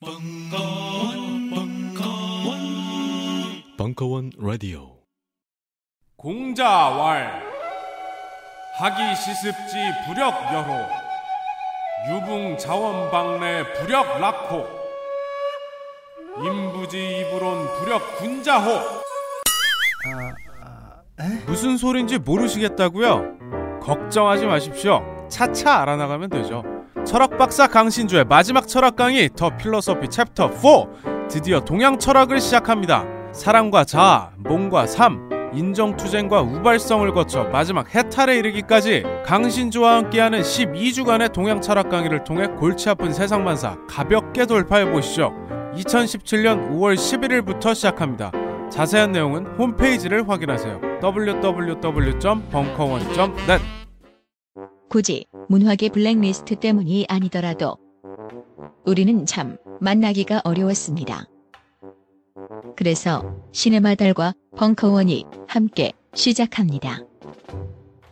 벙커원, 0.00 1.50
벙커원, 1.50 2.58
벙커원 3.76 4.30
라디오. 4.38 4.98
공자왈 6.16 7.42
하기 8.78 9.16
시습지 9.16 9.74
부력 10.06 10.34
여호 10.54 10.86
유붕 12.14 12.58
자원방래 12.58 13.72
부력 13.72 14.20
락호 14.20 14.68
임부지 16.44 17.20
이불온 17.20 17.66
부력 17.80 18.18
군자호 18.18 18.78
무슨 21.46 21.76
소린지 21.76 22.18
모르시겠다고요? 22.18 23.80
걱정하지 23.82 24.46
마십시오. 24.46 25.26
차차 25.28 25.80
알아나가면 25.80 26.30
되죠. 26.30 26.62
철학 27.08 27.36
박사 27.38 27.66
강신주의 27.66 28.26
마지막 28.26 28.68
철학 28.68 28.94
강의 28.94 29.30
더 29.34 29.56
필로소피 29.56 30.10
챕터 30.10 30.52
4 30.52 31.28
드디어 31.30 31.60
동양 31.60 31.98
철학을 31.98 32.38
시작합니다. 32.38 33.06
사랑과 33.32 33.84
자아, 33.84 34.32
몸과 34.36 34.86
삶, 34.86 35.30
인정투쟁과 35.54 36.42
우발성을 36.42 37.10
거쳐 37.14 37.44
마지막 37.44 37.94
해탈에 37.94 38.36
이르기까지 38.36 39.04
강신주와 39.24 39.96
함께하는 39.96 40.42
12주간의 40.42 41.32
동양 41.32 41.62
철학 41.62 41.88
강의를 41.88 42.24
통해 42.24 42.46
골치 42.46 42.90
아픈 42.90 43.10
세상만사 43.10 43.78
가볍게 43.88 44.44
돌파해 44.44 44.92
보시죠. 44.92 45.32
2017년 45.76 46.72
5월 46.72 46.94
11일부터 46.94 47.74
시작합니다. 47.74 48.32
자세한 48.70 49.12
내용은 49.12 49.46
홈페이지를 49.56 50.28
확인하세요. 50.28 50.78
www.벙커원.net 51.02 53.77
굳이 54.88 55.26
문학의 55.48 55.90
블랙리스트 55.90 56.56
때문이 56.56 57.06
아니더라도 57.08 57.76
우리는 58.86 59.26
참 59.26 59.58
만나기가 59.80 60.40
어려웠습니다. 60.44 61.26
그래서 62.74 63.36
시네마 63.52 63.96
달과 63.96 64.32
벙커원이 64.56 65.24
함께 65.46 65.92
시작합니다. 66.14 67.00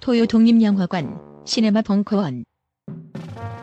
토요 0.01 0.27
독립영화관 0.27 1.19
시네마 1.47 1.83
벙커원 1.83 2.45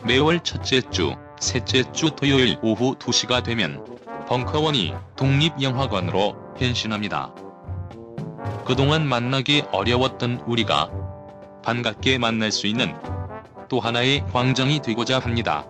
매월 0.04 0.42
첫째 0.42 0.80
주, 0.90 1.14
셋째 1.40 1.90
주 1.92 2.10
토요일 2.10 2.58
오후 2.62 2.96
2시가 2.96 3.44
되면 3.44 3.84
벙커원이 4.26 4.92
독립영화관으로 5.16 6.54
변신합니다. 6.54 7.34
그동안 8.66 9.06
만나기 9.06 9.62
어려웠던 9.72 10.44
우리가 10.46 11.03
반갑게 11.64 12.18
만날 12.18 12.52
수 12.52 12.66
있는 12.66 12.94
또 13.68 13.80
하나의 13.80 14.24
광장이 14.26 14.80
되고자 14.80 15.18
합니다. 15.18 15.66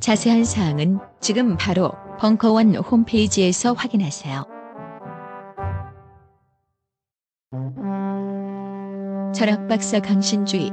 자세한 0.00 0.44
사항은 0.44 0.98
지금 1.20 1.56
바로 1.56 1.92
벙커원 2.18 2.74
홈페이지에서 2.76 3.74
확인하세요. 3.74 4.44
철학 9.34 9.68
박사 9.68 10.00
강신주의 10.00 10.70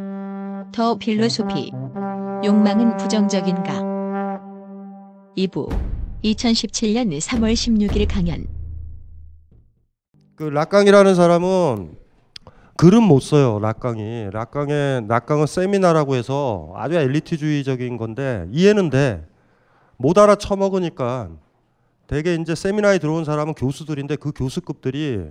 더 0.72 0.98
필로소피 0.98 1.72
욕망은 2.46 2.96
부정적인가 2.96 3.82
2부 5.38 5.70
2017년 6.24 7.20
3월 7.20 7.54
16일 7.54 8.08
강연 8.10 8.48
그 10.36 10.44
락강이라는 10.44 11.16
사람은 11.16 12.03
글은 12.84 13.02
못 13.02 13.22
써요. 13.22 13.60
락강이 13.60 14.32
락강의 14.34 15.08
락강은 15.08 15.46
세미나라고 15.46 16.16
해서 16.16 16.74
아주 16.76 16.96
엘리트주의적인 16.96 17.96
건데 17.96 18.46
이해는 18.52 18.90
돼. 18.90 19.26
못 19.96 20.18
알아 20.18 20.36
처먹으니까 20.36 21.30
대개 22.08 22.36
이제 22.36 22.56
세미나에 22.56 22.98
들어온 23.00 23.24
사람은 23.24 23.54
교수들인데 23.54 24.18
그 24.18 24.34
교수급들이 24.36 25.28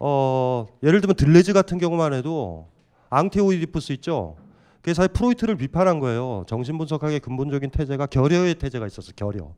어 0.00 0.66
예를 0.82 1.00
들면 1.00 1.14
들레즈 1.14 1.52
같은 1.52 1.78
경우만 1.78 2.14
해도 2.14 2.66
앙테오이디푸스 3.10 3.92
있죠. 3.92 4.34
그게 4.80 4.92
사실 4.92 5.12
프로이트를 5.12 5.54
비판한 5.54 6.00
거예요. 6.00 6.42
정신분석학의 6.48 7.20
근본적인 7.20 7.70
태제가 7.70 8.06
결여의 8.06 8.56
태제가 8.56 8.88
있었어. 8.88 9.12
결여. 9.14 9.54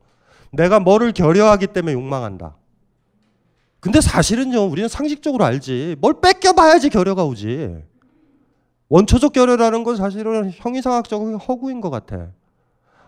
내가 0.51 0.79
뭐를 0.79 1.11
결여하기 1.11 1.65
때문에 1.65 1.93
욕망한다. 1.93 2.55
근데 3.85 4.01
사실은요, 4.01 4.63
우리는 4.63 4.89
상식적으로 4.89 5.45
알지. 5.45 5.97
뭘 6.01 6.15
뺏겨봐야지 6.19 6.89
결여가 6.89 7.23
오지. 7.23 7.83
원초적 8.89 9.31
결여라는 9.31 9.83
건 9.83 9.95
사실은 9.95 10.49
형이상학적 10.51 11.21
허구인 11.47 11.81
것 11.81 11.91
같아. 11.91 12.31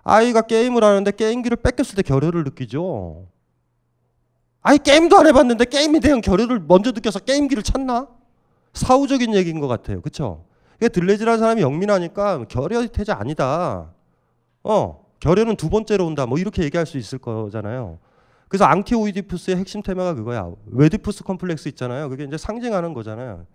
아이가 0.03 0.41
게임을 0.41 0.83
하는데 0.83 1.09
게임기를 1.09 1.57
뺏겼을 1.63 1.95
때 1.95 2.03
결여를 2.03 2.43
느끼죠. 2.43 3.25
아이 4.61 4.77
게임도 4.77 5.17
안 5.17 5.25
해봤는데 5.25 5.65
게임에 5.65 5.99
대한 5.99 6.21
결여를 6.21 6.59
먼저 6.67 6.91
느껴서 6.91 7.21
게임기를 7.21 7.63
찾나? 7.63 8.07
사후적인 8.73 9.33
얘기인 9.33 9.59
것 9.59 9.67
같아요. 9.67 9.99
그쵸? 10.01 10.45
그러니까 10.77 10.93
들레지라는 10.93 11.39
사람이 11.39 11.61
영민하니까 11.63 12.45
결여 12.49 12.85
태제 12.85 13.13
아니다. 13.13 13.93
어, 14.61 15.03
결여는 15.21 15.55
두 15.55 15.71
번째로 15.71 16.05
온다. 16.05 16.27
뭐 16.27 16.37
이렇게 16.37 16.61
얘기할 16.61 16.85
수 16.85 16.99
있을 16.99 17.17
거잖아요. 17.17 17.97
그래서 18.47 18.65
앙티 18.65 18.95
오이디푸스의 18.95 19.57
핵심 19.57 19.81
테마가 19.81 20.13
그거야. 20.13 20.51
외디푸스 20.67 21.23
컴플렉스 21.23 21.67
있잖아요. 21.69 22.09
그게 22.09 22.23
이제 22.23 22.37
상징하는 22.37 22.93
거잖아요. 22.93 23.45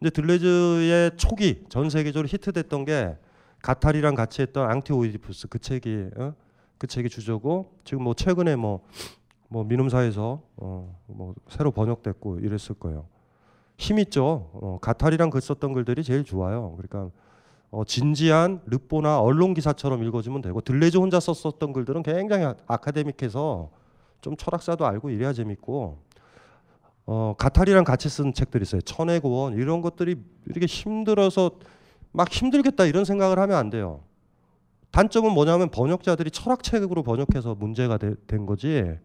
이제 0.00 0.10
들뢰즈의 0.10 1.12
초기 1.16 1.64
전 1.68 1.88
세계적으로 1.88 2.28
히트됐던 2.28 2.84
게 2.84 3.16
가타리랑 3.62 4.14
같이 4.14 4.42
했던 4.42 4.68
앙티 4.70 4.92
오이디푸스 4.92 5.48
그 5.48 5.58
책이 5.58 6.10
어? 6.16 6.34
그 6.78 6.86
책이 6.86 7.08
주제고 7.08 7.72
지금 7.84 8.02
뭐 8.02 8.14
최근에 8.14 8.56
뭐뭐 8.56 9.64
민음사에서 9.66 10.42
어, 10.56 11.00
뭐 11.06 11.34
새로 11.48 11.70
번역됐고 11.70 12.40
이랬을 12.40 12.74
거예요. 12.78 13.06
힘 13.78 13.98
있죠. 14.00 14.50
어, 14.52 14.78
가타리랑 14.80 15.30
글 15.30 15.40
썼던 15.40 15.72
글들이 15.72 16.02
제일 16.02 16.24
좋아요. 16.24 16.76
그러니까 16.76 17.10
어, 17.70 17.84
진지한 17.84 18.60
르뽀나 18.66 19.20
언론 19.20 19.54
기사처럼 19.54 20.02
읽어주면 20.04 20.42
되고 20.42 20.60
들레즈 20.60 20.96
혼자 20.96 21.18
썼었던 21.18 21.72
글들은 21.72 22.02
굉장히 22.02 22.52
아카데믹해서 22.66 23.70
좀 24.24 24.38
철학사도 24.38 24.86
알고 24.86 25.10
이래야 25.10 25.34
재밌고 25.34 25.98
어, 27.04 27.34
가탈이랑 27.36 27.84
같이 27.84 28.08
쓴 28.08 28.32
책들이 28.32 28.62
있어요. 28.62 28.80
천의 28.80 29.20
고원 29.20 29.52
이런 29.52 29.82
것들이 29.82 30.16
이렇게 30.46 30.64
힘들어서 30.64 31.50
막 32.10 32.32
힘들겠다 32.32 32.86
이런 32.86 33.04
생각을 33.04 33.38
하면 33.38 33.58
안 33.58 33.68
돼요. 33.68 34.00
단점은 34.92 35.32
뭐냐면 35.32 35.68
번역자들이 35.68 36.30
철학책으로 36.30 37.02
번역해서 37.02 37.54
문제가 37.54 37.98
되, 37.98 38.14
된 38.26 38.46
거지. 38.46 38.96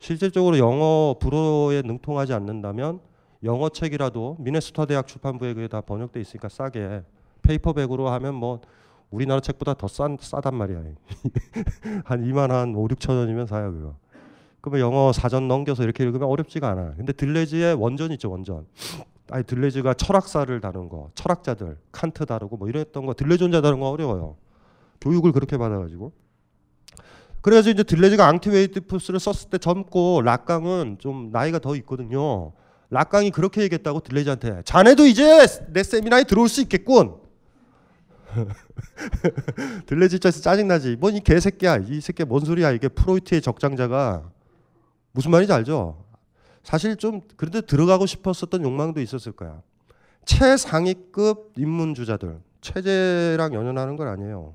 실질적으로 0.00 0.58
영어 0.58 1.14
불어에 1.20 1.82
능통하지 1.82 2.32
않는다면 2.32 3.00
영어 3.44 3.68
책이라도 3.68 4.38
미네소타 4.40 4.86
대학 4.86 5.06
출판부에 5.06 5.54
그게 5.54 5.68
다 5.68 5.80
번역돼 5.80 6.20
있으니까 6.20 6.48
싸게 6.48 7.04
페이퍼백으로 7.42 8.08
하면 8.08 8.34
뭐 8.34 8.60
우리나라 9.10 9.40
책보다 9.40 9.74
더 9.74 9.86
싼, 9.86 10.16
싸단 10.20 10.56
말이야. 10.56 10.82
한 12.04 12.24
2만 12.24 12.48
한 12.48 12.74
5, 12.74 12.88
6천 12.88 13.10
원이면 13.18 13.46
사요 13.46 13.72
그거. 13.72 14.07
그러면 14.68 14.80
영어 14.80 15.12
사전 15.12 15.48
넘겨서 15.48 15.82
이렇게 15.82 16.04
읽으면 16.04 16.28
어렵지가 16.28 16.68
않아. 16.68 16.94
근데 16.96 17.12
들뢰즈의 17.12 17.74
원전 17.74 18.12
있죠 18.12 18.30
원전. 18.30 18.66
아니 19.30 19.44
들뢰즈가 19.44 19.94
철학사를 19.94 20.60
다룬 20.60 20.88
거, 20.88 21.10
철학자들 21.14 21.76
칸트 21.92 22.26
다루고 22.26 22.56
뭐 22.58 22.68
이랬던 22.68 23.06
거 23.06 23.14
들뢰즈 23.14 23.42
혼자 23.44 23.60
다룬 23.60 23.80
거 23.80 23.88
어려워요. 23.90 24.36
교육을 25.00 25.32
그렇게 25.32 25.56
받아가지고. 25.56 26.12
그래서 27.40 27.70
이제 27.70 27.82
들뢰즈가 27.82 28.26
앙티 28.28 28.54
외디푸스를 28.54 29.20
썼을 29.20 29.50
때 29.50 29.58
젊고 29.58 30.22
라캉은 30.22 30.96
좀 30.98 31.30
나이가 31.32 31.58
더 31.58 31.74
있거든요. 31.76 32.52
락강이 32.90 33.30
그렇게 33.30 33.62
얘기했다고 33.62 34.00
들레즈한테 34.00 34.62
자네도 34.64 35.06
이제 35.06 35.46
내 35.72 35.82
세미나에 35.82 36.24
들어올 36.24 36.48
수 36.48 36.60
있겠군. 36.62 37.16
들레즈 39.86 40.16
입장에서 40.16 40.40
짜증나지. 40.42 40.96
뭔 41.00 41.14
이 41.14 41.20
개새끼야. 41.20 41.78
이 41.88 42.00
새끼 42.00 42.24
뭔 42.24 42.44
소리야. 42.44 42.72
이게 42.72 42.88
프로이트의 42.88 43.40
적장자가 43.40 44.30
무슨 45.18 45.32
말인지 45.32 45.52
알죠? 45.52 46.04
사실 46.62 46.94
좀 46.94 47.22
그런데 47.36 47.60
들어가고 47.60 48.06
싶었었던 48.06 48.62
욕망도 48.62 49.00
있었을 49.00 49.32
거야. 49.32 49.62
최상위급 50.24 51.54
입문주자들 51.56 52.38
체제랑 52.60 53.52
연연하는 53.52 53.96
건 53.96 54.06
아니에요. 54.06 54.54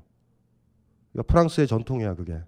프랑스의 1.26 1.66
전통이야 1.66 2.14
그게. 2.14 2.40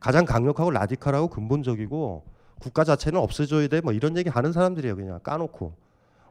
가장 0.00 0.24
강력하고 0.24 0.72
라디칼하고 0.72 1.28
근본적이고 1.28 2.24
국가 2.58 2.82
자체는 2.82 3.20
없애줘야 3.20 3.68
돼 3.68 3.80
뭐 3.82 3.92
이런 3.92 4.16
얘기 4.16 4.28
하는 4.28 4.50
사람들이에요 4.52 4.96
그냥 4.96 5.20
까놓고 5.22 5.74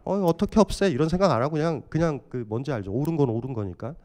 어 0.04 0.16
어떻게 0.26 0.60
없애 0.60 0.90
이런 0.90 1.08
생각 1.08 1.31
안 1.31 1.42
하고 1.42 1.54
그냥 1.54 1.84
그냥 1.88 2.19
그 2.28 2.46
뭔지 2.50 2.74
알죠 2.74 2.92
옳은 2.92 3.16
건 3.16 3.30
옳은 3.30 3.54
거니까 3.54 3.96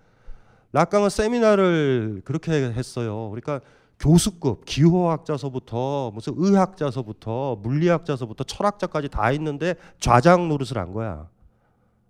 락강은 0.73 1.11
세미나를 1.11 2.23
그렇게 2.25 2.53
했어요 2.53 3.31
그러니까 3.31 3.61
교수급 3.99 4.65
기호학자서부터 4.65 6.12
무슨 6.15 6.35
의학자서부터 6.37 7.56
물리학자서부터 7.62 8.45
철학자까지 8.45 9.09
다 9.09 9.33
있는데 9.33 9.75
좌장 9.99 10.49
노릇을 10.49 10.79
한 10.79 10.93
거야. 10.93 11.29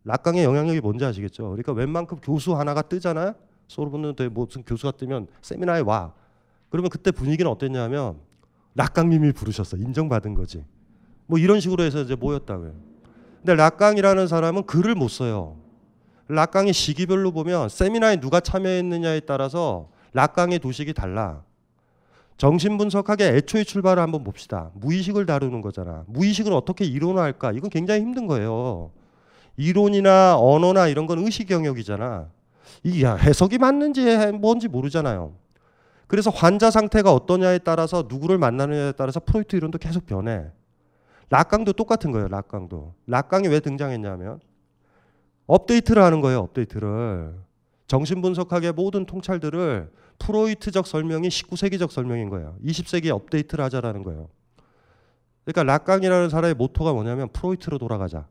락강의 0.04 0.44
영향력이 0.44 0.80
뭔지 0.80 1.04
아시겠죠? 1.04 1.44
그러니까 1.44 1.72
웬만큼 1.72 2.18
교수 2.18 2.56
하나가 2.56 2.82
뜨잖아요. 2.82 3.34
소르본는데 3.68 4.28
무슨 4.28 4.62
교수가 4.62 4.92
뜨면 4.92 5.28
세미나에 5.42 5.80
와. 5.80 6.12
그러면 6.70 6.90
그때 6.90 7.10
분위기는 7.10 7.50
어땠냐면 7.50 8.18
락강님이 8.74 9.32
부르셨어. 9.32 9.76
인정받은 9.76 10.34
거지. 10.34 10.64
뭐 11.26 11.38
이런 11.38 11.60
식으로 11.60 11.82
해서 11.82 12.00
이제 12.00 12.14
모였다고요. 12.14 12.72
근데 13.38 13.54
락강이라는 13.54 14.26
사람은 14.26 14.64
글을 14.64 14.94
못 14.94 15.08
써요. 15.08 15.56
락강의 16.28 16.72
시기별로 16.72 17.32
보면 17.32 17.68
세미나에 17.70 18.16
누가 18.20 18.40
참여했느냐에 18.40 19.20
따라서 19.20 19.88
락강의 20.12 20.58
도식이 20.58 20.92
달라. 20.92 21.42
정신분석학의 22.38 23.36
애초의 23.36 23.64
출발을 23.64 24.02
한번 24.02 24.24
봅시다. 24.24 24.70
무의식을 24.74 25.26
다루는 25.26 25.60
거잖아. 25.60 26.04
무의식을 26.06 26.52
어떻게 26.52 26.84
이론화할까? 26.84 27.52
이건 27.52 27.68
굉장히 27.68 28.00
힘든 28.00 28.26
거예요. 28.26 28.92
이론이나 29.56 30.38
언어나 30.38 30.86
이런 30.86 31.06
건 31.06 31.18
의식 31.18 31.50
영역이잖아. 31.50 32.28
이게 32.84 33.06
해석이 33.06 33.58
맞는지 33.58 34.04
뭔지 34.32 34.68
모르잖아요. 34.68 35.34
그래서 36.06 36.30
환자 36.30 36.70
상태가 36.70 37.12
어떠냐에 37.12 37.58
따라서 37.58 38.04
누구를 38.08 38.38
만나느냐에 38.38 38.92
따라서 38.92 39.18
프로이트 39.20 39.56
이론도 39.56 39.78
계속 39.78 40.06
변해. 40.06 40.46
라캉도 41.30 41.72
똑같은 41.72 42.12
거예요. 42.12 42.28
라캉도. 42.28 42.94
라캉이 43.06 43.48
왜 43.48 43.58
등장했냐면 43.58 44.40
업데이트를 45.48 46.02
하는 46.02 46.20
거예요. 46.20 46.38
업데이트를. 46.38 47.34
정신분석학의 47.88 48.72
모든 48.72 49.06
통찰들을 49.06 49.90
프로이트적 50.18 50.86
설명이 50.86 51.28
19세기적 51.28 51.90
설명인 51.90 52.28
거예요. 52.28 52.56
20세기에 52.64 53.10
업데이트를 53.10 53.64
하자라는 53.64 54.02
거예요. 54.02 54.28
그러니까 55.44 55.62
라캉이라는 55.72 56.28
사람의 56.28 56.54
모토가 56.54 56.92
뭐냐면 56.92 57.28
프로이트로 57.32 57.78
돌아가자. 57.78 58.26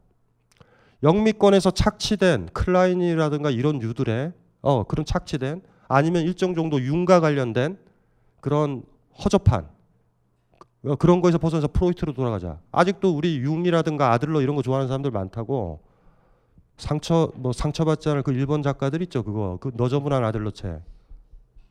영미권에서 1.03 1.71
착취된 1.71 2.49
클라인이라든가 2.53 3.49
이런 3.49 3.81
유들의 3.81 4.33
어 4.61 4.83
그런 4.83 5.05
착취된 5.05 5.61
아니면 5.87 6.23
일정 6.23 6.53
정도 6.55 6.81
융과 6.81 7.19
관련된 7.19 7.77
그런 8.39 8.83
허접한 9.23 9.69
어, 10.83 10.95
그런 10.95 11.21
거에서 11.21 11.37
벗어나서 11.37 11.69
프로이트로 11.69 12.13
돌아가자. 12.13 12.59
아직도 12.71 13.15
우리 13.15 13.37
융이라든가 13.37 14.11
아들러 14.11 14.41
이런 14.41 14.55
거 14.55 14.61
좋아하는 14.61 14.87
사람들 14.87 15.11
많다고. 15.11 15.81
상처 16.77 17.31
뭐 17.35 17.53
상처받지 17.53 18.09
않을 18.09 18.21
그 18.21 18.31
일본 18.31 18.61
작가들 18.61 19.01
있죠 19.03 19.23
그거 19.23 19.57
그 19.59 19.71
너저분한 19.73 20.23
아들러 20.23 20.51
책. 20.51 20.81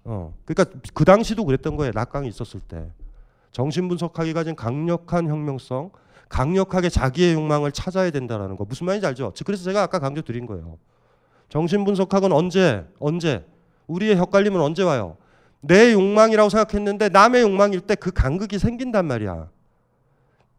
어 0.08 0.32
그러니까 0.44 0.78
그 0.94 1.04
당시도 1.04 1.44
그랬던 1.44 1.76
거예요 1.76 1.92
낙강이 1.94 2.28
있었을 2.28 2.60
때 2.60 2.90
정신분석학이 3.50 4.34
가진 4.34 4.54
강력한 4.54 5.28
혁명성, 5.28 5.90
강력하게 6.28 6.88
자기의 6.90 7.34
욕망을 7.34 7.72
찾아야 7.72 8.10
된다라는 8.10 8.56
거 8.56 8.64
무슨 8.64 8.86
말인지 8.86 9.06
알죠? 9.06 9.32
그래서 9.44 9.64
제가 9.64 9.82
아까 9.82 9.98
강조 9.98 10.22
드린 10.22 10.44
거예요. 10.46 10.78
정신분석학은 11.48 12.32
언제 12.32 12.84
언제 12.98 13.44
우리의 13.86 14.16
헷갈림은 14.16 14.60
언제 14.60 14.82
와요? 14.82 15.16
내 15.60 15.92
욕망이라고 15.92 16.50
생각했는데 16.50 17.08
남의 17.08 17.42
욕망일 17.42 17.80
때 17.80 17.94
그 17.96 18.10
간극이 18.12 18.58
생긴단 18.58 19.06
말이야. 19.06 19.48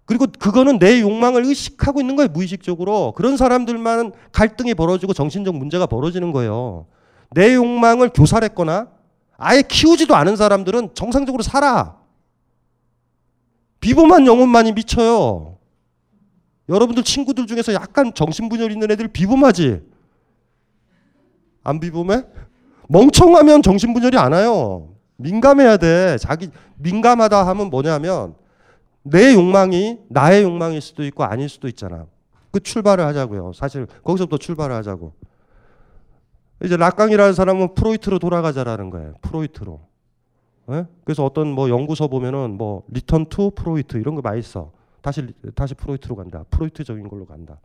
그리고 0.06 0.26
그거는 0.40 0.80
내 0.80 1.02
욕망을 1.02 1.46
의식하고 1.46 2.00
있는 2.00 2.16
거예요, 2.16 2.30
무의식적으로. 2.30 3.14
그런 3.16 3.38
사람들만 3.38 4.14
갈등이 4.32 4.74
벌어지고 4.74 5.14
정신적 5.14 5.56
문제가 5.56 5.86
벌어지는 5.86 6.32
거예요. 6.32 6.88
내 7.32 7.54
욕망을 7.56 8.10
교살했거나 8.10 8.88
아예 9.38 9.62
키우지도 9.62 10.16
않은 10.16 10.36
사람들은 10.36 10.96
정상적으로 10.96 11.44
살아. 11.44 11.98
비범한 13.80 14.26
영혼만이 14.26 14.74
미쳐요. 14.74 15.58
여러분들 16.70 17.04
친구들 17.04 17.48
중에서 17.48 17.74
약간 17.74 18.14
정신분열 18.14 18.72
있는 18.72 18.92
애들 18.92 19.08
비범하지? 19.08 19.82
안 21.64 21.80
비범해? 21.80 22.24
멍청하면 22.90 23.62
정신분열이 23.62 24.18
안 24.18 24.34
와요. 24.34 24.90
민감해야 25.18 25.78
돼. 25.78 26.18
자기 26.18 26.50
민감하다 26.78 27.48
하면 27.48 27.70
뭐냐면 27.70 28.36
내 29.04 29.34
욕망이 29.34 30.00
나의 30.10 30.44
욕망일 30.44 30.82
수도 30.82 31.04
있고 31.06 31.24
아닐 31.24 31.48
수도 31.48 31.68
있잖아. 31.68 32.06
그 32.52 32.60
출발을 32.60 33.06
하자고요. 33.06 33.54
사실 33.54 33.86
거기서부터 34.04 34.38
출발을 34.38 34.76
하자고. 34.76 35.14
이제 36.64 36.76
락강이라는 36.76 37.34
사람은 37.34 37.76
프로이트로 37.76 38.20
돌아가자라는 38.20 38.90
거예요. 38.90 39.14
프로이트로. 39.22 39.80
예? 40.72 40.86
그래서 41.04 41.24
어떤 41.24 41.48
뭐 41.48 41.70
연구서 41.70 42.08
보면은 42.08 42.58
뭐 42.58 42.84
return 42.90 43.26
to 43.28 43.52
Freud 43.52 43.98
이런 43.98 44.16
거 44.16 44.22
많이 44.22 44.42
써. 44.42 44.72
다시 45.02 45.34
다시 45.56 45.76
프로이트로 45.76 46.16
간다. 46.16 46.44
프로이트적인 46.50 47.08
걸로 47.08 47.26
간다. 47.26 47.60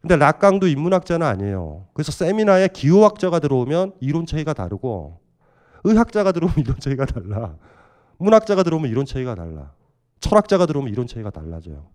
근데 0.00 0.16
라캉도 0.16 0.66
인문학자는 0.66 1.26
아니에요. 1.26 1.86
그래서 1.92 2.12
세미나에 2.12 2.68
기호학자가 2.68 3.38
들어오면 3.40 3.92
이론 4.00 4.26
체계가 4.26 4.52
다르고 4.52 5.18
의학자가 5.84 6.32
들어오면 6.32 6.58
이론 6.58 6.78
체계가 6.78 7.06
달라. 7.06 7.54
문학자가 8.18 8.62
들어오면 8.62 8.90
이론 8.90 9.06
체계가 9.06 9.34
달라. 9.34 9.72
철학자가 10.20 10.66
들어오면 10.66 10.92
이론 10.92 11.06
체계가 11.06 11.30
달라져요. 11.30 11.86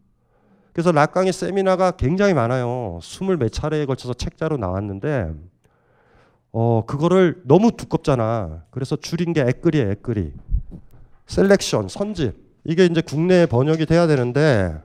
그래서 0.71 0.91
라캉의 0.91 1.33
세미나가 1.33 1.91
굉장히 1.91 2.33
많아요. 2.33 2.99
스물 3.01 3.37
몇 3.37 3.51
차례에 3.51 3.85
걸쳐서 3.85 4.13
책자로 4.15 4.57
나왔는데 4.57 5.33
어 6.53 6.85
그거를 6.85 7.41
너무 7.45 7.71
두껍잖아. 7.71 8.63
그래서 8.69 8.95
줄인 8.95 9.33
게 9.33 9.41
애끌이에요, 9.41 9.91
애끌이. 9.91 10.31
Selection, 11.25 11.88
선집. 11.88 12.35
이게 12.63 12.85
이제 12.85 13.01
국내에 13.01 13.45
번역이 13.47 13.85
돼야 13.88 14.07
되는데 14.07 14.79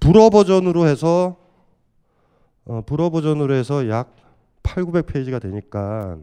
불어 0.00 0.30
버전으로 0.30 0.86
해서 0.86 1.36
어, 2.64 2.82
불어 2.86 3.10
버전으로 3.10 3.54
해서 3.54 3.88
약 3.88 4.14
8, 4.62 4.84
900페이지가 4.84 5.40
되니까 5.40 6.16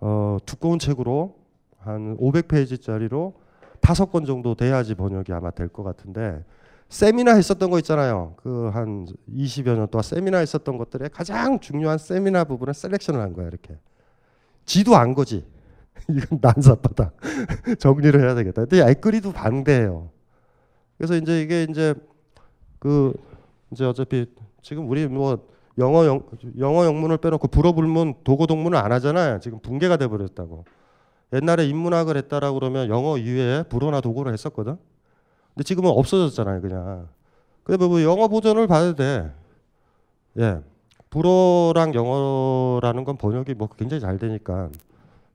어, 0.00 0.38
두꺼운 0.44 0.78
책으로 0.78 1.36
한 1.78 2.16
500페이지짜리로 2.18 3.34
다섯 3.80 4.10
권 4.10 4.24
정도 4.26 4.54
돼야지 4.54 4.94
번역이 4.94 5.32
아마 5.32 5.50
될 5.50 5.68
것 5.68 5.82
같은데 5.82 6.44
세미나 6.90 7.34
했었던 7.36 7.70
거 7.70 7.78
있잖아요. 7.78 8.34
그 8.36 8.70
한 8.70 9.06
20여 9.32 9.76
년 9.76 9.88
동안 9.88 10.02
세미나 10.02 10.38
했었던 10.38 10.76
것들의 10.76 11.10
가장 11.10 11.60
중요한 11.60 11.98
세미나 11.98 12.44
부분을 12.44 12.74
셀렉션을 12.74 13.20
한 13.20 13.32
거야 13.32 13.46
이렇게. 13.46 13.78
지도 14.66 14.96
안 14.96 15.14
거지. 15.14 15.44
이건 16.08 16.38
난삽하다. 16.42 17.12
정리를 17.78 18.20
해야 18.20 18.34
되겠다. 18.34 18.64
근데 18.66 18.82
애끓이도 18.90 19.32
반대예요. 19.32 20.10
그래서 20.98 21.14
이제 21.16 21.40
이게 21.42 21.64
이제 21.70 21.94
그 22.78 23.12
이제 23.70 23.84
어차피 23.84 24.26
지금 24.62 24.90
우리 24.90 25.06
뭐 25.06 25.48
영어 25.78 26.04
영, 26.06 26.22
영어 26.58 26.84
영문을 26.84 27.18
빼놓고 27.18 27.48
불어 27.48 27.72
불문 27.72 28.14
도고 28.24 28.46
동문을 28.46 28.76
안 28.76 28.92
하잖아요. 28.92 29.38
지금 29.40 29.60
붕괴가 29.60 29.96
돼 29.96 30.08
버렸다고. 30.08 30.64
옛날에 31.32 31.66
인문학을 31.66 32.16
했다라고 32.16 32.58
그러면 32.58 32.88
영어 32.88 33.16
이외에 33.16 33.62
불어나 33.62 34.00
도고를 34.00 34.32
했었거든. 34.32 34.76
근데 35.60 35.66
지금은 35.66 35.90
없어졌잖아요, 35.90 36.62
그냥. 36.62 37.08
근데 37.64 37.86
뭐 37.86 38.02
영어 38.02 38.28
버전을 38.28 38.66
봐도 38.66 38.94
돼. 38.94 39.30
예. 40.38 40.58
불어랑 41.10 41.92
영어라는 41.92 43.04
건 43.04 43.18
번역이 43.18 43.52
뭐 43.52 43.68
굉장히 43.76 44.00
잘 44.00 44.18
되니까. 44.18 44.70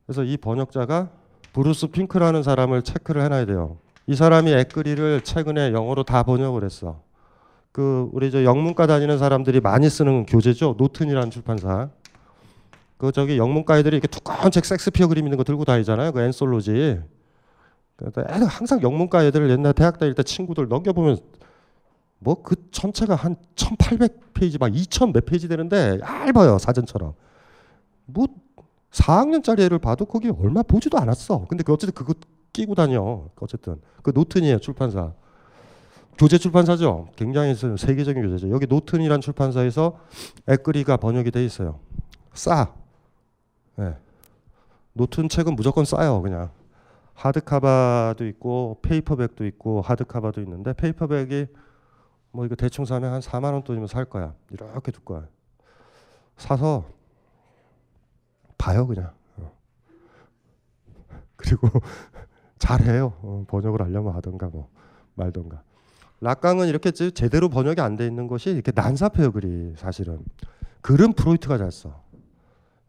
그래서 0.07 0.23
이 0.23 0.35
번역자가 0.37 1.09
브루스 1.53 1.87
핑크라는 1.87 2.41
사람을 2.41 2.81
체크를 2.81 3.21
해놔야 3.21 3.45
돼요. 3.45 3.77
이 4.07 4.15
사람이 4.15 4.51
애끓이를 4.51 5.21
최근에 5.21 5.73
영어로 5.73 6.01
다 6.01 6.23
번역을 6.23 6.63
했어. 6.63 7.01
그 7.71 8.09
우리 8.11 8.31
저 8.31 8.43
영문과 8.43 8.87
다니는 8.87 9.19
사람들이 9.19 9.59
많이 9.59 9.87
쓰는 9.91 10.25
교재죠. 10.25 10.73
노튼이라는 10.79 11.29
출판사. 11.29 11.89
그 12.97 13.11
저기 13.11 13.37
영문과 13.37 13.77
애들이 13.77 13.97
이렇게 13.97 14.07
두꺼운 14.07 14.49
책 14.49 14.65
섹스피어 14.65 15.07
그림 15.07 15.25
있는 15.25 15.37
거 15.37 15.43
들고 15.43 15.65
다니잖아요. 15.65 16.13
그 16.13 16.21
앤솔로지. 16.21 16.99
그러니까 17.95 18.45
항상 18.47 18.81
영문과 18.81 19.23
애들 19.25 19.49
옛날 19.49 19.73
대학 19.73 19.97
다닐 19.97 20.13
때 20.13 20.23
친구들 20.23 20.67
넘겨보면 20.67 21.17
뭐 22.19 22.41
그 22.43 22.55
전체가 22.71 23.15
한 23.15 23.35
1800페이지 23.55 24.59
막 24.59 24.75
2000 24.75 25.13
몇 25.13 25.25
페이지 25.25 25.47
되는데 25.47 25.99
얇아요 26.01 26.57
사전처럼. 26.57 27.13
뭐 28.05 28.27
4학년짜리 28.91 29.61
애를 29.61 29.79
봐도 29.79 30.05
거기 30.05 30.29
얼마 30.29 30.63
보지도 30.63 30.97
않았어. 30.97 31.45
근데 31.47 31.63
그 31.63 31.73
어쨌든 31.73 31.93
그거 31.93 32.13
끼고 32.53 32.75
다녀. 32.75 33.27
어쨌든. 33.39 33.81
그 34.01 34.11
노튼이에요 34.13 34.59
출판사. 34.59 35.11
교재 36.17 36.37
출판사죠. 36.37 37.09
굉장히 37.17 37.55
세계적인 37.55 38.23
교재죠. 38.23 38.49
여기 38.49 38.67
노튼이란 38.67 39.19
출판사에서 39.19 39.99
Écrits가 40.47 40.97
번역이 40.97 41.31
돼 41.31 41.43
있어요. 41.43 41.79
싸. 42.33 42.73
네. 43.75 43.95
노튼 44.93 45.27
책은 45.27 45.57
무조건 45.57 45.83
싸요 45.83 46.21
그냥 46.21 46.49
하드카바도 47.15 48.25
있고 48.27 48.79
페이퍼백도 48.81 49.45
있고 49.45 49.81
하드카바도 49.81 50.41
있는데 50.41 50.73
페이퍼백이 50.73 51.47
뭐 52.31 52.45
이거 52.45 52.55
대충 52.55 52.85
사면 52.85 53.13
한 53.13 53.21
4만 53.21 53.53
원 53.53 53.63
돈이면 53.63 53.87
살 53.87 54.05
거야. 54.05 54.33
이렇게 54.51 54.91
둘 54.91 55.03
거야. 55.05 55.25
사서 56.37 56.85
봐요 58.57 58.85
그냥. 58.85 59.11
어. 59.37 59.51
그리고 61.37 61.69
잘해요. 62.59 63.13
어, 63.21 63.45
번역을 63.47 63.81
하려면 63.81 64.13
하던가 64.13 64.47
뭐 64.47 64.69
말던가. 65.15 65.63
라캉은 66.21 66.67
이렇게 66.67 66.91
제대로 66.91 67.49
번역이 67.49 67.79
안 67.81 67.95
돼 67.95 68.05
있는 68.05 68.27
것이 68.27 68.49
이렇게 68.49 68.71
난삽해요 68.75 69.31
글이 69.31 69.75
사실은. 69.77 70.19
글은 70.81 71.13
프로이트가 71.13 71.57
잘 71.57 71.71
써. 71.71 72.03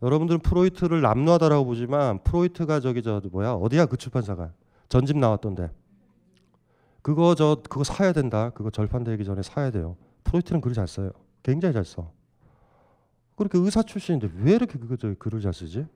여러분들은 0.02 0.40
프로이트를 0.40 1.00
남루하다라고 1.00 1.64
보지만 1.64 2.22
프로이트가 2.22 2.80
저기 2.80 3.02
저 3.02 3.20
뭐야? 3.32 3.52
어디야? 3.52 3.86
그 3.86 3.96
출판사가. 3.96 4.52
전집 4.88 5.16
나왔던데. 5.16 5.70
그거 7.02 7.34
저 7.34 7.62
그거 7.68 7.84
사야 7.84 8.12
된다. 8.12 8.50
그거 8.50 8.70
절판되기 8.70 9.24
전에 9.24 9.42
사야 9.42 9.70
돼요. 9.70 9.96
프로이트는 10.24 10.60
글을 10.60 10.74
잘 10.74 10.86
써요. 10.86 11.10
굉장히 11.42 11.72
잘 11.72 11.84
써. 11.84 12.12
그렇게 13.36 13.58
의사 13.58 13.82
출신인데 13.82 14.30
왜 14.42 14.54
이렇게 14.54 14.78
저 14.98 15.14
글을 15.14 15.40
잘 15.40 15.52
쓰지? 15.54 15.86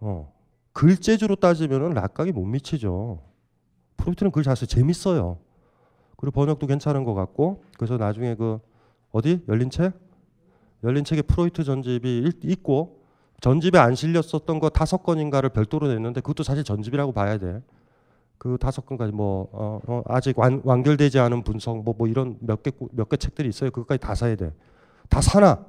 어. 0.00 0.32
글재주로 0.72 1.36
따지면은 1.36 1.90
라캉이 1.90 2.32
못 2.32 2.44
미치죠. 2.44 3.22
프로이트는 3.96 4.32
글 4.32 4.42
잘 4.42 4.56
써, 4.56 4.66
재밌어요. 4.66 5.38
그리고 6.16 6.32
번역도 6.32 6.66
괜찮은 6.66 7.04
것 7.04 7.14
같고 7.14 7.62
그래서 7.76 7.96
나중에 7.96 8.34
그 8.34 8.58
어디? 9.10 9.42
열린 9.48 9.70
책 9.70 9.92
열린 10.84 11.04
책에 11.04 11.22
프로이트 11.22 11.64
전집이 11.64 12.18
일- 12.18 12.32
있고 12.50 13.02
전집에 13.40 13.78
안 13.78 13.94
실렸었던 13.94 14.58
거 14.60 14.68
다섯 14.68 15.02
건인가를 15.02 15.50
별도로 15.50 15.88
냈는데 15.88 16.20
그것도 16.20 16.42
사실 16.42 16.64
전집이라고 16.64 17.12
봐야 17.12 17.38
돼. 17.38 17.60
그 18.38 18.56
다섯 18.60 18.84
건까지 18.86 19.12
뭐 19.12 19.48
어, 19.52 19.80
어, 19.86 20.02
아직 20.06 20.38
완, 20.38 20.60
완결되지 20.64 21.18
않은 21.20 21.42
분석 21.44 21.82
뭐, 21.84 21.94
뭐 21.96 22.08
이런 22.08 22.36
몇 22.40 22.62
개 22.62 22.72
몇 22.92 23.08
개 23.08 23.16
책들이 23.16 23.48
있어요. 23.48 23.70
그것까지 23.70 24.00
다 24.00 24.14
사야 24.14 24.34
돼. 24.36 24.52
다 25.08 25.20
사나? 25.20 25.64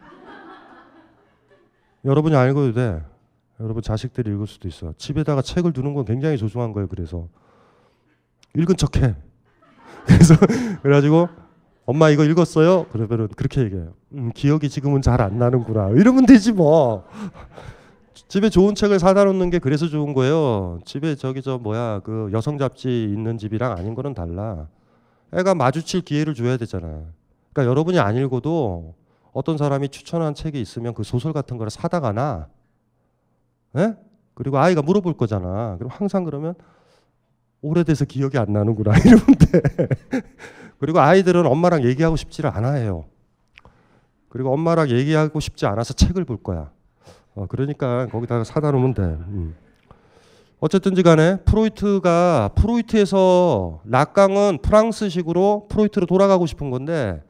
여러분이 2.04 2.36
알고도 2.36 2.72
돼. 2.74 3.02
여러분 3.60 3.82
자식들이 3.82 4.30
읽을 4.32 4.46
수도 4.46 4.68
있어. 4.68 4.92
집에다가 4.98 5.40
책을 5.40 5.72
두는 5.72 5.94
건 5.94 6.04
굉장히 6.04 6.36
소중한 6.36 6.72
거예요. 6.72 6.88
그래서 6.88 7.28
읽은 8.54 8.76
척해. 8.76 9.14
그래서 10.06 10.34
그래가지고 10.82 11.28
엄마 11.86 12.10
이거 12.10 12.24
읽었어요? 12.24 12.86
그러면은 12.90 13.28
그렇게 13.28 13.62
얘기해요. 13.62 13.92
음, 14.14 14.32
기억이 14.34 14.68
지금은 14.68 15.02
잘 15.02 15.20
안 15.20 15.38
나는구나. 15.38 15.90
이러면 15.90 16.26
되지 16.26 16.52
뭐. 16.52 17.04
집에 18.28 18.50
좋은 18.50 18.74
책을 18.74 18.98
사다 18.98 19.24
놓는 19.24 19.50
게 19.50 19.60
그래서 19.60 19.86
좋은 19.86 20.12
거예요. 20.12 20.80
집에 20.84 21.14
저기 21.14 21.42
저 21.42 21.58
뭐야 21.58 22.00
그 22.00 22.28
여성 22.32 22.58
잡지 22.58 23.04
있는 23.04 23.38
집이랑 23.38 23.72
아닌 23.72 23.94
거는 23.94 24.14
달라. 24.14 24.66
애가 25.32 25.54
마주칠 25.54 26.00
기회를 26.00 26.34
줘야 26.34 26.56
되잖아. 26.56 27.02
그러니까 27.52 27.70
여러분이 27.70 28.00
안 28.00 28.16
읽어도 28.16 28.94
어떤 29.32 29.56
사람이 29.56 29.90
추천한 29.90 30.34
책이 30.34 30.60
있으면 30.60 30.92
그 30.94 31.04
소설 31.04 31.32
같은 31.32 31.56
거를 31.56 31.70
사다가나, 31.70 32.48
예? 33.76 33.94
그리고 34.34 34.58
아이가 34.58 34.82
물어볼 34.82 35.16
거잖아. 35.16 35.76
그럼 35.78 35.90
항상 35.92 36.24
그러면 36.24 36.54
오래돼서 37.66 38.04
기억이 38.04 38.38
안 38.38 38.52
나는구나 38.52 38.92
이러면 39.04 39.26
돼. 39.38 39.60
그리고 40.78 41.00
아이들은 41.00 41.46
엄마랑 41.46 41.84
얘기하고 41.84 42.16
싶지를 42.16 42.50
않아 42.50 42.72
해요. 42.72 43.04
그리고 44.28 44.52
엄마랑 44.52 44.90
얘기하고 44.90 45.40
싶지 45.40 45.66
않아서 45.66 45.94
책을 45.94 46.24
볼 46.24 46.36
거야. 46.42 46.70
어, 47.34 47.46
그러니까 47.48 48.06
거기다가 48.06 48.44
사다 48.44 48.70
놓으면 48.70 48.94
돼. 48.94 49.02
음. 49.02 49.54
어쨌든지 50.58 51.02
간에 51.02 51.36
프로이트가 51.44 52.50
프로이트에서 52.54 53.80
라캉은 53.84 54.58
프랑스식으로 54.62 55.66
프로이트로 55.68 56.06
돌아가고 56.06 56.46
싶은 56.46 56.70
건데 56.70 57.22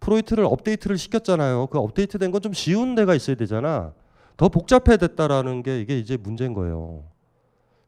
프로이트를 0.00 0.44
업데이트를 0.44 0.98
시켰잖아요. 0.98 1.68
그 1.68 1.78
업데이트된 1.78 2.30
건 2.30 2.42
좀 2.42 2.52
쉬운 2.52 2.94
데가 2.94 3.14
있어야 3.14 3.36
되잖아. 3.36 3.92
더 4.36 4.48
복잡해졌다라는 4.48 5.62
게 5.62 5.80
이게 5.80 5.98
이제 5.98 6.18
문제인 6.18 6.52
거예요. 6.52 7.04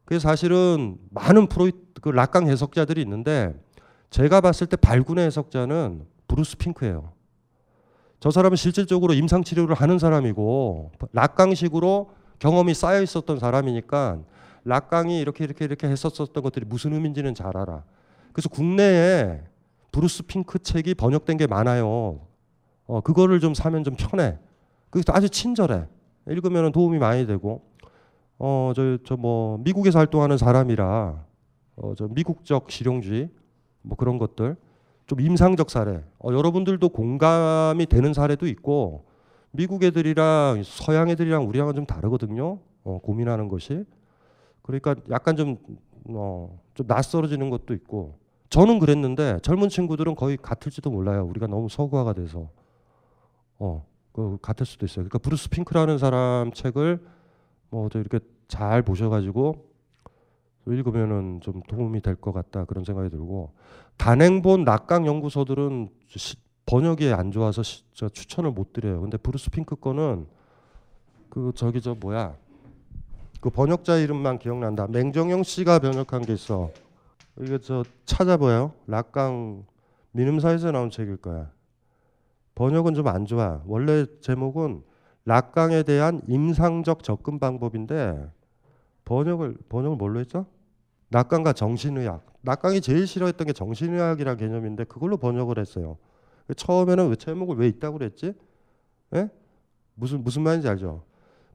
그래서 0.06 0.28
사실은 0.28 0.96
많은 1.10 1.48
프로이트 1.48 2.00
그 2.00 2.08
라캉 2.08 2.46
해석자들이 2.48 3.02
있는데 3.02 3.52
제가 4.08 4.40
봤을 4.40 4.66
때 4.66 4.76
발군의 4.76 5.26
해석자는 5.26 6.06
브루스 6.28 6.56
핑크예요. 6.56 7.12
저 8.20 8.30
사람은 8.30 8.56
실질적으로 8.56 9.12
임상 9.12 9.44
치료를 9.44 9.74
하는 9.74 9.98
사람이고 9.98 10.92
라캉식으로 11.12 12.10
경험이 12.38 12.72
쌓여 12.72 13.02
있었던 13.02 13.38
사람이니까 13.38 14.20
라캉이 14.64 15.20
이렇게 15.20 15.44
이렇게 15.44 15.64
이렇게 15.64 15.88
했었었던 15.88 16.42
것들이 16.42 16.64
무슨 16.66 16.92
의미인지는 16.92 17.34
잘 17.34 17.56
알아. 17.56 17.84
그래서 18.32 18.48
국내에 18.48 19.42
브루스 19.92 20.24
핑크 20.24 20.58
책이 20.58 20.94
번역된 20.94 21.36
게 21.36 21.46
많아요. 21.46 22.20
어, 22.86 23.00
그거를 23.00 23.40
좀 23.40 23.54
사면 23.54 23.82
좀 23.82 23.96
편해. 23.96 24.38
그래서 24.90 25.12
아주 25.12 25.28
친절해. 25.28 25.86
읽으면 26.28 26.72
도움이 26.72 26.98
많이 26.98 27.26
되고. 27.26 27.62
어, 28.38 28.72
저, 28.74 28.98
저 29.04 29.16
뭐, 29.16 29.58
미국에서 29.58 29.98
활동하는 29.98 30.36
사람이라, 30.36 31.24
어, 31.76 31.94
저 31.96 32.08
미국적 32.08 32.70
실용주의, 32.70 33.30
뭐 33.82 33.96
그런 33.96 34.18
것들. 34.18 34.56
좀 35.06 35.20
임상적 35.20 35.70
사례. 35.70 36.02
어, 36.18 36.32
여러분들도 36.32 36.88
공감이 36.88 37.86
되는 37.86 38.12
사례도 38.12 38.46
있고, 38.48 39.06
미국 39.52 39.82
애들이랑 39.84 40.62
서양 40.64 41.08
애들이랑 41.08 41.48
우리랑은 41.48 41.74
좀 41.74 41.86
다르거든요. 41.86 42.58
어, 42.84 42.98
고민하는 43.02 43.48
것이. 43.48 43.84
그러니까 44.62 44.96
약간 45.10 45.36
좀, 45.36 45.58
어, 46.08 46.60
좀 46.74 46.86
낯설어지는 46.86 47.48
것도 47.50 47.72
있고. 47.74 48.18
저는 48.50 48.78
그랬는데 48.78 49.38
젊은 49.42 49.68
친구들은 49.68 50.14
거의 50.14 50.36
같을지도 50.36 50.90
몰라요. 50.90 51.24
우리가 51.24 51.46
너무 51.46 51.68
서구화가 51.68 52.12
돼서. 52.12 52.48
어, 53.58 53.84
그 54.12 54.38
같을 54.42 54.66
수도 54.66 54.84
있어요. 54.86 55.04
그러니까 55.04 55.18
브루스 55.18 55.48
핑크라는 55.50 55.98
사람 55.98 56.52
책을 56.52 57.00
뭐저 57.70 57.98
이렇게 58.00 58.18
잘 58.48 58.82
보셔가지고 58.82 59.66
읽으면은 60.66 61.40
좀 61.42 61.62
도움이 61.62 62.00
될 62.00 62.16
것 62.16 62.32
같다 62.32 62.64
그런 62.64 62.84
생각이 62.84 63.08
들고 63.10 63.52
단행본 63.96 64.64
라캉 64.64 65.06
연구서들은 65.06 65.88
시- 66.08 66.36
번역이 66.66 67.12
안 67.12 67.30
좋아서 67.30 67.62
시- 67.62 67.84
저 67.94 68.08
추천을 68.08 68.50
못 68.50 68.72
드려요. 68.72 69.00
근데 69.00 69.16
브루스 69.16 69.50
핑크 69.50 69.76
거는 69.76 70.26
그 71.30 71.52
저기 71.54 71.80
저 71.80 71.94
뭐야 71.94 72.36
그 73.40 73.50
번역자 73.50 73.98
이름만 73.98 74.38
기억난다. 74.40 74.88
맹정현 74.88 75.44
씨가 75.44 75.78
번역한 75.78 76.22
게 76.22 76.32
있어. 76.32 76.70
이게 77.40 77.58
저 77.58 77.84
찾아봐요. 78.06 78.72
라캉 78.86 79.64
민음사에서 80.12 80.72
나온 80.72 80.90
책일 80.90 81.18
거야. 81.18 81.52
번역은 82.56 82.94
좀 82.94 83.06
안 83.06 83.26
좋아. 83.26 83.62
원래 83.66 84.06
제목은 84.20 84.82
라캉에 85.26 85.82
대한 85.82 86.22
임상적 86.28 87.02
접근 87.02 87.38
방법인데 87.38 88.30
번역을 89.04 89.56
번역을 89.68 89.96
뭘로 89.96 90.20
했죠? 90.20 90.46
라캉과 91.08 91.52
정신의학. 91.52 92.24
라캉이 92.42 92.80
제일 92.80 93.06
싫어했던 93.06 93.48
게 93.48 93.52
정신의학이라는 93.52 94.38
개념인데 94.38 94.84
그걸로 94.84 95.16
번역을 95.16 95.58
했어요. 95.58 95.98
처음에는 96.56 97.08
왜 97.08 97.16
제목을 97.16 97.56
왜 97.56 97.66
있다고 97.68 97.98
그랬지? 97.98 98.34
예? 99.14 99.28
무슨 99.94 100.22
무슨 100.22 100.42
말인지 100.42 100.68
알죠? 100.68 101.02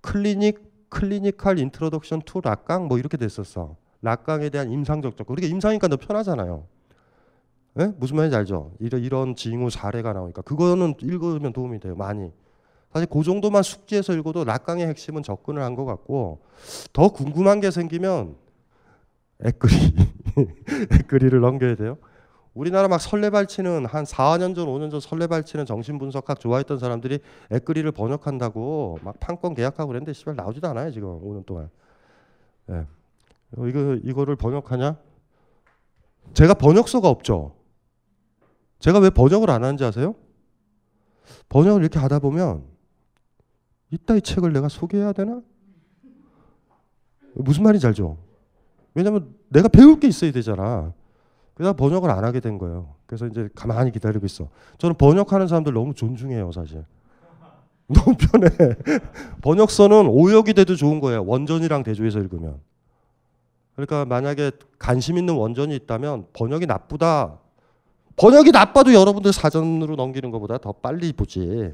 clinic 0.01 0.89
clinical 0.89 1.59
introduction 1.59 2.23
to 2.25 2.41
Lacan 2.41 2.87
뭐 2.89 2.99
이렇게 2.99 3.15
됐었어. 3.15 3.77
라캉에 4.01 4.49
대한 4.49 4.69
임상적 4.69 5.15
접근. 5.15 5.35
그러니까 5.35 5.53
임상이니까 5.53 5.87
더 5.87 5.95
편하잖아요. 5.95 6.65
예? 7.79 7.93
무슨 7.97 8.17
말인지 8.17 8.35
알죠? 8.35 8.73
이런 8.79 9.01
이런 9.01 9.35
징후 9.35 9.69
사례가 9.69 10.11
나오니까 10.11 10.41
그거는 10.41 10.95
읽으면 10.99 11.53
도움이 11.53 11.79
돼요. 11.79 11.95
많이. 11.95 12.31
사실 12.93 13.07
그 13.09 13.23
정도만 13.23 13.63
숙지해서 13.63 14.13
읽어도 14.13 14.43
락강의 14.43 14.87
핵심은 14.87 15.23
접근을 15.23 15.61
한 15.63 15.75
것 15.75 15.85
같고 15.85 16.41
더 16.93 17.09
궁금한 17.09 17.61
게 17.61 17.71
생기면 17.71 18.35
애끓이 19.43 19.73
애끓이를 20.93 21.39
넘겨야 21.41 21.75
돼요. 21.75 21.97
우리나라 22.53 22.89
막 22.89 22.99
설레발치는 22.99 23.85
한 23.85 24.03
4년 24.03 24.53
전, 24.55 24.67
5년 24.67 24.91
전 24.91 24.99
설레발치는 24.99 25.65
정신분석학 25.65 26.39
좋아했던 26.41 26.79
사람들이 26.79 27.19
애끓이를 27.49 27.93
번역한다고 27.93 28.99
막 29.03 29.17
판권 29.21 29.53
계약하고 29.53 29.87
그랬는데 29.87 30.11
씨발 30.11 30.35
나오지도 30.35 30.67
않아요 30.67 30.91
지금 30.91 31.07
5년 31.21 31.45
동안. 31.45 31.69
예. 32.69 32.85
어, 33.57 33.67
이거 33.67 33.95
이거를 34.03 34.35
번역하냐? 34.35 34.97
제가 36.33 36.53
번역서가 36.55 37.07
없죠. 37.07 37.55
제가 38.79 38.99
왜 38.99 39.09
번역을 39.09 39.49
안 39.49 39.63
하는지 39.63 39.85
아세요? 39.85 40.15
번역을 41.47 41.81
이렇게 41.81 41.99
하다 41.99 42.19
보면 42.19 42.70
이따 43.91 44.15
이 44.15 44.21
책을 44.21 44.53
내가 44.53 44.69
소개해야 44.69 45.13
되나? 45.13 45.41
무슨 47.33 47.63
말인지 47.63 47.85
알죠? 47.87 48.17
왜냐면 48.93 49.33
내가 49.49 49.67
배울 49.67 49.99
게 49.99 50.07
있어야 50.07 50.31
되잖아. 50.31 50.93
그래서 51.53 51.73
번역을 51.73 52.09
안 52.09 52.23
하게 52.23 52.39
된 52.39 52.57
거예요. 52.57 52.95
그래서 53.05 53.27
이제 53.27 53.49
가만히 53.53 53.91
기다리고 53.91 54.25
있어. 54.25 54.49
저는 54.77 54.95
번역하는 54.97 55.47
사람들 55.47 55.73
너무 55.73 55.93
존중해요, 55.93 56.51
사실. 56.51 56.83
너무 57.87 58.15
편해. 58.17 58.49
번역서는 59.43 60.07
오역이 60.07 60.53
돼도 60.53 60.75
좋은 60.75 60.99
거예요. 60.99 61.23
원전이랑 61.25 61.83
대조해서 61.83 62.19
읽으면. 62.19 62.59
그러니까 63.75 64.05
만약에 64.05 64.51
관심 64.79 65.17
있는 65.17 65.35
원전이 65.35 65.75
있다면 65.75 66.27
번역이 66.33 66.65
나쁘다. 66.65 67.37
번역이 68.15 68.51
나빠도 68.51 68.93
여러분들 68.93 69.33
사전으로 69.33 69.95
넘기는 69.95 70.29
것보다 70.31 70.57
더 70.57 70.71
빨리 70.71 71.11
보지. 71.13 71.73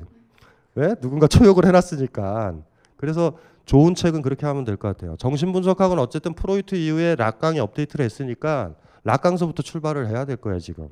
왜? 0.77 0.93
누군가 1.01 1.25
초역을 1.27 1.65
해놨으니까. 1.65 2.55
그래서 2.97 3.33
좋은 3.65 3.95
책은 3.95 4.21
그렇게 4.21 4.45
하면 4.45 4.63
될 4.63 4.77
것 4.77 4.87
같아요. 4.87 5.15
정신분석학은 5.17 5.97
어쨌든 5.97 6.33
프로이트 6.33 6.75
이후에 6.75 7.15
락강이 7.15 7.59
업데이트를 7.59 8.05
했으니까 8.05 8.75
락강서부터 9.03 9.63
출발을 9.63 10.07
해야 10.07 10.23
될 10.25 10.37
거야 10.37 10.59
지금. 10.59 10.89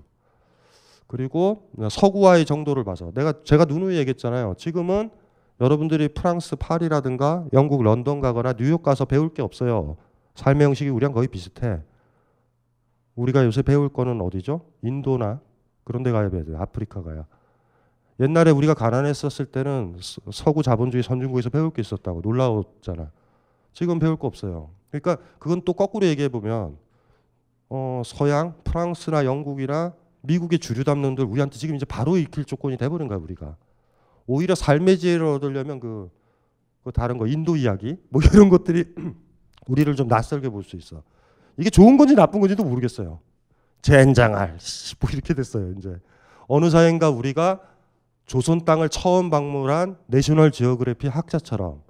그리고 1.08 1.70
서구화의 1.90 2.46
정도를 2.46 2.84
봐서 2.84 3.12
내가 3.14 3.34
제가 3.44 3.66
누누이 3.66 3.96
얘기했잖아요. 3.98 4.56
지금은 4.58 5.12
여러분들이 5.62 6.08
프랑스 6.10 6.56
파리라든가 6.56 7.46
영국 7.54 7.84
런던 7.84 8.22
가거나 8.22 8.54
뉴욕 8.54 8.82
가서 8.82 9.06
배울 9.06 9.30
게 9.34 9.44
없어요. 9.44 9.98
삶의 10.34 10.66
형식이 10.66 10.90
우리랑 10.90 11.14
거의 11.14 11.28
비슷해. 11.28 11.82
우리가 13.16 13.46
요새 13.46 13.62
배울 13.62 13.88
거는 13.90 14.20
어디죠? 14.20 14.62
인도나 14.82 15.40
그런 15.84 16.02
데 16.02 16.12
가야 16.12 16.30
돼요. 16.30 16.44
아프리카 16.58 17.04
가야. 17.04 17.26
옛날에 18.20 18.52
우리가 18.52 18.74
가난했었을 18.74 19.46
때는 19.48 19.98
서- 20.02 20.22
서구 20.32 20.64
자본주의 20.64 21.04
선진국에서 21.04 21.50
배울 21.50 21.72
게 21.72 21.82
있었다고 21.82 22.22
놀라웠잖아. 22.24 23.12
지금 23.74 24.00
배울 24.00 24.16
거 24.16 24.28
없어요. 24.28 24.70
그러니까 24.90 25.18
그건 25.38 25.62
또 25.66 25.74
거꾸로 25.74 26.06
얘기해 26.06 26.30
보면 26.30 26.78
어, 27.70 28.02
서양, 28.06 28.56
프랑스나 28.64 29.26
영국이나 29.26 29.94
미국의 30.22 30.60
주류 30.60 30.84
담론들 30.84 31.26
우리한테 31.26 31.58
지금 31.58 31.76
이제 31.76 31.86
바로 31.86 32.18
익힐 32.18 32.46
조건이 32.46 32.78
돼버린 32.78 33.08
거야 33.08 33.18
우리가. 33.18 33.58
오히려 34.28 34.56
삶의 34.56 34.98
지혜를 34.98 35.26
얻으려면 35.26 35.80
그, 35.80 36.10
그 36.84 36.92
다른 36.92 37.18
거 37.18 37.28
인도 37.28 37.56
이야기 37.58 37.98
뭐 38.10 38.22
이런 38.34 38.50
것들이 38.50 38.86
우리를 39.68 39.94
좀 39.96 40.08
낯설게 40.08 40.50
볼 40.50 40.64
수 40.64 40.76
있어. 40.78 41.04
이게 41.58 41.70
좋은 41.70 41.98
건지 41.98 42.16
나쁜 42.16 42.40
건지도 42.40 42.64
모르겠어요. 42.64 43.20
젠장할 43.82 44.56
씨, 44.60 44.96
뭐 45.00 45.10
이렇게 45.12 45.34
됐어요 45.34 45.72
이제 45.78 45.96
어느 46.48 46.70
사이인가 46.70 47.10
우리가 47.10 47.62
조선 48.26 48.66
땅을 48.66 48.90
처음 48.90 49.30
방문한 49.30 49.98
내셔널 50.08 50.52
지오그래피 50.52 51.08
학자처럼 51.08 51.82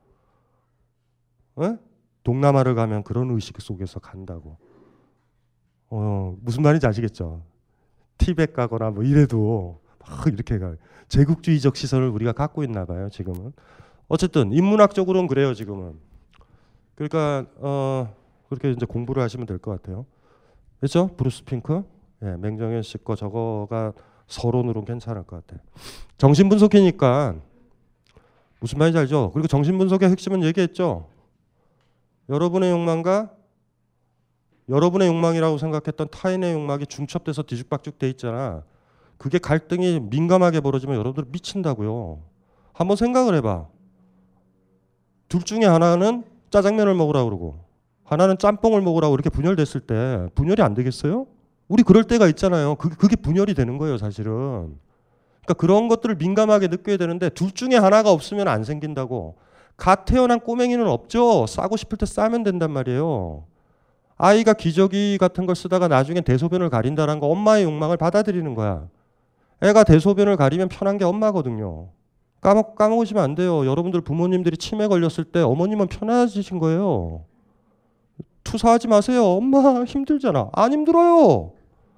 어? 1.56 1.78
동남아를 2.24 2.76
가면 2.76 3.04
그런 3.04 3.30
의식 3.32 3.62
속에서 3.62 4.00
간다고. 4.00 4.58
어, 5.90 6.36
무슨 6.42 6.64
말인지 6.64 6.86
아시겠죠? 6.88 7.44
티벳 8.18 8.54
가거나 8.54 8.90
뭐 8.90 9.04
이래도 9.04 9.80
막 10.00 10.28
이렇게 10.28 10.58
가. 10.58 10.76
제국주의적 11.08 11.76
시선을 11.78 12.10
우리가 12.10 12.34
갖고 12.34 12.64
있나 12.64 12.86
봐요, 12.86 13.10
지금은. 13.10 13.54
어쨌든 14.08 14.52
인문학적으로는 14.52 15.28
그래요, 15.28 15.54
지금은. 15.54 16.00
그러니까 16.96 17.46
어, 17.58 18.14
그렇게 18.50 18.72
이제 18.72 18.86
공부를 18.86 19.22
하시면 19.24 19.46
될 19.46 19.60
것 19.60 19.72
같아요. 19.72 20.06
그렇죠? 20.80 21.08
브루스 21.16 21.44
핑크, 21.46 21.84
예, 22.24 22.36
맹정현 22.38 22.82
씨 22.82 22.98
거 22.98 23.16
저거가 23.16 23.94
서론으로는 24.28 24.86
괜찮을 24.86 25.24
것 25.24 25.46
같아. 25.46 25.62
정신 26.18 26.50
분석이니까 26.50 27.36
무슨 28.60 28.80
말인지 28.80 28.98
알죠? 28.98 29.32
그리고 29.34 29.48
정신 29.48 29.78
분석의 29.78 30.10
핵심은 30.10 30.44
얘기했죠. 30.44 31.08
여러분의 32.30 32.72
욕망과 32.72 33.32
여러분의 34.70 35.08
욕망이라고 35.08 35.58
생각했던 35.58 36.08
타인의 36.10 36.54
욕망이 36.54 36.88
중첩돼서 36.88 37.44
뒤죽박죽 37.44 38.00
돼 38.00 38.10
있잖아. 38.10 38.64
그게 39.18 39.38
갈등이 39.38 40.00
민감하게 40.00 40.62
벌어지면 40.62 40.98
여러분들 40.98 41.30
미친다고요. 41.32 42.22
한번 42.74 42.98
생각을 42.98 43.36
해봐. 43.36 43.68
둘 45.30 45.42
중에 45.44 45.66
하나는 45.66 46.24
짜장면을 46.50 46.94
먹으라고 46.96 47.30
그러고 47.30 47.66
하나는 48.04 48.38
짬뽕을 48.38 48.82
먹으라고 48.82 49.14
이렇게 49.16 49.30
분열됐을 49.30 49.82
때 49.82 50.30
분열이 50.36 50.62
안 50.62 50.74
되겠어요? 50.74 51.28
우리 51.68 51.84
그럴 51.84 52.04
때가 52.04 52.28
있잖아요. 52.28 52.76
그, 52.76 52.90
그게 52.90 53.16
분열이 53.16 53.54
되는 53.54 53.78
거예요, 53.78 53.98
사실은. 53.98 54.78
그러니까 55.46 55.54
그런 55.58 55.88
것들을 55.88 56.16
민감하게 56.16 56.68
느껴야 56.68 56.98
되는데 56.98 57.30
둘 57.30 57.52
중에 57.52 57.76
하나가 57.76 58.12
없으면 58.12 58.48
안 58.48 58.64
생긴다고. 58.64 59.36
갓 59.78 60.06
태어난 60.06 60.40
꼬맹이는 60.40 60.88
없죠. 60.88 61.46
싸고 61.48 61.78
싶을 61.78 61.98
때 61.98 62.06
싸면 62.06 62.44
된단 62.44 62.72
말이에요. 62.72 63.44
아이가 64.18 64.54
기저귀 64.54 65.18
같은 65.20 65.46
걸 65.46 65.56
쓰다가 65.56 65.88
나중에 65.88 66.22
대소변을 66.22 66.70
가린다는 66.70 67.20
거 67.20 67.28
엄마의 67.28 67.66
욕망을 67.66 67.98
받아들이는 67.98 68.56
거야. 68.56 68.88
애가 69.62 69.84
대소변을 69.84 70.38
가리면 70.38 70.70
편한 70.70 70.98
게 70.98 71.04
엄마거든요. 71.04 71.90
까먹, 72.42 72.76
까먹으시면 72.76 73.24
안 73.24 73.36
돼요. 73.36 73.66
여러분들 73.66 74.02
부모님들이 74.02 74.58
치매 74.58 74.88
걸렸을 74.88 75.26
때 75.26 75.42
어머님은 75.42 75.88
편해지신 75.88 76.60
거예요. 76.60 77.26
투사하지 78.46 78.88
마세요. 78.88 79.26
엄마 79.26 79.84
힘들잖아. 79.84 80.50
안 80.54 80.72
힘들어요. 80.72 81.52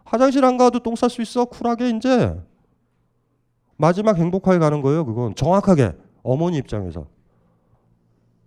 화장실 0.03 0.43
안 0.43 0.57
가도 0.57 0.79
똥 0.79 0.95
쌀 0.95 1.11
수 1.11 1.21
있어. 1.21 1.45
쿨하게 1.45 1.89
이제. 1.91 2.35
마지막 3.75 4.17
행복하게 4.17 4.57
가는 4.57 4.81
거예요. 4.81 5.05
그건 5.05 5.35
정확하게 5.35 5.91
어머니 6.23 6.57
입장에서. 6.57 7.05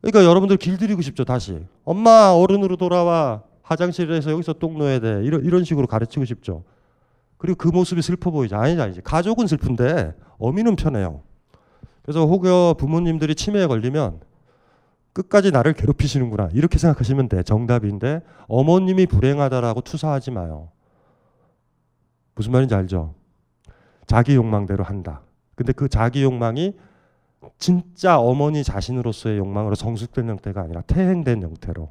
그러니까 0.00 0.24
여러분들 0.24 0.56
길들이고 0.56 1.02
싶죠. 1.02 1.24
다시. 1.24 1.64
엄마 1.84 2.30
어른으로 2.32 2.76
돌아와. 2.76 3.42
화장실에서 3.62 4.32
여기서 4.32 4.54
똥 4.54 4.78
넣어야 4.78 4.98
돼. 4.98 5.20
이런 5.22 5.44
이런 5.44 5.62
식으로 5.62 5.86
가르치고 5.86 6.24
싶죠. 6.24 6.64
그리고 7.36 7.56
그 7.56 7.68
모습이 7.68 8.02
슬퍼 8.02 8.30
보이죠. 8.30 8.56
아니지 8.56 8.80
아니지. 8.80 9.00
가족은 9.02 9.46
슬픈데 9.46 10.14
어미는 10.38 10.74
편해요. 10.74 11.22
그래서 12.02 12.26
혹여 12.26 12.74
부모님들이 12.78 13.34
치매에 13.36 13.66
걸리면 13.66 14.20
끝까지 15.12 15.50
나를 15.50 15.72
괴롭히시는구나. 15.72 16.50
이렇게 16.52 16.78
생각하시면 16.78 17.28
돼. 17.28 17.42
정답인데 17.42 18.22
어머님이 18.48 19.06
불행하다라고 19.06 19.80
투사하지 19.82 20.30
마요. 20.30 20.68
무슨 22.34 22.52
말인지 22.52 22.74
알죠? 22.74 23.14
자기 24.06 24.34
욕망대로 24.34 24.84
한다. 24.84 25.22
근데 25.54 25.72
그 25.72 25.88
자기 25.88 26.22
욕망이 26.22 26.74
진짜 27.58 28.18
어머니 28.18 28.62
자신으로서의 28.64 29.38
욕망으로 29.38 29.74
성숙된 29.74 30.28
형태가 30.28 30.62
아니라 30.62 30.82
퇴행된 30.82 31.42
형태로 31.42 31.88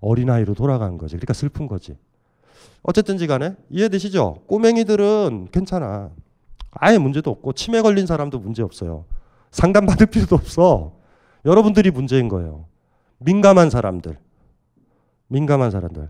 어린아이로 0.00 0.54
돌아간 0.54 0.98
거지. 0.98 1.16
그러니까 1.16 1.32
슬픈 1.32 1.66
거지. 1.66 1.96
어쨌든지 2.82 3.26
간에 3.26 3.56
이해되시죠? 3.70 4.42
꼬맹이들은 4.46 5.48
괜찮아. 5.50 6.10
아예 6.72 6.98
문제도 6.98 7.30
없고 7.30 7.54
치매 7.54 7.80
걸린 7.82 8.06
사람도 8.06 8.38
문제 8.40 8.62
없어요. 8.62 9.06
상담 9.50 9.86
받을 9.86 10.06
필요도 10.06 10.36
없어 10.36 10.92
여러분들이 11.44 11.90
문제인 11.90 12.28
거예요. 12.28 12.66
민감한 13.18 13.70
사람들. 13.70 14.18
민감한 15.28 15.70
사람들. 15.70 16.08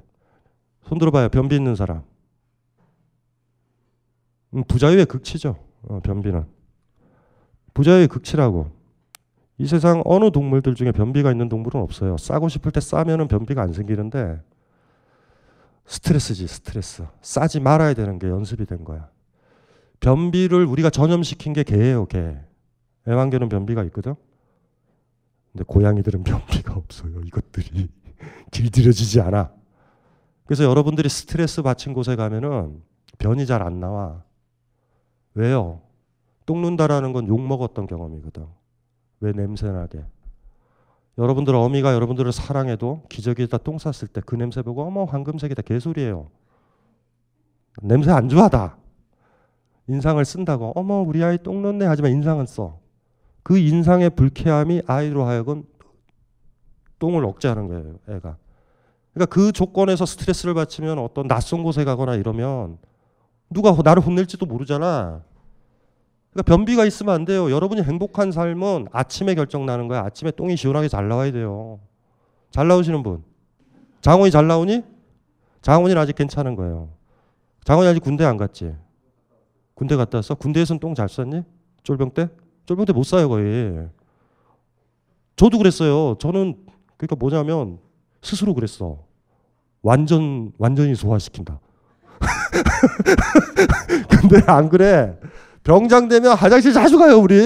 손 0.83 0.99
들어봐요. 0.99 1.29
변비 1.29 1.57
있는 1.57 1.75
사람. 1.75 2.03
음, 4.55 4.65
부자유의 4.65 5.07
극치죠. 5.07 5.57
어, 5.89 6.01
변비는. 6.01 6.45
부자유의 7.73 8.09
극치라고. 8.09 8.71
이 9.59 9.67
세상 9.67 10.03
어느 10.05 10.31
동물들 10.31 10.75
중에 10.75 10.93
변비가 10.93 11.31
있는 11.31 11.49
동물은 11.49 11.81
없어요. 11.81 12.17
싸고 12.17 12.49
싶을 12.49 12.73
때 12.73 12.81
싸면은 12.81 13.29
변비가 13.29 13.63
안 13.63 13.73
생기는데 13.73 14.41
스트레스지 15.87 16.47
스트레스. 16.47 17.05
싸지 17.21 17.61
말아야 17.61 17.95
되는 17.95 18.19
게 18.19 18.29
연습이 18.29 18.67
된 18.67 18.85
거야. 18.85 19.09
변비를 20.01 20.65
우리가 20.65 20.91
전염시킨 20.91 21.53
게 21.53 21.63
개예요, 21.63 22.07
개. 22.07 22.37
애완개는 23.07 23.49
변비가 23.49 23.85
있거든. 23.85 24.15
근데 25.55 25.65
고양이들은 25.67 26.25
변비가 26.25 26.75
없어요. 26.75 27.21
이것들이 27.21 27.89
길들여지지 28.51 29.21
않아. 29.21 29.53
그래서 30.47 30.65
여러분들이 30.65 31.09
스트레스 31.09 31.63
받친 31.63 31.95
곳에 31.95 32.17
가면은 32.17 32.83
변이 33.19 33.47
잘 33.47 33.63
안 33.63 33.79
나와. 33.81 34.25
왜요? 35.35 35.81
똥 36.45 36.61
눈다라는 36.61 37.13
건 37.13 37.27
욕 37.29 37.41
먹었던 37.41 37.87
경험이거든. 37.87 38.47
왜 39.21 39.33
냄새 39.33 39.71
나게? 39.71 40.05
여러분들 41.17 41.55
어미가 41.55 41.95
여러분들을 41.95 42.33
사랑해도 42.33 43.05
기저귀에다 43.09 43.59
똥 43.59 43.79
쌌을 43.79 44.09
때 44.13 44.21
그 44.21 44.35
냄새 44.35 44.61
보고 44.63 44.83
어머 44.83 45.05
황금색이다 45.05 45.63
개소리예요. 45.63 46.29
냄새 47.83 48.11
안 48.11 48.29
좋아다. 48.29 48.77
인상을 49.87 50.23
쓴다고 50.25 50.73
어머 50.75 51.01
우리 51.01 51.23
아이 51.23 51.39
똥 51.39 51.63
넣네 51.63 51.87
하지만 51.87 52.11
인상은 52.11 52.47
써. 52.47 52.81
그 53.45 53.59
인상의 53.59 54.11
불쾌함이 54.11 54.83
아이로 54.87 55.25
하여금 55.25 55.65
똥을 56.99 57.25
억제하는 57.25 57.69
거예요, 57.69 57.99
애가. 58.09 58.37
그러니까 59.13 59.33
그 59.33 59.53
조건에서 59.53 60.07
스트레스를 60.07 60.55
받치면 60.55 60.99
어떤 60.99 61.29
낯선 61.29 61.63
곳에 61.63 61.85
가거나 61.85 62.17
이러면 62.17 62.79
누가 63.51 63.77
나를 63.85 64.03
혼낼지도 64.03 64.47
모르잖아. 64.47 65.23
그러니까 66.33 66.43
변비가 66.51 66.85
있으면 66.87 67.15
안 67.15 67.25
돼요. 67.27 67.51
여러분이 67.51 67.83
행복한 67.83 68.33
삶은 68.33 68.89
아침에 68.91 69.35
결정 69.35 69.67
나는 69.67 69.89
거야. 69.89 70.01
아침에 70.01 70.33
똥이 70.33 70.57
시원하게 70.57 70.89
잘 70.89 71.07
나와야 71.07 71.31
돼요. 71.31 71.79
잘 72.51 72.67
나오시는 72.67 73.03
분. 73.03 73.23
장원이 74.01 74.31
잘 74.31 74.47
나오니? 74.49 74.83
장원이는 75.61 76.01
아직 76.01 76.17
괜찮은 76.17 76.57
거예요. 76.57 76.89
장원이 77.65 77.89
아직 77.89 78.01
군대 78.01 78.25
안 78.25 78.39
갔지? 78.39 78.75
군대 79.75 79.97
갔다 79.97 80.19
왔어? 80.19 80.35
군대에서는 80.35 80.81
똥잘 80.81 81.09
쌌니? 81.09 81.43
쫄병 81.83 82.11
때? 82.11 82.29
쫄병 82.67 82.87
때못 82.87 83.07
싸요 83.07 83.29
거의. 83.29 83.89
저도 85.37 85.59
그랬어요. 85.59 86.17
저는 86.19 86.57
그러니까 86.97 87.17
뭐냐면 87.17 87.79
스스로 88.23 88.55
그랬어. 88.55 88.99
완전 89.83 90.53
완전히 90.59 90.95
소화시킨다. 90.95 91.61
근데 94.09 94.41
안 94.47 94.69
그래. 94.69 95.19
병장 95.63 96.09
되면 96.09 96.37
화장실 96.37 96.73
자주 96.73 96.99
가요 96.99 97.19
우리. 97.19 97.37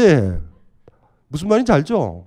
무슨 1.29 1.49
말인지 1.49 1.73
알죠? 1.73 2.27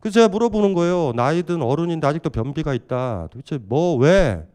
그래서 0.00 0.14
제가 0.14 0.28
물어보는 0.28 0.74
거예요. 0.74 1.12
나이든 1.14 1.62
어른인데 1.62 2.06
아직도 2.06 2.30
변비가 2.30 2.72
있다. 2.74 3.28
도대체 3.30 3.58
뭐 3.58 3.96
왜? 3.96 4.46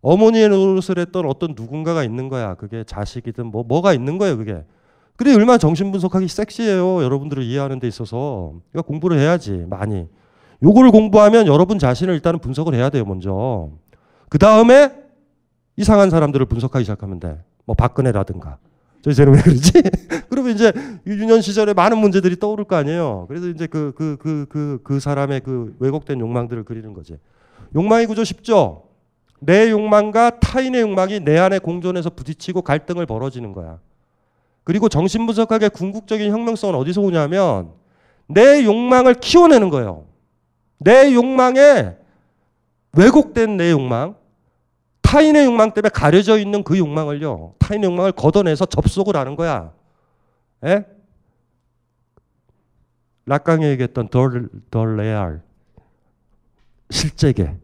어머니의 0.00 0.48
노릇을 0.48 0.98
했던 0.98 1.26
어떤 1.26 1.54
누군가가 1.56 2.02
있는 2.04 2.28
거야. 2.28 2.54
그게 2.54 2.84
자식이든 2.84 3.46
뭐 3.46 3.62
뭐가 3.62 3.92
있는 3.92 4.18
거예요. 4.18 4.36
그게. 4.36 4.64
그래 5.22 5.34
얼마나 5.34 5.58
정신 5.58 5.92
분석하기 5.92 6.26
섹시해요. 6.28 7.02
여러분들을 7.02 7.42
이해하는 7.42 7.78
데 7.80 7.86
있어서. 7.88 8.54
그러니까 8.70 8.86
공부를 8.88 9.18
해야지 9.18 9.64
많이. 9.68 10.06
요거를 10.62 10.90
공부하면 10.90 11.46
여러분 11.46 11.78
자신을 11.78 12.14
일단은 12.14 12.38
분석을 12.40 12.74
해야 12.74 12.88
돼요, 12.90 13.04
먼저. 13.04 13.70
그 14.28 14.38
다음에 14.38 14.92
이상한 15.76 16.10
사람들을 16.10 16.46
분석하기 16.46 16.84
시작하면 16.84 17.20
돼. 17.20 17.38
뭐 17.64 17.74
박근혜라든가. 17.74 18.58
저희 19.02 19.14
쟤는 19.14 19.34
왜 19.34 19.42
그러지? 19.42 19.72
그러면 20.30 20.52
이제 20.54 20.72
유년 21.06 21.40
시절에 21.40 21.74
많은 21.74 21.98
문제들이 21.98 22.38
떠오를 22.38 22.64
거 22.64 22.76
아니에요. 22.76 23.26
그래서 23.28 23.48
이제 23.48 23.66
그 23.66 23.92
그 23.96 24.16
그 24.16 24.46
그 24.48 24.80
그 24.84 25.00
사람의 25.00 25.40
그 25.40 25.74
왜곡된 25.80 26.20
욕망들을 26.20 26.62
그리는 26.64 26.92
거지. 26.92 27.16
욕망의 27.74 28.06
구조 28.06 28.22
쉽죠? 28.22 28.84
내 29.40 29.70
욕망과 29.70 30.38
타인의 30.38 30.82
욕망이 30.82 31.18
내 31.20 31.36
안에 31.38 31.58
공존해서 31.58 32.10
부딪히고 32.10 32.62
갈등을 32.62 33.06
벌어지는 33.06 33.52
거야. 33.52 33.78
그리고 34.64 34.88
정신분석학의 34.88 35.70
궁극적인 35.70 36.30
혁명성은 36.30 36.74
어디서 36.74 37.00
오냐면 37.00 37.72
내 38.28 38.64
욕망을 38.64 39.14
키워내는 39.14 39.70
거예요. 39.70 40.06
내 40.78 41.12
욕망에 41.14 41.96
왜곡된 42.96 43.56
내 43.56 43.70
욕망, 43.70 44.16
타인의 45.02 45.44
욕망 45.46 45.72
때문에 45.72 45.90
가려져 45.90 46.38
있는 46.38 46.62
그 46.62 46.78
욕망을요, 46.78 47.54
타인의 47.58 47.90
욕망을 47.90 48.12
걷어내서 48.12 48.66
접속을 48.66 49.16
하는 49.16 49.36
거야. 49.36 49.72
예? 50.64 50.84
락강이 53.26 53.64
얘기했던 53.64 54.08
덜, 54.08 54.48
덜 54.70 54.96
레알, 54.96 55.42
실제계, 56.90 57.56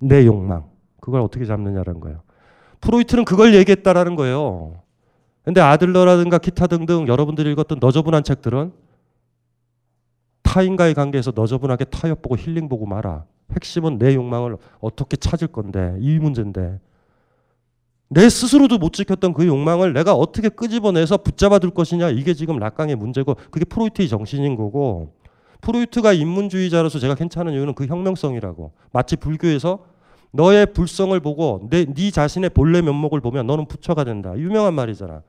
내 0.00 0.26
욕망. 0.26 0.64
그걸 1.00 1.20
어떻게 1.20 1.44
잡느냐라는 1.44 2.00
거예요. 2.00 2.22
프로이트는 2.80 3.24
그걸 3.24 3.54
얘기했다라는 3.54 4.16
거예요. 4.16 4.82
근데 5.46 5.60
아들러라든가 5.60 6.38
기타 6.38 6.66
등등 6.66 7.06
여러분들이 7.06 7.52
읽었던 7.52 7.78
너저분한 7.80 8.24
책들은 8.24 8.72
타인과의 10.42 10.94
관계에서 10.94 11.32
너저분하게 11.36 11.84
타협 11.84 12.20
보고 12.20 12.36
힐링 12.36 12.68
보고 12.68 12.84
마라. 12.84 13.26
핵심은 13.52 13.98
내 13.98 14.16
욕망을 14.16 14.56
어떻게 14.80 15.16
찾을 15.16 15.46
건데 15.46 15.96
이 16.00 16.18
문제인데. 16.18 16.80
내 18.08 18.28
스스로도 18.28 18.78
못 18.78 18.92
지켰던 18.92 19.34
그 19.34 19.46
욕망을 19.46 19.92
내가 19.92 20.14
어떻게 20.14 20.48
끄집어내서 20.48 21.18
붙잡아 21.18 21.60
둘 21.60 21.70
것이냐 21.70 22.10
이게 22.10 22.34
지금 22.34 22.58
락강의 22.58 22.96
문제고 22.96 23.34
그게 23.52 23.64
프로이트의 23.64 24.08
정신인 24.08 24.56
거고 24.56 25.12
프로이트가 25.60 26.12
인문주의자로서 26.12 26.98
제가 26.98 27.14
괜찮은 27.14 27.52
이유는 27.52 27.74
그 27.74 27.86
혁명성이라고. 27.86 28.72
마치 28.90 29.14
불교에서 29.14 29.78
너의 30.32 30.72
불성을 30.72 31.18
보고 31.20 31.68
내, 31.70 31.84
네 31.84 32.10
자신의 32.10 32.50
본래 32.50 32.82
면목을 32.82 33.20
보면 33.20 33.46
너는 33.46 33.66
부처가 33.66 34.02
된다. 34.02 34.36
유명한 34.36 34.74
말이잖아 34.74 35.22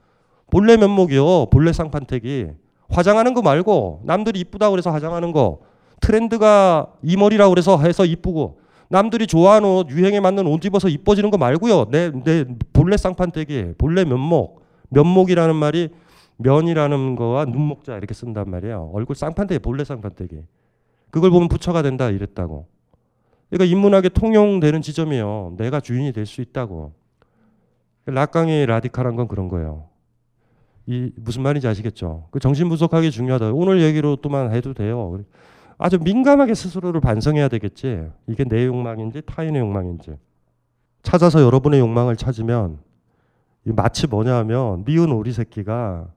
본래 0.50 0.78
면목이요. 0.78 1.48
본래 1.48 1.74
쌍판택이. 1.74 2.48
화장하는 2.90 3.34
거 3.34 3.42
말고 3.42 4.02
남들이 4.06 4.40
이쁘다고 4.40 4.72
그래서 4.72 4.92
화장하는 4.92 5.32
거. 5.32 5.60
트렌드가 6.00 6.88
이 7.02 7.18
머리라고 7.18 7.50
그래서 7.50 7.78
해서 7.80 8.06
이쁘고 8.06 8.60
남들이 8.90 9.28
좋아하는 9.28 9.68
옷 9.68 9.90
유행에 9.90 10.20
맞는 10.20 10.48
옷 10.48 10.64
입어서 10.64 10.88
이뻐지는 10.88 11.32
거 11.32 11.38
말고요. 11.38 11.88
내, 11.92 12.12
내 12.24 12.46
본래 12.72 12.96
쌍판택이 12.98 13.74
본래 13.78 14.06
면목. 14.06 14.62
면목이라는 14.90 15.56
말이 15.56 15.90
면이라는 16.38 17.16
거와 17.16 17.46
눈목자 17.46 17.98
이렇게 17.98 18.14
쓴단 18.14 18.50
말이에요. 18.50 18.92
얼굴 18.94 19.16
쌍판택이 19.16 19.60
본래 19.60 19.84
쌍판택이. 19.84 20.44
그걸 21.10 21.32
보면 21.32 21.50
부처가 21.50 21.82
된다 21.82 22.10
이랬다고. 22.10 22.68
그러니까 23.50 23.66
인문학에 23.76 24.10
통용되는 24.10 24.82
지점이에요. 24.82 25.56
내가 25.58 25.80
주인이 25.82 26.14
될 26.14 26.26
수 26.26 26.42
있다고. 26.42 26.94
락강의 28.06 28.66
라디칼한 28.68 29.18
건 29.18 29.28
그런 29.28 29.50
거예요 29.50 29.90
이 30.88 31.12
무슨 31.18 31.44
말인지 31.44 31.68
아시겠죠? 31.68 32.28
그 32.32 32.40
정신 32.40 32.70
분석하기 32.70 33.12
중요하다. 33.12 33.52
오늘 33.52 33.82
얘기로 33.82 34.16
또만 34.18 34.54
해도 34.54 34.74
돼요. 34.74 35.20
아주 35.78 36.00
민감하게 36.00 36.54
스스로를 36.54 37.02
반성해야 37.02 37.50
되겠지. 37.50 38.10
이게 38.26 38.46
내 38.46 38.66
욕망인지 38.66 39.22
타인의 39.26 39.62
욕망인지 39.62 40.16
찾아서 41.04 41.42
여러분의 41.42 41.82
욕망을 41.82 42.16
찾으면 42.16 42.80
마치 43.64 44.08
뭐냐면 44.08 44.86
미운 44.86 45.12
오리 45.12 45.34
새끼가 45.34 46.08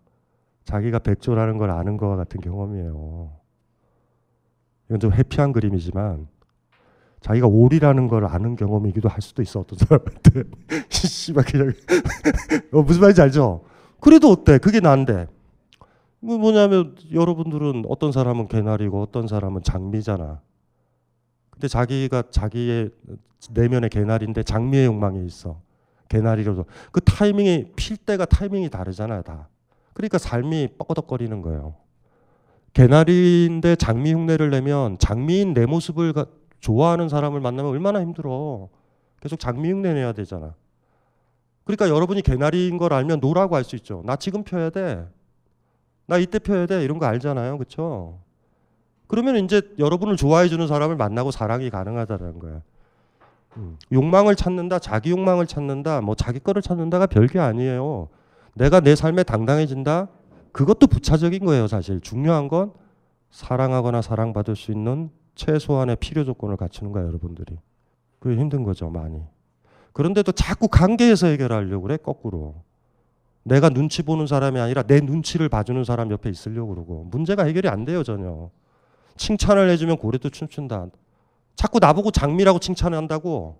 자기가 0.64 1.00
백조라는 1.00 1.58
걸 1.58 1.70
아는 1.70 1.96
것과 1.96 2.14
같은 2.14 2.40
경험이에요. 2.40 3.32
이건 4.86 5.00
좀 5.00 5.12
해피한 5.12 5.52
그림이지만 5.52 6.28
자기가 7.20 7.48
오리라는 7.48 8.06
걸 8.06 8.24
아는 8.24 8.54
경험이기도 8.54 9.08
할 9.08 9.20
수도 9.20 9.42
있어 9.42 9.60
어떤 9.60 9.78
사람한테 9.78 10.44
씨발 10.88 11.44
그냥 11.44 11.72
어, 12.72 12.82
무슨 12.82 13.00
말인지 13.00 13.20
알죠? 13.20 13.64
그래도 14.00 14.30
어때? 14.30 14.58
그게 14.58 14.80
난데. 14.80 15.26
뭐 16.20 16.38
뭐냐면 16.38 16.96
여러분들은 17.12 17.84
어떤 17.88 18.12
사람은 18.12 18.48
개나리고 18.48 19.00
어떤 19.00 19.26
사람은 19.26 19.62
장미잖아. 19.62 20.40
근데 21.50 21.68
자기가 21.68 22.24
자기의 22.30 22.90
내면의 23.52 23.90
개나리인데 23.90 24.42
장미의 24.42 24.86
욕망이 24.86 25.24
있어. 25.26 25.60
개나리로도 26.08 26.66
그 26.92 27.00
타이밍이 27.00 27.72
필 27.76 27.96
때가 27.96 28.26
타이밍이 28.26 28.68
다르잖아요, 28.68 29.22
다. 29.22 29.48
그러니까 29.94 30.18
삶이 30.18 30.68
뻐거덕거리는 30.78 31.40
거예요. 31.42 31.74
개나리인데 32.72 33.76
장미 33.76 34.12
흉내를 34.12 34.50
내면 34.50 34.98
장미인 34.98 35.54
내 35.54 35.66
모습을 35.66 36.12
좋아하는 36.60 37.08
사람을 37.08 37.40
만나면 37.40 37.70
얼마나 37.70 38.00
힘들어. 38.00 38.68
계속 39.20 39.38
장미 39.38 39.70
흉내 39.70 39.94
내야 39.94 40.12
되잖아. 40.12 40.54
그러니까 41.70 41.94
여러분이 41.94 42.22
개나리인 42.22 42.78
걸 42.78 42.92
알면 42.92 43.20
no라고 43.20 43.56
할 43.56 43.64
수 43.64 43.76
있죠. 43.76 44.02
나 44.04 44.16
지금 44.16 44.42
펴야 44.42 44.70
돼. 44.70 45.06
나 46.06 46.18
이때 46.18 46.38
펴야 46.38 46.66
돼. 46.66 46.82
이런 46.82 46.98
거 46.98 47.06
알잖아요. 47.06 47.56
그렇죠? 47.58 48.18
그러면 49.06 49.36
이제 49.44 49.62
여러분을 49.78 50.16
좋아해 50.16 50.48
주는 50.48 50.66
사람을 50.66 50.96
만나고 50.96 51.30
사랑이 51.30 51.70
가능하다는 51.70 52.38
거야. 52.38 52.62
음. 53.56 53.76
욕망을 53.92 54.36
찾는다, 54.36 54.78
자기 54.78 55.10
욕망을 55.10 55.46
찾는다, 55.46 56.00
뭐 56.00 56.14
자기 56.14 56.38
거를 56.38 56.62
찾는다가 56.62 57.06
별게 57.06 57.38
아니에요. 57.40 58.08
내가 58.54 58.80
내 58.80 58.94
삶에 58.94 59.24
당당해진다. 59.24 60.08
그것도 60.52 60.86
부차적인 60.86 61.44
거예요, 61.44 61.66
사실. 61.66 62.00
중요한 62.00 62.48
건 62.48 62.72
사랑하거나 63.30 64.02
사랑받을 64.02 64.56
수 64.56 64.72
있는 64.72 65.10
최소한의 65.34 65.96
필요 65.96 66.24
조건을 66.24 66.56
갖추는 66.56 66.92
거야, 66.92 67.04
여러분들이. 67.04 67.56
그게 68.20 68.36
힘든 68.36 68.62
거죠, 68.62 68.90
많이. 68.90 69.22
그런데도 69.92 70.32
자꾸 70.32 70.68
관계에서 70.68 71.26
해결하려고 71.28 71.82
그래 71.82 71.96
거꾸로. 71.96 72.62
내가 73.42 73.70
눈치 73.70 74.02
보는 74.02 74.26
사람이 74.26 74.60
아니라 74.60 74.82
내 74.82 75.00
눈치를 75.00 75.48
봐주는 75.48 75.82
사람 75.84 76.10
옆에 76.10 76.28
있으려고 76.30 76.74
그러고 76.74 77.04
문제가 77.10 77.44
해결이 77.44 77.68
안 77.68 77.84
돼요 77.84 78.02
전혀. 78.02 78.50
칭찬을 79.16 79.68
해주면 79.70 79.98
고래도 79.98 80.28
춤춘다. 80.30 80.86
자꾸 81.56 81.78
나보고 81.78 82.10
장미라고 82.10 82.58
칭찬을 82.58 82.96
한다고. 82.96 83.58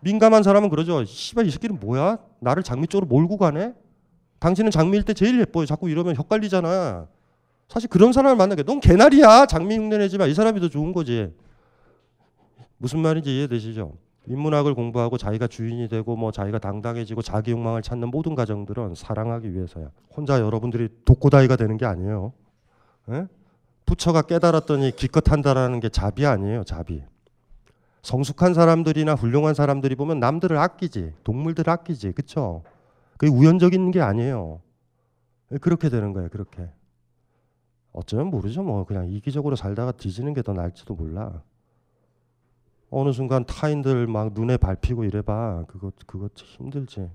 민감한 0.00 0.42
사람은 0.42 0.68
그러죠. 0.68 1.04
씨발 1.04 1.46
이 1.46 1.50
새끼는 1.50 1.80
뭐야? 1.80 2.18
나를 2.40 2.62
장미 2.62 2.86
쪽으로 2.86 3.06
몰고 3.06 3.38
가네? 3.38 3.74
당신은 4.38 4.70
장미일 4.70 5.04
때 5.04 5.14
제일 5.14 5.40
예뻐요. 5.40 5.66
자꾸 5.66 5.88
이러면 5.88 6.16
헷갈리잖아. 6.16 7.06
사실 7.68 7.88
그런 7.88 8.12
사람을 8.12 8.36
만나게 8.36 8.62
넌 8.62 8.80
개나리야. 8.80 9.46
장미 9.46 9.76
흉내 9.76 9.98
내지 9.98 10.18
마. 10.18 10.26
이 10.26 10.34
사람이 10.34 10.60
더 10.60 10.68
좋은 10.68 10.92
거지. 10.92 11.32
무슨 12.76 13.00
말인지 13.00 13.34
이해되시죠? 13.34 13.92
인문학을 14.26 14.74
공부하고 14.74 15.18
자기가 15.18 15.46
주인이 15.46 15.88
되고 15.88 16.16
뭐 16.16 16.32
자기가 16.32 16.58
당당해지고 16.58 17.22
자기 17.22 17.50
욕망을 17.50 17.82
찾는 17.82 18.08
모든 18.08 18.34
과정들은 18.34 18.94
사랑하기 18.94 19.52
위해서야. 19.52 19.90
혼자 20.16 20.40
여러분들이 20.40 20.88
독고다이가 21.04 21.56
되는 21.56 21.76
게 21.76 21.84
아니에요. 21.84 22.32
에? 23.10 23.14
예? 23.14 23.26
부처가 23.86 24.22
깨달았더니 24.22 24.96
기껏 24.96 25.30
한다라는 25.30 25.80
게 25.80 25.90
자비 25.90 26.24
아니에요, 26.24 26.64
자비. 26.64 27.02
성숙한 28.02 28.54
사람들이나 28.54 29.14
훌륭한 29.14 29.54
사람들이 29.54 29.94
보면 29.94 30.20
남들을 30.20 30.56
아끼지, 30.56 31.12
동물들 31.22 31.68
아끼지, 31.68 32.12
그쵸? 32.12 32.62
그게 33.18 33.30
우연적인 33.30 33.90
게 33.90 34.00
아니에요. 34.00 34.60
예, 35.52 35.58
그렇게 35.58 35.90
되는 35.90 36.12
거예요, 36.14 36.28
그렇게. 36.30 36.68
어쩌면 37.92 38.28
모르죠, 38.28 38.62
뭐 38.62 38.84
그냥 38.84 39.08
이기적으로 39.08 39.54
살다가 39.54 39.92
뒤지는 39.92 40.32
게 40.32 40.42
더 40.42 40.52
나을지도 40.54 40.94
몰라. 40.94 41.42
어느 42.94 43.10
순간 43.12 43.44
타인들 43.44 44.06
막 44.06 44.32
눈에 44.34 44.56
밟히고 44.56 45.02
이래봐. 45.04 45.64
그거 45.66 45.90
그거 46.06 46.28
힘들지. 46.36 47.10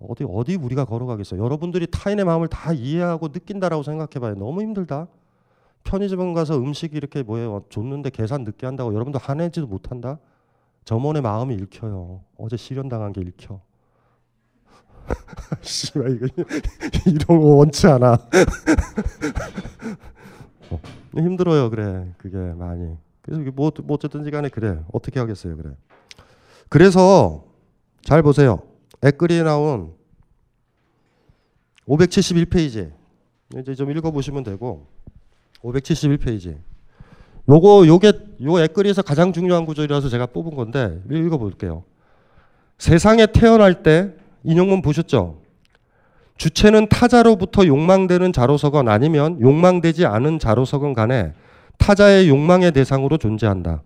어디 0.00 0.24
어디 0.26 0.56
우리가 0.56 0.86
걸어가겠어. 0.86 1.36
여러분들이 1.36 1.86
타인의 1.90 2.24
마음을 2.24 2.48
다 2.48 2.72
이해하고 2.72 3.28
느낀다라고 3.28 3.82
생각해봐요. 3.82 4.36
너무 4.36 4.62
힘들다. 4.62 5.06
편의점 5.84 6.32
가서 6.32 6.56
음식 6.56 6.94
이렇게 6.94 7.22
뭐예요 7.22 7.62
줬는데 7.68 8.08
계산 8.08 8.44
늦게 8.44 8.64
한다고 8.64 8.94
여러분들 8.94 9.20
화내지도 9.20 9.66
못한다. 9.66 10.18
점원의 10.86 11.20
마음이 11.20 11.54
읽혀요. 11.56 12.22
어제 12.38 12.56
실현 12.56 12.88
당한 12.88 13.12
게 13.12 13.20
읽혀. 13.20 13.60
씨발 15.60 16.16
이거 16.16 16.26
이런 17.06 17.38
거 17.38 17.46
원치 17.56 17.86
않아. 17.86 18.12
어, 20.70 20.80
힘들어요 21.14 21.68
그래 21.68 22.14
그게 22.16 22.38
많이. 22.38 22.96
그래서 23.22 23.42
뭐, 23.54 23.70
뭐 23.84 23.94
어쨌든지 23.94 24.30
간에 24.30 24.48
그래. 24.48 24.78
어떻게 24.92 25.20
하겠어요, 25.20 25.56
그래. 25.56 25.70
그래서 26.68 27.44
잘 28.02 28.22
보세요. 28.22 28.62
액글이 29.02 29.42
나온 29.42 29.92
571페이지. 31.86 32.92
이제 33.58 33.74
좀 33.74 33.90
읽어보시면 33.90 34.44
되고 34.44 34.86
571페이지. 35.62 36.58
요거 37.48 37.86
요게 37.86 38.12
요 38.44 38.60
액거리에서 38.60 39.02
가장 39.02 39.32
중요한 39.32 39.66
구절이라서 39.66 40.08
제가 40.08 40.26
뽑은 40.26 40.54
건데 40.54 41.02
읽어볼게요. 41.10 41.84
세상에 42.78 43.26
태어날 43.26 43.82
때 43.82 44.14
인용문 44.44 44.82
보셨죠? 44.82 45.40
주체는 46.36 46.88
타자로부터 46.88 47.66
욕망되는 47.66 48.32
자로서건 48.32 48.88
아니면 48.88 49.40
욕망되지 49.40 50.06
않은 50.06 50.38
자로서건 50.38 50.94
간에 50.94 51.34
타자의 51.80 52.28
욕망의 52.28 52.72
대상으로 52.72 53.18
존재한다. 53.18 53.82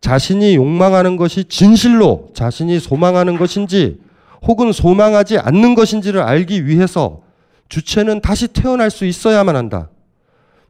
자신이 0.00 0.54
욕망하는 0.54 1.16
것이 1.16 1.44
진실로 1.44 2.28
자신이 2.34 2.78
소망하는 2.78 3.38
것인지 3.38 4.00
혹은 4.42 4.70
소망하지 4.70 5.38
않는 5.38 5.74
것인지를 5.74 6.22
알기 6.22 6.66
위해서 6.66 7.22
주체는 7.68 8.20
다시 8.20 8.46
태어날 8.46 8.90
수 8.90 9.04
있어야만 9.04 9.56
한다. 9.56 9.90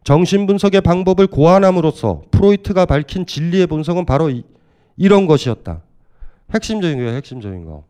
정신분석의 0.04 0.80
방법을 0.82 1.26
고안함으로써 1.26 2.22
프로이트가 2.30 2.86
밝힌 2.86 3.26
진리의 3.26 3.66
본성은 3.66 4.06
바로 4.06 4.30
이, 4.30 4.44
이런 4.96 5.26
것이었다. 5.26 5.82
핵심적인 6.54 6.96
거예요, 6.96 7.10
핵심적인 7.16 7.64
거. 7.64 7.84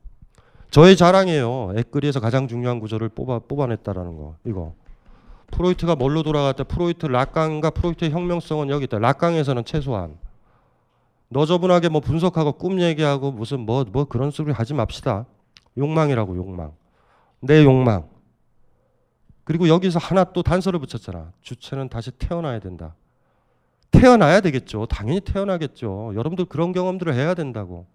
저의 0.71 0.97
자랑이에요. 0.97 1.75
액거리에서 1.77 2.21
가장 2.21 2.49
중요한 2.49 2.81
구절을 2.81 3.11
뽑아, 3.11 3.41
뽑아냈다라는 3.41 4.17
거. 4.17 4.37
이거. 4.47 4.73
프로이트가 5.51 5.97
뭘로 5.97 6.23
돌아갔다? 6.23 6.65
프로이트 6.65 7.07
락강과 7.07 7.71
프로이트의 7.71 8.11
혁명성은 8.11 8.69
여기 8.71 8.85
있다. 8.85 8.99
락강에서는 8.99 9.65
최소한. 9.65 10.19
너저분하게 11.29 11.89
뭐 11.89 12.01
분석하고 12.01 12.53
꿈 12.53 12.81
얘기하고 12.81 13.33
무슨 13.33 13.61
뭐, 13.61 13.85
뭐 13.91 14.05
그런 14.05 14.31
소리 14.31 14.53
하지 14.53 14.75
맙시다. 14.75 15.27
욕망이라고, 15.77 16.37
욕망. 16.37 16.73
내 17.41 17.65
욕망. 17.65 18.09
그리고 19.45 19.69
여기서 19.69 19.99
하나 19.99 20.25
또 20.25 20.43
단서를 20.43 20.81
붙였잖아. 20.81 21.33
주체는 21.41 21.89
다시 21.89 22.11
태어나야 22.11 22.59
된다. 22.59 22.95
태어나야 23.91 24.41
되겠죠. 24.41 24.87
당연히 24.87 25.21
태어나겠죠. 25.21 26.13
여러분들 26.15 26.47
그런 26.47 26.73
경험들을 26.73 27.15
해야 27.15 27.35
된다고. 27.35 27.87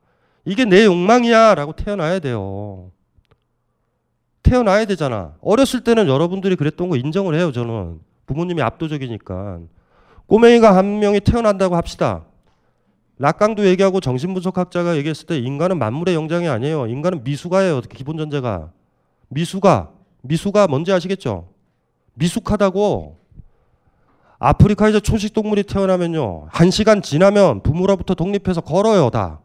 이게 0.45 0.65
내 0.65 0.85
욕망이야 0.85 1.55
라고 1.55 1.73
태어나야 1.73 2.19
돼요. 2.19 2.91
태어나야 4.51 4.83
되잖아. 4.83 5.33
어렸을 5.41 5.81
때는 5.81 6.09
여러분들이 6.09 6.57
그랬던 6.57 6.89
거 6.89 6.97
인정을 6.97 7.35
해요, 7.35 7.53
저는. 7.53 7.99
부모님이 8.25 8.61
압도적이니까. 8.61 9.59
꼬맹이가 10.27 10.75
한 10.75 10.99
명이 10.99 11.21
태어난다고 11.21 11.77
합시다. 11.77 12.25
락강도 13.17 13.65
얘기하고 13.65 14.01
정신분석학자가 14.01 14.97
얘기했을 14.97 15.25
때 15.25 15.37
인간은 15.37 15.79
만물의 15.79 16.15
영장이 16.15 16.49
아니에요. 16.49 16.87
인간은 16.87 17.23
미숙아예요. 17.23 17.79
기본 17.81 18.17
전제가. 18.17 18.71
미숙아. 19.29 19.89
미숙아 20.21 20.67
뭔지 20.67 20.91
아시겠죠? 20.91 21.47
미숙하다고. 22.15 23.19
아프리카에서 24.37 24.99
초식 24.99 25.33
동물이 25.33 25.63
태어나면요. 25.63 26.47
한 26.49 26.71
시간 26.71 27.01
지나면 27.01 27.63
부모로부터 27.63 28.15
독립해서 28.15 28.59
걸어요, 28.59 29.09
다. 29.11 29.39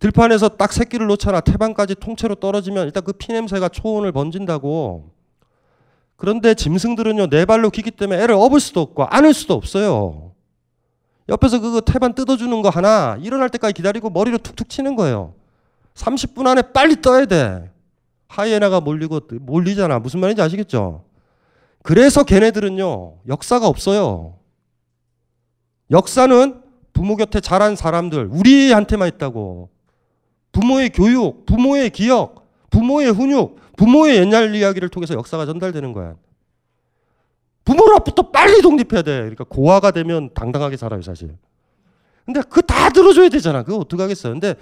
들판에서 0.00 0.48
딱 0.50 0.72
새끼를 0.72 1.06
놓잖아. 1.06 1.40
태반까지 1.40 1.94
통째로 1.96 2.34
떨어지면 2.36 2.86
일단 2.86 3.04
그 3.04 3.12
피냄새가 3.12 3.68
초원을 3.68 4.12
번진다고. 4.12 5.10
그런데 6.16 6.54
짐승들은요, 6.54 7.28
네 7.28 7.44
발로 7.44 7.70
기기 7.70 7.90
때문에 7.90 8.22
애를 8.22 8.34
업을 8.34 8.60
수도 8.60 8.80
없고 8.80 9.04
안을 9.04 9.32
수도 9.32 9.54
없어요. 9.54 10.32
옆에서 11.28 11.60
그 11.60 11.80
태반 11.84 12.14
뜯어주는 12.14 12.62
거 12.62 12.70
하나 12.70 13.16
일어날 13.20 13.48
때까지 13.50 13.74
기다리고 13.74 14.10
머리로 14.10 14.38
툭툭 14.38 14.68
치는 14.68 14.96
거예요. 14.96 15.34
30분 15.94 16.46
안에 16.46 16.62
빨리 16.72 17.00
떠야 17.00 17.26
돼. 17.26 17.70
하이에나가 18.26 18.80
몰리고 18.80 19.20
몰리잖아. 19.40 19.98
무슨 19.98 20.20
말인지 20.20 20.40
아시겠죠? 20.40 21.04
그래서 21.82 22.24
걔네들은요, 22.24 23.18
역사가 23.28 23.66
없어요. 23.66 24.36
역사는 25.90 26.62
부모 26.92 27.16
곁에 27.16 27.40
자란 27.40 27.76
사람들, 27.76 28.28
우리한테만 28.30 29.08
있다고. 29.08 29.68
부모의 30.52 30.90
교육, 30.90 31.46
부모의 31.46 31.90
기억, 31.90 32.48
부모의 32.70 33.10
훈육, 33.12 33.58
부모의 33.76 34.16
옛날 34.18 34.54
이야기를 34.54 34.88
통해서 34.88 35.14
역사가 35.14 35.46
전달되는 35.46 35.92
거야. 35.92 36.14
부모로부터 37.64 38.30
빨리 38.30 38.62
독립해야 38.62 39.02
돼. 39.02 39.18
그러니까 39.20 39.44
고아가 39.44 39.90
되면 39.90 40.30
당당하게 40.34 40.76
살아요, 40.76 41.02
사실. 41.02 41.36
근데 42.24 42.40
그 42.42 42.62
다 42.62 42.90
들어줘야 42.90 43.28
되잖아. 43.28 43.62
그거 43.62 43.78
어떡하겠어요. 43.78 44.32
근데 44.34 44.54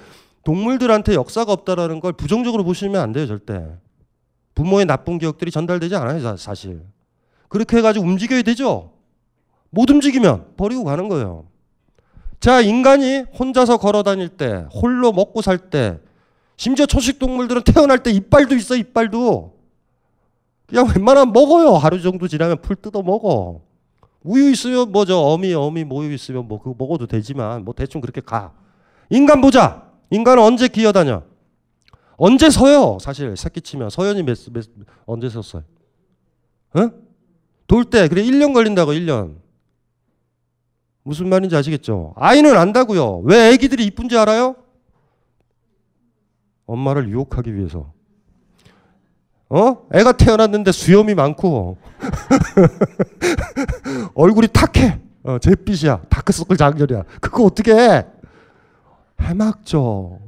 동물들한테 0.44 1.14
역사가 1.14 1.53
없다라는 1.53 2.01
걸 2.01 2.12
부정적으로 2.12 2.64
보시면 2.64 3.01
안 3.01 3.12
돼요, 3.12 3.27
절대. 3.27 3.64
부모의 4.55 4.87
나쁜 4.87 5.18
기억들이 5.18 5.51
전달되지 5.51 5.94
않아요, 5.96 6.37
사실. 6.37 6.83
그렇게 7.48 7.79
해가지고 7.79 8.05
움직여야 8.07 8.42
되죠? 8.42 8.92
못 9.70 9.88
움직이면 9.90 10.55
버리고 10.57 10.85
가는 10.85 11.09
거예요. 11.09 11.46
자, 12.40 12.61
인간이 12.61 13.24
혼자서 13.38 13.79
걸어 13.79 14.03
다닐 14.03 14.29
때, 14.29 14.66
홀로 14.72 15.12
먹고 15.12 15.42
살 15.42 15.59
때, 15.59 15.98
심지어 16.57 16.87
초식 16.87 17.18
동물들은 17.18 17.62
태어날 17.62 18.03
때 18.03 18.11
이빨도 18.11 18.55
있어, 18.57 18.77
이빨도. 18.77 19.57
그냥 20.66 20.87
웬만하면 20.94 21.33
먹어요. 21.33 21.74
하루 21.74 22.01
정도 22.01 22.29
지나면 22.29 22.61
풀 22.61 22.77
뜯어 22.77 23.03
먹어. 23.03 23.62
우유 24.22 24.51
있으면 24.51 24.92
뭐죠? 24.92 25.18
어미, 25.18 25.55
어미, 25.55 25.85
모유 25.85 26.12
있으면 26.12 26.46
뭐 26.46 26.59
그거 26.59 26.74
먹어도 26.77 27.07
되지만 27.07 27.64
뭐 27.64 27.74
대충 27.74 28.01
그렇게 28.01 28.20
가. 28.20 28.53
인간 29.09 29.40
보자. 29.40 29.88
인간은 30.11 30.42
언제 30.42 30.68
기어다녀? 30.68 31.22
언제 32.16 32.51
서요? 32.51 32.98
사실 33.01 33.37
새끼 33.37 33.61
치면 33.61 33.90
서연이 33.90 34.22
몇, 34.22 34.37
몇 34.53 34.66
언제 35.07 35.29
섰어요? 35.29 35.62
어? 36.74 36.90
돌때 37.66 38.09
그래 38.09 38.22
1년 38.22 38.53
걸린다고 38.53 38.92
1년. 38.92 39.37
무슨 41.09 41.31
말인지 41.31 41.57
아시겠죠? 41.57 42.12
아이는 42.16 42.55
안다고요. 42.55 43.23
왜 43.25 43.55
애기들이 43.55 43.87
이쁜지 43.87 44.18
알아요? 44.18 44.57
엄마를 46.66 47.09
유혹하기 47.09 47.55
위해서. 47.55 47.90
어? 49.49 49.88
애가 49.94 50.12
태어났는데 50.12 50.71
수염이 50.71 51.14
많고 51.14 51.79
얼굴이 54.14 54.49
탁해. 54.53 55.01
어, 55.23 55.38
잿빛이야. 55.38 56.03
다크서클 56.11 56.59
장렬이야. 56.59 57.05
그거 57.23 57.44
어떻게 57.44 57.73
해? 57.73 58.05
해막죠. 59.18 60.21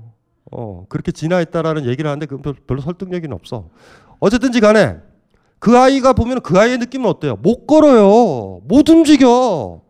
어, 0.50 0.86
그렇게 0.88 1.12
진화했다라는 1.12 1.84
얘기를 1.84 2.10
하는데 2.10 2.24
그건 2.24 2.54
별로 2.66 2.80
설득력이 2.80 3.28
없어. 3.32 3.68
어쨌든지 4.18 4.60
간에 4.60 4.96
그 5.58 5.76
아이가 5.76 6.14
보면 6.14 6.40
그 6.40 6.58
아이의 6.58 6.78
느낌은 6.78 7.06
어때요? 7.06 7.36
못 7.36 7.66
걸어요. 7.66 8.62
못 8.64 8.88
움직여. 8.88 9.89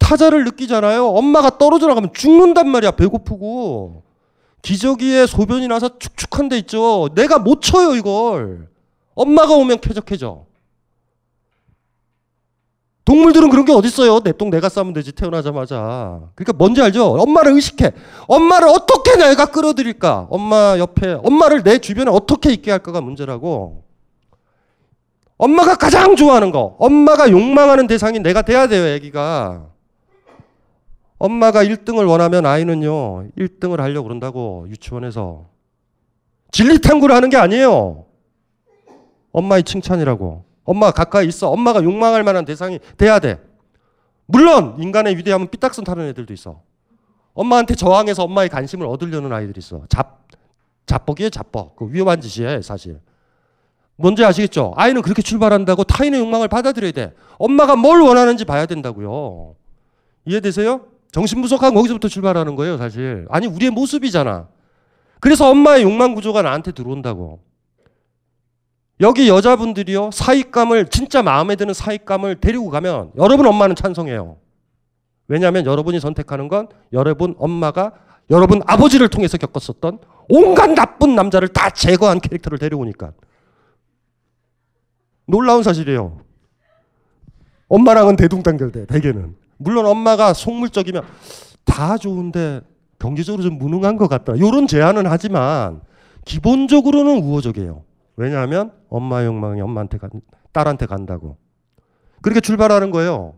타자를 0.00 0.44
느끼잖아요. 0.44 1.06
엄마가 1.06 1.56
떨어져 1.58 1.86
나가면 1.86 2.10
죽는단 2.12 2.68
말이야. 2.68 2.92
배고프고. 2.92 4.02
기저귀에 4.62 5.26
소변이 5.26 5.68
나서 5.68 5.98
축축한 5.98 6.48
데 6.48 6.58
있죠. 6.58 7.08
내가 7.14 7.38
못 7.38 7.62
쳐요, 7.62 7.94
이걸. 7.94 8.68
엄마가 9.14 9.54
오면 9.54 9.80
쾌적해져. 9.80 10.44
동물들은 13.04 13.48
그런 13.50 13.64
게 13.64 13.72
어딨어요. 13.72 14.20
내 14.20 14.32
똥 14.32 14.50
내가 14.50 14.68
싸면 14.68 14.92
되지, 14.92 15.12
태어나자마자. 15.12 16.20
그러니까 16.34 16.52
뭔지 16.56 16.80
알죠? 16.82 17.14
엄마를 17.14 17.52
의식해. 17.54 17.92
엄마를 18.28 18.68
어떻게 18.68 19.16
내가 19.16 19.46
끌어들일까? 19.46 20.28
엄마 20.30 20.76
옆에, 20.78 21.18
엄마를 21.24 21.62
내 21.62 21.78
주변에 21.78 22.10
어떻게 22.10 22.52
있게 22.52 22.70
할까가 22.70 23.00
문제라고. 23.00 23.84
엄마가 25.38 25.74
가장 25.76 26.14
좋아하는 26.16 26.52
거, 26.52 26.76
엄마가 26.78 27.30
욕망하는 27.30 27.86
대상이 27.86 28.20
내가 28.20 28.42
돼야 28.42 28.68
돼요, 28.68 28.84
애기가. 28.86 29.66
엄마가 31.20 31.62
1등을 31.64 32.08
원하면 32.08 32.46
아이는요, 32.46 33.28
1등을 33.36 33.76
하려고 33.76 34.04
그런다고, 34.08 34.66
유치원에서. 34.70 35.50
진리탐구를 36.50 37.14
하는 37.14 37.28
게 37.28 37.36
아니에요. 37.36 38.06
엄마의 39.30 39.62
칭찬이라고. 39.64 40.44
엄마가 40.64 40.92
가까이 40.92 41.28
있어. 41.28 41.50
엄마가 41.50 41.84
욕망할 41.84 42.24
만한 42.24 42.46
대상이 42.46 42.80
돼야 42.96 43.18
돼. 43.18 43.38
물론, 44.24 44.76
인간의 44.78 45.18
위대함은 45.18 45.50
삐딱선 45.50 45.84
타는 45.84 46.08
애들도 46.08 46.32
있어. 46.32 46.62
엄마한테 47.34 47.74
저항해서 47.74 48.24
엄마의 48.24 48.48
관심을 48.48 48.86
얻으려는 48.86 49.30
아이들이 49.30 49.58
있어. 49.58 49.82
잡, 49.90 50.26
잡벅이에요, 50.86 51.28
잡벅. 51.28 51.76
그 51.76 51.92
위험한 51.92 52.22
짓이에요, 52.22 52.62
사실. 52.62 52.98
뭔지 53.96 54.24
아시겠죠? 54.24 54.72
아이는 54.76 55.02
그렇게 55.02 55.20
출발한다고 55.20 55.84
타인의 55.84 56.18
욕망을 56.18 56.48
받아들여야 56.48 56.92
돼. 56.92 57.12
엄마가 57.36 57.76
뭘 57.76 58.00
원하는지 58.00 58.46
봐야 58.46 58.64
된다고요. 58.64 59.54
이해되세요? 60.24 60.89
정신분석하고 61.12 61.74
거기서부터 61.74 62.08
출발하는 62.08 62.56
거예요, 62.56 62.76
사실. 62.76 63.26
아니, 63.30 63.46
우리의 63.46 63.70
모습이잖아. 63.70 64.48
그래서 65.20 65.50
엄마의 65.50 65.82
욕망 65.82 66.14
구조가 66.14 66.42
나한테 66.42 66.72
들어온다고. 66.72 67.40
여기 69.00 69.28
여자분들이요, 69.28 70.10
사익감을, 70.12 70.88
진짜 70.88 71.22
마음에 71.22 71.56
드는 71.56 71.74
사익감을 71.74 72.36
데리고 72.36 72.70
가면 72.70 73.12
여러분 73.16 73.46
엄마는 73.46 73.74
찬성해요. 73.74 74.36
왜냐하면 75.26 75.64
여러분이 75.64 76.00
선택하는 76.00 76.48
건 76.48 76.68
여러분 76.92 77.34
엄마가 77.38 77.92
여러분 78.30 78.62
아버지를 78.66 79.08
통해서 79.08 79.38
겪었었던 79.38 79.98
온갖 80.28 80.70
나쁜 80.70 81.14
남자를 81.14 81.48
다 81.48 81.70
제거한 81.70 82.20
캐릭터를 82.20 82.58
데려오니까. 82.58 83.12
놀라운 85.26 85.62
사실이에요. 85.62 86.20
엄마랑은 87.68 88.16
대동단결돼, 88.16 88.86
대개는. 88.86 89.36
물론 89.62 89.84
엄마가 89.84 90.32
속물적이면 90.32 91.02
다 91.66 91.98
좋은데 91.98 92.62
경제적으로 92.98 93.42
좀 93.42 93.58
무능한 93.58 93.96
것 93.96 94.08
같다. 94.08 94.34
이런 94.34 94.66
제안은 94.66 95.06
하지만 95.06 95.82
기본적으로는 96.24 97.22
우호적이에요. 97.22 97.84
왜냐하면 98.16 98.72
엄마 98.88 99.22
욕망이 99.24 99.60
엄마한테 99.60 99.98
간, 99.98 100.10
딸한테 100.52 100.86
간다고. 100.86 101.36
그렇게 102.22 102.40
출발하는 102.40 102.90
거예요. 102.90 103.34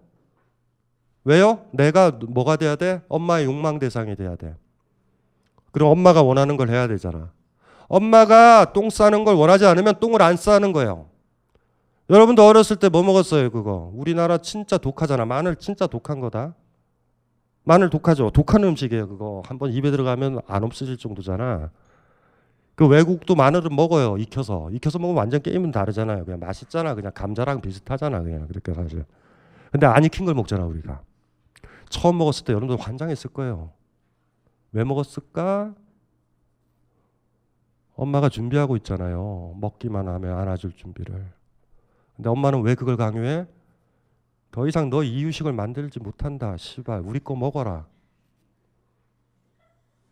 왜요? 1.24 1.66
내가 1.72 2.12
뭐가 2.28 2.56
돼야 2.56 2.76
돼? 2.76 3.02
엄마의 3.08 3.46
욕망 3.46 3.80
대상이 3.80 4.14
돼야 4.14 4.36
돼. 4.36 4.54
그럼 5.72 5.90
엄마가 5.90 6.22
원하는 6.22 6.56
걸 6.56 6.68
해야 6.68 6.86
되잖아. 6.86 7.32
엄마가 7.88 8.72
똥 8.72 8.90
싸는 8.90 9.24
걸 9.24 9.34
원하지 9.34 9.66
않으면 9.66 9.98
똥을 9.98 10.22
안 10.22 10.36
싸는 10.36 10.72
거예요. 10.72 11.06
여러분도 12.10 12.46
어렸을 12.46 12.76
때 12.76 12.88
뭐 12.88 13.02
먹었어요, 13.02 13.50
그거? 13.50 13.90
우리나라 13.94 14.38
진짜 14.38 14.76
독하잖아. 14.78 15.24
마늘 15.24 15.56
진짜 15.56 15.86
독한 15.86 16.20
거다. 16.20 16.54
마늘 17.64 17.90
독하죠. 17.90 18.30
독한 18.30 18.64
음식이에요, 18.64 19.08
그거. 19.08 19.42
한번 19.46 19.72
입에 19.72 19.90
들어가면 19.90 20.40
안 20.46 20.64
없어질 20.64 20.96
정도잖아. 20.98 21.70
그 22.74 22.86
외국도 22.88 23.34
마늘은 23.34 23.74
먹어요, 23.74 24.16
익혀서. 24.18 24.70
익혀서 24.72 24.98
먹으면 24.98 25.18
완전 25.18 25.40
게임은 25.42 25.70
다르잖아요. 25.70 26.24
그냥 26.24 26.40
맛있잖아. 26.40 26.94
그냥 26.94 27.12
감자랑 27.14 27.60
비슷하잖아, 27.60 28.22
그냥. 28.22 28.48
그렇게 28.48 28.74
사실. 28.74 29.04
근데 29.70 29.86
안 29.86 30.04
익힌 30.04 30.26
걸 30.26 30.34
먹잖아, 30.34 30.64
우리가. 30.66 31.02
처음 31.88 32.18
먹었을 32.18 32.44
때 32.44 32.52
여러분들 32.52 32.82
환장했을 32.84 33.30
거예요. 33.30 33.70
왜 34.72 34.82
먹었을까? 34.84 35.74
엄마가 37.94 38.28
준비하고 38.28 38.76
있잖아요. 38.78 39.54
먹기만 39.60 40.08
하면 40.08 40.38
안아줄 40.38 40.72
준비를. 40.72 41.32
근데 42.22 42.30
엄마는 42.30 42.62
왜 42.62 42.76
그걸 42.76 42.96
강요해? 42.96 43.48
더 44.52 44.68
이상 44.68 44.90
너 44.90 45.02
이유식을 45.02 45.52
만들지 45.52 45.98
못한다. 45.98 46.56
시발, 46.56 47.00
우리 47.00 47.18
거 47.18 47.34
먹어라. 47.34 47.84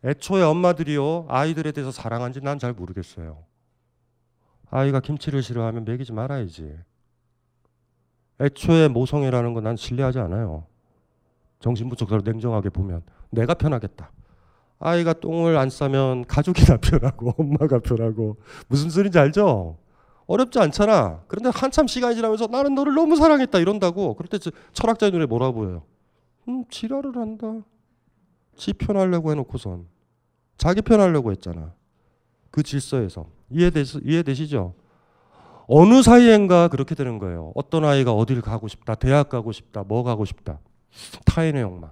애초에 0.03 0.43
엄마들이요 0.43 1.27
아이들에 1.29 1.71
대해서 1.71 1.89
사랑한지 1.89 2.41
난 2.41 2.59
잘 2.59 2.73
모르겠어요. 2.73 3.37
아이가 4.69 4.99
김치를 4.99 5.41
싫어하면 5.41 5.85
먹이지 5.85 6.11
말아야지. 6.11 6.77
애초에 8.41 8.89
모성애라는 8.89 9.53
건 9.53 9.63
난 9.63 9.77
신뢰하지 9.77 10.19
않아요. 10.19 10.65
정신부적으로 11.59 12.23
냉정하게 12.25 12.71
보면 12.71 13.03
내가 13.29 13.53
편하겠다. 13.53 14.11
아이가 14.79 15.13
똥을 15.13 15.55
안 15.55 15.69
싸면 15.69 16.25
가족이나 16.25 16.75
편하고 16.83 17.35
엄마가 17.37 17.79
편하고 17.79 18.35
무슨 18.67 18.89
소리인지 18.89 19.17
알죠? 19.17 19.77
어렵지 20.31 20.59
않잖아. 20.59 21.23
그런데 21.27 21.49
한참 21.53 21.87
시간이 21.87 22.15
지나면서 22.15 22.47
나는 22.47 22.73
너를 22.73 22.93
너무 22.93 23.17
사랑했다 23.17 23.59
이런다고. 23.59 24.15
그럴 24.15 24.29
때 24.29 24.37
철학자의 24.71 25.11
눈에 25.11 25.25
뭐라 25.25 25.51
보여요? 25.51 25.83
음, 26.47 26.63
지랄을 26.69 27.15
한다. 27.17 27.61
지 28.55 28.73
편하려고 28.73 29.31
해놓고선 29.31 29.85
자기 30.57 30.81
편하려고 30.81 31.31
했잖아. 31.31 31.73
그 32.49 32.63
질서에서 32.63 33.25
이해되, 33.49 33.83
이해되시죠? 34.03 34.73
어느 35.67 36.01
사이엔가 36.01 36.69
그렇게 36.69 36.95
되는 36.95 37.17
거예요. 37.17 37.51
어떤 37.55 37.85
아이가 37.85 38.13
어딜 38.13 38.41
가고 38.41 38.67
싶다, 38.67 38.95
대학 38.95 39.29
가고 39.29 39.51
싶다, 39.51 39.83
뭐 39.83 40.03
가고 40.03 40.25
싶다, 40.25 40.59
타인의 41.25 41.61
욕망. 41.61 41.91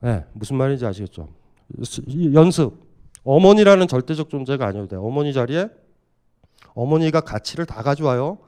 네, 0.00 0.24
무슨 0.32 0.56
말인지 0.56 0.84
아시겠죠? 0.86 1.28
연습. 2.34 2.86
어머니라는 3.24 3.88
절대적 3.88 4.30
존재가 4.30 4.66
아니어도 4.66 4.88
돼. 4.88 4.96
어머니 4.96 5.32
자리에 5.32 5.68
어머니가 6.76 7.22
가치를 7.22 7.66
다 7.66 7.82
가져와요. 7.82 8.38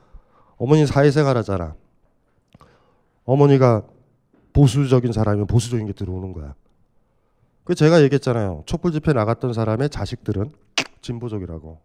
어머니 0.58 0.86
사회생활 0.86 1.36
하잖아. 1.38 1.74
어머니가 3.24 3.82
보수적인 4.52 5.12
사람이면 5.12 5.46
보수적인 5.46 5.86
게 5.86 5.92
들어오는 5.92 6.32
거야. 6.32 6.54
그 7.64 7.74
제가 7.74 8.02
얘기했잖아요. 8.02 8.62
촛불 8.66 8.92
집회 8.92 9.12
나갔던 9.12 9.52
사람의 9.52 9.88
자식들은 9.90 10.52
진보적이라고. 11.00 11.80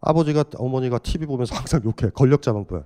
아버지가 0.00 0.44
어머니가 0.56 0.98
TV 0.98 1.26
보면서 1.26 1.54
항상 1.54 1.80
욕해. 1.84 2.10
권력자만 2.14 2.66
보여. 2.66 2.84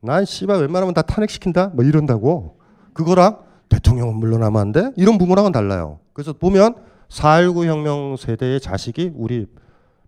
난 0.00 0.24
씨발 0.24 0.60
웬만하면 0.60 0.94
다 0.94 1.02
탄핵시킨다? 1.02 1.68
뭐 1.68 1.84
이런다고. 1.84 2.58
그거랑 2.92 3.38
대통령은 3.68 4.16
물러나면 4.16 4.60
안 4.60 4.72
돼? 4.72 4.90
이런 4.96 5.16
부분랑은 5.16 5.52
달라요. 5.52 6.00
그래서 6.12 6.32
보면 6.32 6.74
4.19 7.08 7.66
혁명 7.66 8.16
세대의 8.16 8.60
자식이 8.60 9.12
우리 9.14 9.46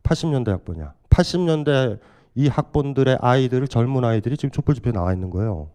80년대 0.03 0.49
학번이야. 0.49 0.93
80년대 1.15 1.99
이 2.35 2.49
학번들의 2.49 3.19
아이들을 3.21 3.69
젊은 3.69 4.05
아이들이 4.05 4.37
지금 4.37 4.51
촛불 4.51 4.75
집회에 4.75 4.93
나와 4.93 5.13
있는 5.13 5.31
거예요. 5.31 5.71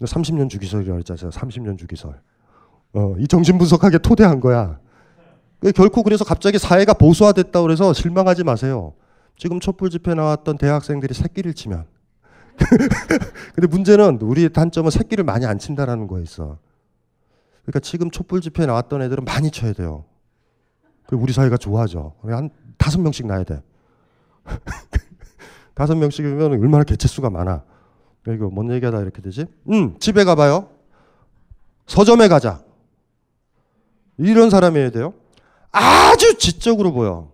30년 0.00 0.48
주기설이라고 0.48 0.98
했잖아요. 0.98 1.30
30년 1.30 1.78
주기설. 1.78 2.20
어, 2.94 3.14
이 3.18 3.26
정신 3.26 3.58
분석하게 3.58 3.98
토대한 3.98 4.40
거야. 4.40 4.78
결코 5.74 6.02
그래서 6.02 6.24
갑자기 6.24 6.58
사회가 6.58 6.94
보수화됐다 6.94 7.62
그래서 7.62 7.92
실망하지 7.92 8.44
마세요. 8.44 8.94
지금 9.36 9.58
촛불 9.58 9.90
집회 9.90 10.14
나왔던 10.14 10.58
대학생들이 10.58 11.14
새끼를 11.14 11.54
치면. 11.54 11.86
근데 13.54 13.66
문제는 13.66 14.20
우리의 14.20 14.52
단점은 14.52 14.90
새끼를 14.90 15.24
많이 15.24 15.44
안 15.46 15.58
친다라는 15.58 16.06
거에 16.06 16.22
있어. 16.22 16.58
그러니까 17.62 17.80
지금 17.80 18.10
촛불 18.10 18.40
집회 18.40 18.66
나왔던 18.66 19.02
애들은 19.02 19.24
많이 19.24 19.50
쳐야 19.50 19.72
돼요. 19.72 20.04
우리 21.10 21.32
사회가 21.32 21.56
좋아져. 21.56 22.12
한 22.22 22.50
다섯 22.78 23.00
명씩 23.00 23.26
나야 23.26 23.42
돼. 23.42 23.60
다섯 25.74 25.94
명씩이면 25.96 26.52
얼마나 26.52 26.84
개체수가 26.84 27.30
많아. 27.30 27.64
이거 28.28 28.48
뭔 28.48 28.70
얘기하다 28.72 29.00
이렇게 29.00 29.20
되지? 29.20 29.46
음, 29.70 29.98
집에 29.98 30.24
가봐요. 30.24 30.70
서점에 31.86 32.28
가자. 32.28 32.62
이런 34.16 34.50
사람이어야 34.50 34.90
돼요. 34.90 35.14
아주 35.70 36.38
지적으로 36.38 36.92
보여. 36.92 37.32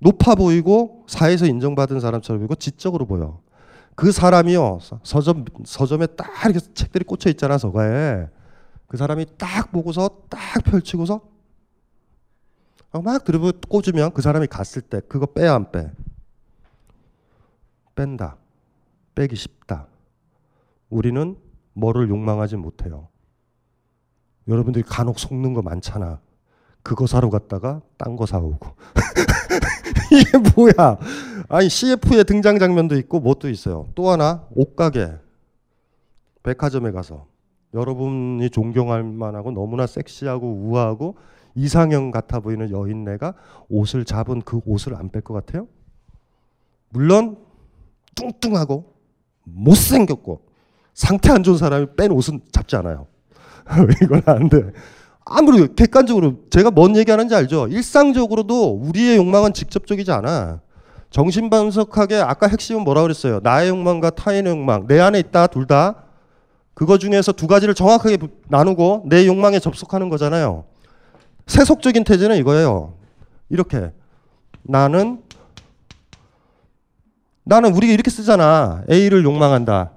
높아 0.00 0.34
보이고 0.36 1.04
사회에서 1.08 1.46
인정받은 1.46 2.00
사람처럼 2.00 2.40
보이고 2.40 2.54
지적으로 2.54 3.06
보여. 3.06 3.40
그 3.96 4.12
사람이요 4.12 4.78
서점 5.02 5.44
서점에 5.64 6.06
딱 6.06 6.28
이렇게 6.44 6.60
책들이 6.72 7.04
꽂혀 7.04 7.30
있잖아 7.30 7.58
서가에. 7.58 8.28
그 8.86 8.96
사람이 8.96 9.26
딱 9.36 9.72
보고서 9.72 10.08
딱 10.28 10.62
펼치고서 10.64 11.20
막 12.92 13.24
들어 13.24 13.52
꽂으면 13.68 14.12
그 14.12 14.22
사람이 14.22 14.46
갔을 14.46 14.82
때 14.82 15.00
그거 15.08 15.26
빼야 15.26 15.54
안 15.54 15.70
빼? 15.70 15.90
뺀다. 17.94 18.36
빼기 19.14 19.36
쉽다. 19.36 19.86
우리는 20.88 21.36
뭐를 21.74 22.08
욕망하지 22.08 22.56
못해요. 22.56 23.08
여러분들이 24.46 24.84
간혹 24.84 25.18
속는 25.18 25.52
거 25.52 25.62
많잖아. 25.62 26.20
그거 26.82 27.06
사러 27.06 27.28
갔다가 27.28 27.82
딴 27.98 28.16
거 28.16 28.24
사오고. 28.24 28.74
이게 30.12 30.38
뭐야? 30.38 30.98
아니 31.48 31.68
CF의 31.68 32.24
등장 32.24 32.58
장면도 32.58 32.96
있고 32.98 33.20
뭣도 33.20 33.50
있어요. 33.50 33.88
또 33.94 34.08
하나 34.10 34.46
옷가게 34.54 35.12
백화점에 36.42 36.92
가서 36.92 37.26
여러분이 37.74 38.48
존경할 38.50 39.02
만하고 39.02 39.50
너무나 39.50 39.86
섹시하고 39.86 40.46
우아하고 40.46 41.16
이상형 41.54 42.10
같아 42.10 42.40
보이는 42.40 42.70
여인네가 42.70 43.34
옷을 43.68 44.04
잡은 44.04 44.42
그 44.42 44.60
옷을 44.64 44.94
안 44.94 45.10
뺄 45.10 45.22
것 45.22 45.34
같아요? 45.34 45.66
물론 46.90 47.36
뚱뚱하고 48.14 48.94
못생겼고 49.44 50.42
상태 50.94 51.30
안 51.30 51.42
좋은 51.42 51.56
사람이 51.58 51.86
뺀 51.96 52.10
옷은 52.12 52.40
잡지 52.52 52.76
않아요. 52.76 53.06
이건 54.02 54.22
안 54.26 54.48
돼. 54.48 54.72
아무리 55.24 55.74
객관적으로 55.74 56.44
제가 56.50 56.70
뭔 56.70 56.96
얘기하는지 56.96 57.34
알죠? 57.34 57.68
일상적으로도 57.68 58.72
우리의 58.74 59.16
욕망은 59.18 59.52
직접적이지 59.52 60.10
않아. 60.10 60.60
정신분석하게 61.10 62.16
아까 62.16 62.46
핵심은 62.48 62.82
뭐라 62.82 63.02
그랬어요? 63.02 63.40
나의 63.42 63.68
욕망과 63.70 64.10
타인의 64.10 64.50
욕망 64.52 64.86
내 64.86 64.98
안에 65.00 65.18
있다 65.20 65.46
둘 65.48 65.66
다. 65.66 66.04
그거 66.74 66.96
중에서 66.96 67.32
두 67.32 67.46
가지를 67.46 67.74
정확하게 67.74 68.18
나누고 68.48 69.04
내 69.08 69.26
욕망에 69.26 69.58
접속하는 69.58 70.08
거잖아요. 70.08 70.64
세속적인 71.48 72.04
태제는 72.04 72.36
이거예요. 72.36 72.94
이렇게 73.48 73.90
나는 74.62 75.22
나는 77.42 77.74
우리가 77.74 77.92
이렇게 77.92 78.10
쓰잖아. 78.10 78.84
A를 78.90 79.24
욕망한다. 79.24 79.90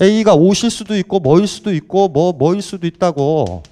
A가 0.00 0.34
옷일 0.34 0.70
수도 0.70 0.96
있고 0.96 1.18
뭐일 1.18 1.46
수도 1.46 1.72
있고 1.74 2.08
뭐 2.08 2.32
뭐일 2.32 2.62
수도 2.62 2.86
있다고. 2.86 3.62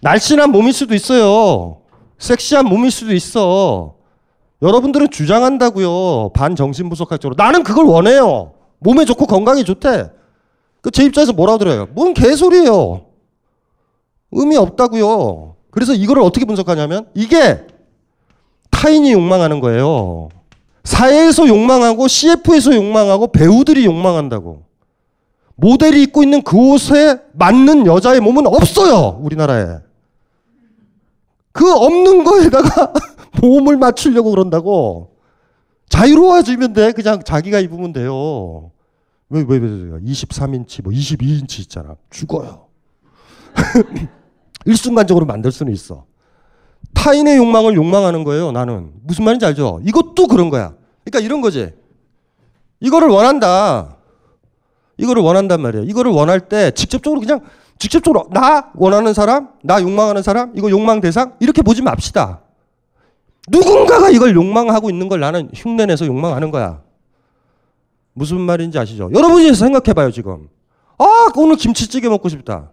날씬한 0.00 0.50
몸일 0.50 0.72
수도 0.72 0.94
있어요. 0.94 1.80
섹시한 2.18 2.66
몸일 2.66 2.90
수도 2.92 3.12
있어. 3.12 3.96
여러분들은 4.62 5.10
주장한다고요. 5.10 6.30
반정신분석학적으로. 6.34 7.34
나는 7.36 7.64
그걸 7.64 7.84
원해요. 7.86 8.54
몸에 8.78 9.04
좋고 9.04 9.26
건강에 9.26 9.62
좋대. 9.64 10.10
그 10.80 10.90
제 10.92 11.04
입장에서 11.04 11.32
뭐라고 11.32 11.58
들어요? 11.58 11.86
뭔 11.92 12.14
개소리예요. 12.14 13.06
의미 14.30 14.56
없다고요. 14.56 15.56
그래서 15.78 15.94
이거를 15.94 16.24
어떻게 16.24 16.44
분석하냐면 16.44 17.06
이게 17.14 17.64
타인이 18.72 19.12
욕망하는 19.12 19.60
거예요. 19.60 20.28
사회에서 20.82 21.46
욕망하고 21.46 22.08
CF에서 22.08 22.74
욕망하고 22.74 23.28
배우들이 23.28 23.84
욕망한다고. 23.84 24.64
모델이 25.54 26.02
입고 26.02 26.24
있는 26.24 26.42
그 26.42 26.56
옷에 26.56 27.20
맞는 27.32 27.86
여자의 27.86 28.18
몸은 28.18 28.48
없어요. 28.48 29.20
우리나라에. 29.22 29.78
그 31.52 31.72
없는 31.72 32.24
거에다가 32.24 32.92
몸을 33.40 33.76
맞추려고 33.76 34.30
그런다고. 34.30 35.12
자유로워지면 35.90 36.72
돼. 36.72 36.90
그냥 36.90 37.22
자기가 37.22 37.60
입으면 37.60 37.92
돼요. 37.92 38.72
왜, 39.28 39.44
왜, 39.46 39.58
왜, 39.58 39.68
왜, 39.68 40.00
23인치, 40.00 40.82
뭐 40.82 40.92
22인치 40.92 41.60
있잖아. 41.60 41.94
죽어요. 42.10 42.66
일순간적으로 44.68 45.24
만들 45.24 45.50
수는 45.50 45.72
있어. 45.72 46.04
타인의 46.94 47.38
욕망을 47.38 47.74
욕망하는 47.74 48.22
거예요, 48.22 48.52
나는. 48.52 48.92
무슨 49.02 49.24
말인지 49.24 49.46
알죠? 49.46 49.80
이것도 49.82 50.26
그런 50.28 50.50
거야. 50.50 50.74
그러니까 51.04 51.24
이런 51.24 51.40
거지. 51.40 51.72
이거를 52.80 53.08
원한다. 53.08 53.96
이거를 54.98 55.22
원한단 55.22 55.62
말이야. 55.62 55.82
이거를 55.84 56.12
원할 56.12 56.40
때 56.40 56.70
직접적으로 56.72 57.20
그냥 57.20 57.40
직접적으로 57.78 58.28
나 58.30 58.70
원하는 58.74 59.14
사람, 59.14 59.48
나 59.62 59.80
욕망하는 59.80 60.22
사람, 60.22 60.52
이거 60.54 60.68
욕망 60.70 61.00
대상 61.00 61.34
이렇게 61.40 61.62
보지 61.62 61.80
맙시다. 61.80 62.42
누군가가 63.48 64.10
이걸 64.10 64.34
욕망하고 64.34 64.90
있는 64.90 65.08
걸 65.08 65.20
나는 65.20 65.48
흉내내서 65.54 66.04
욕망하는 66.06 66.50
거야. 66.50 66.82
무슨 68.12 68.40
말인지 68.40 68.78
아시죠? 68.78 69.10
여러분이 69.14 69.54
생각해봐요 69.54 70.10
지금. 70.10 70.48
아 70.98 71.28
오늘 71.36 71.56
김치찌개 71.56 72.08
먹고 72.08 72.28
싶다. 72.28 72.70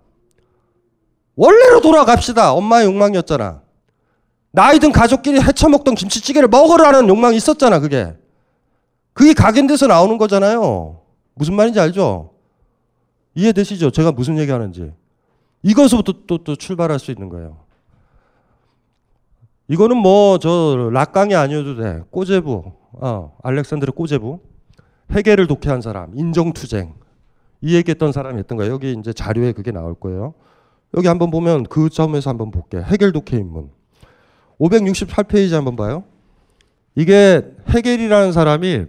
원래로 1.35 1.81
돌아갑시다. 1.81 2.53
엄마의 2.53 2.85
욕망이었잖아. 2.85 3.61
나이든 4.51 4.91
가족끼리 4.91 5.41
헤쳐먹던 5.41 5.95
김치찌개를 5.95 6.47
먹으라는 6.47 7.09
욕망이 7.09 7.35
있었잖아 7.35 7.79
그게. 7.79 8.15
그게 9.13 9.33
각인돼서 9.33 9.87
나오는 9.87 10.17
거잖아요. 10.17 11.01
무슨 11.33 11.55
말인지 11.55 11.79
알죠? 11.79 12.31
이해되시죠? 13.35 13.91
제가 13.91 14.13
무슨 14.13 14.37
얘기 14.37 14.51
하는지. 14.51 14.93
이것부터 15.61 16.13
또, 16.27 16.43
또 16.43 16.55
출발할 16.55 16.99
수 16.99 17.11
있는 17.11 17.27
거예요. 17.29 17.57
이거는 19.67 19.97
뭐 19.97 20.37
저 20.37 20.89
락강이 20.91 21.35
아니어도 21.35 21.75
돼. 21.75 22.03
꼬제부, 22.11 22.71
어, 22.93 23.35
알렉산드르 23.43 23.91
꼬제부, 23.93 24.39
해계를 25.11 25.47
독해한 25.47 25.81
사람, 25.81 26.11
인정투쟁 26.17 26.93
이 27.61 27.75
얘기했던 27.75 28.11
사람이 28.11 28.37
했던 28.39 28.57
거예요. 28.57 28.71
여기 28.73 28.93
이제 28.93 29.11
자료에 29.11 29.51
그게 29.53 29.71
나올 29.71 29.95
거예요. 29.95 30.33
여기 30.95 31.07
한번 31.07 31.29
보면 31.29 31.63
그 31.63 31.89
점에서 31.89 32.29
한번 32.29 32.51
볼게. 32.51 32.77
해겔 32.77 33.11
독해 33.11 33.39
인문. 33.39 33.69
568페이지 34.59 35.51
한번 35.51 35.75
봐요. 35.75 36.03
이게 36.95 37.41
해겔이라는 37.69 38.31
사람이 38.31 38.85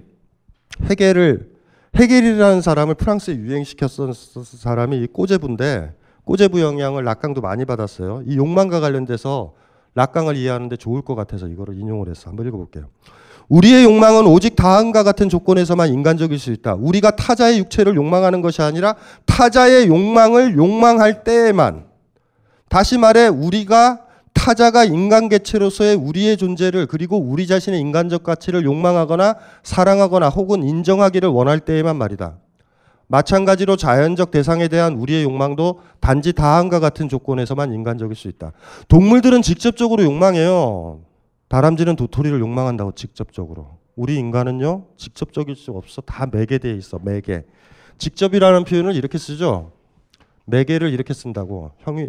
해겔을 0.84 1.56
해겔이라는 1.96 2.60
사람을 2.60 2.94
프랑스에 2.94 3.36
유행시켰던 3.36 4.12
사람이 4.44 4.98
이 4.98 5.06
꼬제부인데 5.06 5.94
꼬제부 6.24 6.60
영향을 6.60 7.04
락강도 7.04 7.40
많이 7.40 7.64
받았어요. 7.64 8.22
이 8.26 8.36
욕망과 8.36 8.80
관련돼서 8.80 9.54
락강을 9.94 10.36
이해하는데 10.36 10.76
좋을 10.76 11.02
것 11.02 11.14
같아서 11.14 11.48
이거를 11.48 11.78
인용을 11.78 12.08
했어. 12.08 12.28
한번 12.28 12.46
읽어볼게요. 12.46 12.84
우리의 13.48 13.84
욕망은 13.84 14.26
오직 14.26 14.56
다음과 14.56 15.02
같은 15.04 15.28
조건에서만 15.28 15.88
인간적일 15.88 16.38
수 16.38 16.52
있다. 16.52 16.74
우리가 16.74 17.12
타자의 17.12 17.58
육체를 17.60 17.94
욕망하는 17.94 18.42
것이 18.42 18.60
아니라 18.60 18.96
타자의 19.24 19.88
욕망을 19.88 20.56
욕망할 20.56 21.24
때에만. 21.24 21.86
다시 22.68 22.98
말해 22.98 23.28
우리가 23.28 24.02
타자가 24.32 24.84
인간 24.84 25.28
개체로서의 25.28 25.96
우리의 25.96 26.36
존재를 26.36 26.86
그리고 26.86 27.18
우리 27.18 27.46
자신의 27.46 27.80
인간적 27.80 28.22
가치를 28.22 28.64
욕망하거나 28.64 29.36
사랑하거나 29.62 30.28
혹은 30.28 30.62
인정하기를 30.62 31.28
원할 31.28 31.60
때에만 31.60 31.96
말이다. 31.96 32.36
마찬가지로 33.08 33.76
자연적 33.76 34.30
대상에 34.30 34.68
대한 34.68 34.94
우리의 34.94 35.22
욕망도 35.22 35.80
단지 36.00 36.32
다음과 36.32 36.80
같은 36.80 37.08
조건에서만 37.08 37.72
인간적일 37.72 38.16
수 38.16 38.28
있다. 38.28 38.52
동물들은 38.88 39.42
직접적으로 39.42 40.02
욕망해요. 40.02 41.00
다람쥐는 41.48 41.96
도토리를 41.96 42.38
욕망한다고 42.40 42.92
직접적으로. 42.92 43.78
우리 43.94 44.16
인간은요 44.16 44.86
직접적일 44.96 45.56
수 45.56 45.70
없어. 45.70 46.02
다 46.02 46.26
매개되어 46.30 46.74
있어. 46.74 46.98
매개. 47.02 47.44
직접이라는 47.98 48.64
표현을 48.64 48.94
이렇게 48.94 49.16
쓰죠. 49.16 49.72
매개를 50.44 50.92
이렇게 50.92 51.14
쓴다고. 51.14 51.70
형이 51.78 52.08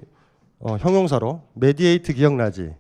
어, 0.59 0.75
형용사로 0.77 1.43
mediate 1.53 2.13
기억나지? 2.13 2.73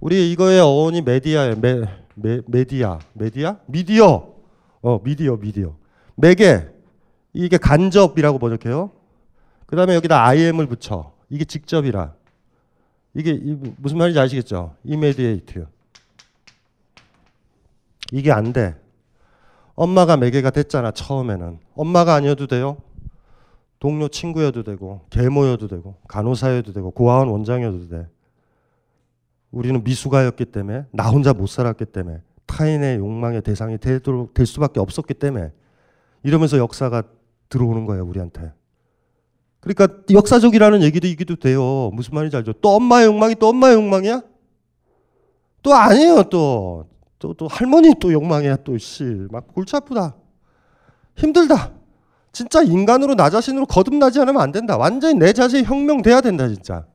우리 0.00 0.32
이거의 0.32 0.60
어원이 0.60 1.02
media예요. 1.02 1.56
메, 1.60 1.82
메, 2.14 2.40
media. 2.46 2.98
media? 3.12 3.58
미디어. 3.66 4.34
어, 4.80 5.02
미디어, 5.02 5.36
미디어. 5.36 5.76
매개. 6.16 6.66
이게 7.32 7.56
간접이라고 7.56 8.38
번역해요. 8.38 8.90
그 9.66 9.76
다음에 9.76 9.94
여기다 9.94 10.24
IM을 10.26 10.66
붙여. 10.66 11.12
이게 11.30 11.44
직접이라. 11.44 12.14
이게 13.14 13.34
무슨 13.76 13.98
말인지 13.98 14.18
아시겠죠? 14.18 14.74
이메디에이트. 14.84 15.66
이게 18.10 18.32
안 18.32 18.52
돼. 18.52 18.74
엄마가 19.74 20.16
매개가 20.16 20.50
됐잖아, 20.50 20.90
처음에는. 20.90 21.58
엄마가 21.74 22.14
아니어도 22.14 22.46
돼요. 22.46 22.78
동료 23.82 24.06
친구여도 24.06 24.62
되고 24.62 25.00
계모여도 25.10 25.66
되고 25.66 25.96
간호사여도 26.06 26.72
되고 26.72 26.92
고아원 26.92 27.26
원장이어도 27.26 27.88
돼. 27.88 28.06
우리는 29.50 29.82
미숙아였기 29.82 30.44
때문에 30.44 30.84
나 30.92 31.10
혼자 31.10 31.32
못 31.32 31.48
살았기 31.48 31.86
때문에 31.86 32.20
타인의 32.46 32.98
욕망의 32.98 33.42
대상이 33.42 33.78
되도록 33.78 34.34
될 34.34 34.46
수밖에 34.46 34.78
없었기 34.78 35.14
때문에 35.14 35.50
이러면서 36.22 36.58
역사가 36.58 37.02
들어오는 37.48 37.84
거예요 37.84 38.04
우리한테. 38.04 38.52
그러니까 39.58 39.88
역사적이라는 40.12 40.80
얘기도 40.84 41.08
이기도 41.08 41.34
돼요. 41.34 41.90
무슨 41.92 42.14
말인지 42.14 42.36
알죠? 42.36 42.52
또 42.52 42.76
엄마의 42.76 43.06
욕망이 43.06 43.34
또 43.34 43.48
엄마의 43.48 43.74
욕망이야? 43.74 44.22
또 45.60 45.74
아니에요 45.74 46.22
또. 46.30 46.86
또, 47.18 47.34
또 47.34 47.48
할머니 47.48 47.92
또 48.00 48.12
욕망이야 48.12 48.58
또 48.58 48.78
씨. 48.78 49.26
막 49.32 49.52
골치 49.52 49.74
아프다. 49.74 50.14
힘들다. 51.16 51.81
진짜 52.32 52.62
인간으로 52.62 53.14
나 53.14 53.28
자신으로 53.30 53.66
거듭나지 53.66 54.18
않으면 54.20 54.40
안 54.40 54.52
된다. 54.52 54.76
완전히 54.78 55.14
내 55.14 55.32
자신이 55.32 55.64
혁명돼야 55.64 56.20
된다, 56.22 56.48
진짜. 56.48 56.86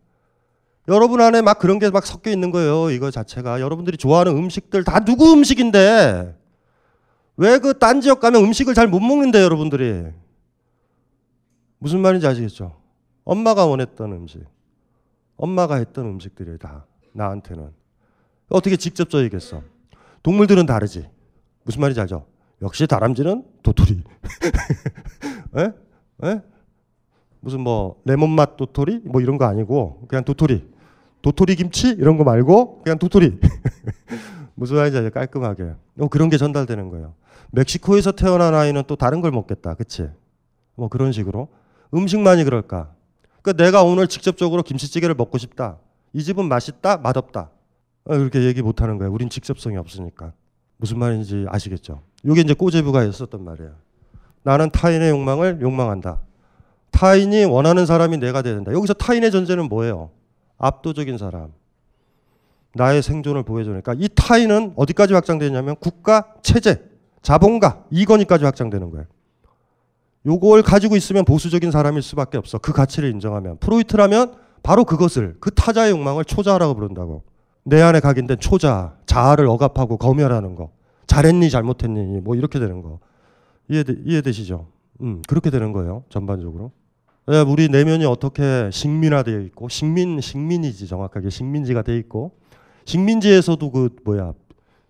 여러분 0.88 1.22
안에 1.22 1.42
막 1.42 1.60
그런 1.60 1.80
게 1.80 1.90
막 1.92 2.06
섞여 2.06 2.32
있는 2.32 2.50
거예요. 2.52 2.90
이거 2.92 3.12
자체가. 3.12 3.62
여러분들이 3.62 3.98
좋아하는 3.98 4.36
음식들 4.38 4.84
다 4.84 5.04
누구 5.04 5.32
음식인데 5.34 6.36
왜 7.38 7.60
그 7.60 7.78
딴 7.78 8.02
지역 8.02 8.20
가면 8.20 8.44
음식을 8.44 8.74
잘 8.74 8.88
못 8.88 9.00
먹는데 9.00 9.42
여러분들이. 9.44 10.06
무슨 11.80 12.00
말인지 12.00 12.26
아시겠죠? 12.26 12.76
엄마가 13.26 13.66
원했던 13.66 14.12
음식. 14.14 14.44
엄마가 15.36 15.76
했던 15.76 16.06
음식들이 16.06 16.58
다 16.58 16.86
나한테는. 17.14 17.70
어떻게 18.50 18.76
직접적이겠어? 18.78 19.62
동물들은 20.24 20.66
다르지. 20.66 21.08
무슨 21.64 21.82
말인지 21.82 22.00
알죠? 22.02 22.26
역시 22.62 22.88
다람쥐는 22.88 23.43
도토리. 23.64 24.03
에? 25.58 25.72
에? 26.30 26.41
무슨 27.39 27.62
뭐 27.62 28.01
레몬맛 28.05 28.58
도토리 28.58 29.01
뭐 29.05 29.22
이런 29.22 29.38
거 29.38 29.45
아니고 29.45 30.05
그냥 30.08 30.24
도토리. 30.24 30.68
도토리 31.22 31.55
김치 31.55 31.89
이런 31.89 32.18
거 32.18 32.24
말고 32.24 32.82
그냥 32.84 32.97
도토리. 32.97 33.39
무슨 34.55 34.78
말인지? 34.78 35.12
깔끔하게. 35.12 35.74
뭐 35.93 36.08
그런 36.08 36.30
게 36.30 36.38
전달되는 36.38 36.89
거예요. 36.89 37.14
멕시코에서 37.51 38.12
태어난 38.12 38.55
아이는 38.55 38.84
또 38.88 38.95
다른 38.95 39.22
걸 39.22 39.32
먹겠다. 39.32 39.76
그치? 39.76 40.10
뭐 40.76 40.88
그런 40.88 41.12
식으로. 41.12 41.49
음식만이 41.93 42.43
그럴까? 42.43 42.91
그러니까 43.41 43.64
내가 43.64 43.84
오늘 43.84 44.08
직접적으로 44.08 44.64
김치찌개를 44.64 45.16
먹고 45.16 45.38
싶다. 45.38 45.78
이 46.14 46.24
집은 46.24 46.45
맛있다, 46.45 46.97
맛없다. 46.97 47.51
그렇게 48.05 48.43
얘기 48.43 48.62
못 48.62 48.82
하는 48.82 48.97
거야. 48.97 49.10
우린 49.10 49.30
직접성이 49.30 49.78
없으니까. 49.78 50.34
무슨 50.78 51.00
말인지 51.00 51.46
아시겠죠? 51.50 52.02
이게 52.24 52.42
이제 52.42 52.54
꼬제부가 52.54 53.04
있었단 53.04 53.44
말이에요. 53.44 53.72
나는 54.44 54.70
타인의 54.70 55.10
욕망을 55.10 55.60
욕망한다. 55.62 56.20
타인이 56.92 57.46
원하는 57.46 57.86
사람이 57.86 58.18
내가 58.18 58.42
되는다. 58.42 58.72
여기서 58.72 58.94
타인의 58.94 59.32
전제는 59.32 59.70
뭐예요? 59.70 60.12
압도적인 60.58 61.18
사람. 61.18 61.52
나의 62.74 63.02
생존을 63.02 63.44
보여주니까 63.44 63.96
이 63.98 64.08
타인은 64.14 64.74
어디까지 64.76 65.14
확장되냐면 65.14 65.76
국가, 65.80 66.34
체제, 66.42 66.88
자본가, 67.22 67.86
이건희까지 67.90 68.46
확장되는 68.46 68.90
거예요. 68.92 69.06
요걸 70.26 70.62
가지고 70.62 70.96
있으면 70.96 71.26
보수적인 71.26 71.72
사람일 71.72 72.02
수밖에 72.02 72.38
없어. 72.38 72.58
그 72.58 72.74
가치를 72.74 73.10
인정하면. 73.12 73.58
프로이트라면 73.60 74.36
바로 74.62 74.84
그것을 74.84 75.38
그 75.40 75.52
타자의 75.52 75.92
욕망을 75.92 76.26
초자라고 76.26 76.76
부른다고. 76.76 77.24
내 77.68 77.82
안에 77.82 77.99
각인된 77.99 78.39
초자, 78.39 78.95
자아를 79.05 79.45
억압하고 79.45 79.97
검열하는 79.97 80.55
거. 80.55 80.72
잘했니 81.05 81.49
잘못했니 81.49 82.22
뭐 82.22 82.34
이렇게 82.36 82.59
되는 82.59 82.82
거. 82.82 82.99
이해되, 83.68 83.93
이해되시죠? 84.05 84.68
음, 85.01 85.22
그렇게 85.28 85.49
되는 85.49 85.74
거예요. 85.74 86.05
전반적으로. 86.07 86.72
예, 87.30 87.41
우리 87.41 87.68
내면이 87.68 88.05
어떻게 88.05 88.70
식민화되어 88.72 89.41
있고 89.41 89.68
식민 89.68 90.22
식민이지 90.22 90.88
정확하게 90.88 91.30
식민지가 91.30 91.82
돼 91.82 91.97
있고 91.97 92.32
식민지에서도 92.86 93.70
그 93.70 93.89
뭐야 94.05 94.32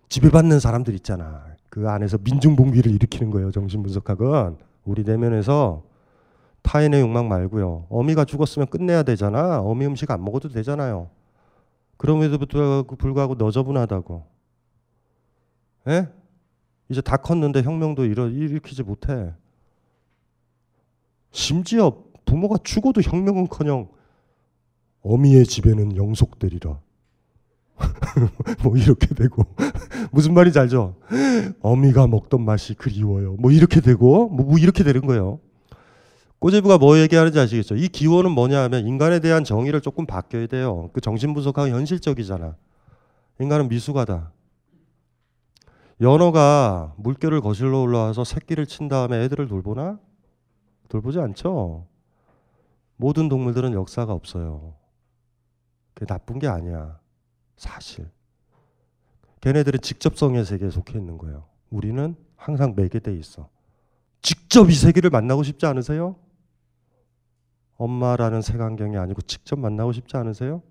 지배받는 0.08 0.60
사람들 0.60 0.94
있잖아. 0.94 1.46
그 1.70 1.88
안에서 1.88 2.18
민중봉기를 2.22 2.92
일으키는 2.92 3.32
거예요. 3.32 3.50
정신분석학은 3.50 4.56
우리 4.84 5.02
내면에서 5.02 5.82
타인의 6.62 7.00
욕망 7.00 7.26
말고요. 7.26 7.86
어미가 7.88 8.24
죽었으면 8.24 8.68
끝내야 8.68 9.02
되잖아. 9.02 9.58
어미 9.58 9.84
음식 9.86 10.12
안 10.12 10.22
먹어도 10.24 10.48
되잖아요. 10.48 11.08
그럼에도 11.98 12.38
불구하고 12.96 13.34
너저분하다고. 13.34 14.26
예? 15.88 16.08
이제 16.88 17.00
다 17.02 17.18
컸는데 17.18 17.62
혁명도 17.62 18.06
일어, 18.06 18.28
일으키지 18.28 18.82
못해. 18.82 19.34
심지어 21.32 22.02
부모가 22.24 22.56
죽어도 22.62 23.02
혁명은커녕 23.02 23.88
어미의 25.02 25.44
집에는 25.44 25.96
영속되리라. 25.96 26.80
뭐 28.64 28.76
이렇게 28.76 29.14
되고 29.14 29.44
무슨 30.10 30.34
말인지 30.34 30.58
알죠? 30.58 30.96
어미가 31.60 32.06
먹던 32.06 32.44
맛이 32.44 32.74
그리워요. 32.74 33.34
뭐 33.38 33.50
이렇게 33.50 33.80
되고 33.80 34.28
뭐, 34.28 34.46
뭐 34.46 34.58
이렇게 34.58 34.82
되는 34.84 35.02
거예요. 35.02 35.40
꼬제부가 36.38 36.78
뭐 36.78 36.98
얘기하는지 36.98 37.38
아시겠죠? 37.38 37.76
이 37.76 37.88
기원은 37.88 38.30
뭐냐 38.30 38.62
하면 38.64 38.86
인간에 38.86 39.18
대한 39.18 39.42
정의를 39.42 39.80
조금 39.80 40.06
바뀌어야 40.06 40.46
돼요. 40.46 40.90
그 40.92 41.00
정신분석하고 41.00 41.68
현실적이잖아. 41.68 42.56
인간은 43.40 43.68
미숙하다. 43.68 44.32
연어가 46.00 46.94
물결을 46.96 47.40
거슬러 47.40 47.80
올라와서 47.80 48.22
새끼를 48.22 48.66
친 48.66 48.88
다음에 48.88 49.24
애들을 49.24 49.48
돌보나? 49.48 49.98
돌보지 50.88 51.18
않죠. 51.18 51.86
모든 52.96 53.28
동물들은 53.28 53.72
역사가 53.72 54.12
없어요. 54.12 54.74
그게 55.94 56.06
나쁜 56.06 56.38
게 56.38 56.46
아니야. 56.46 56.98
사실. 57.56 58.08
걔네들은 59.40 59.80
직접성의 59.80 60.44
세계에 60.44 60.70
속해 60.70 60.98
있는 60.98 61.18
거예요. 61.18 61.44
우리는 61.70 62.16
항상 62.36 62.74
매개돼 62.76 63.14
있어. 63.14 63.48
직접 64.22 64.70
이 64.70 64.74
세계를 64.74 65.10
만나고 65.10 65.42
싶지 65.42 65.66
않으세요? 65.66 66.16
엄마라는 67.78 68.42
색안경이 68.42 68.96
아니고 68.98 69.22
직접 69.22 69.58
만나고 69.58 69.92
싶지 69.92 70.16
않으세요? 70.16 70.62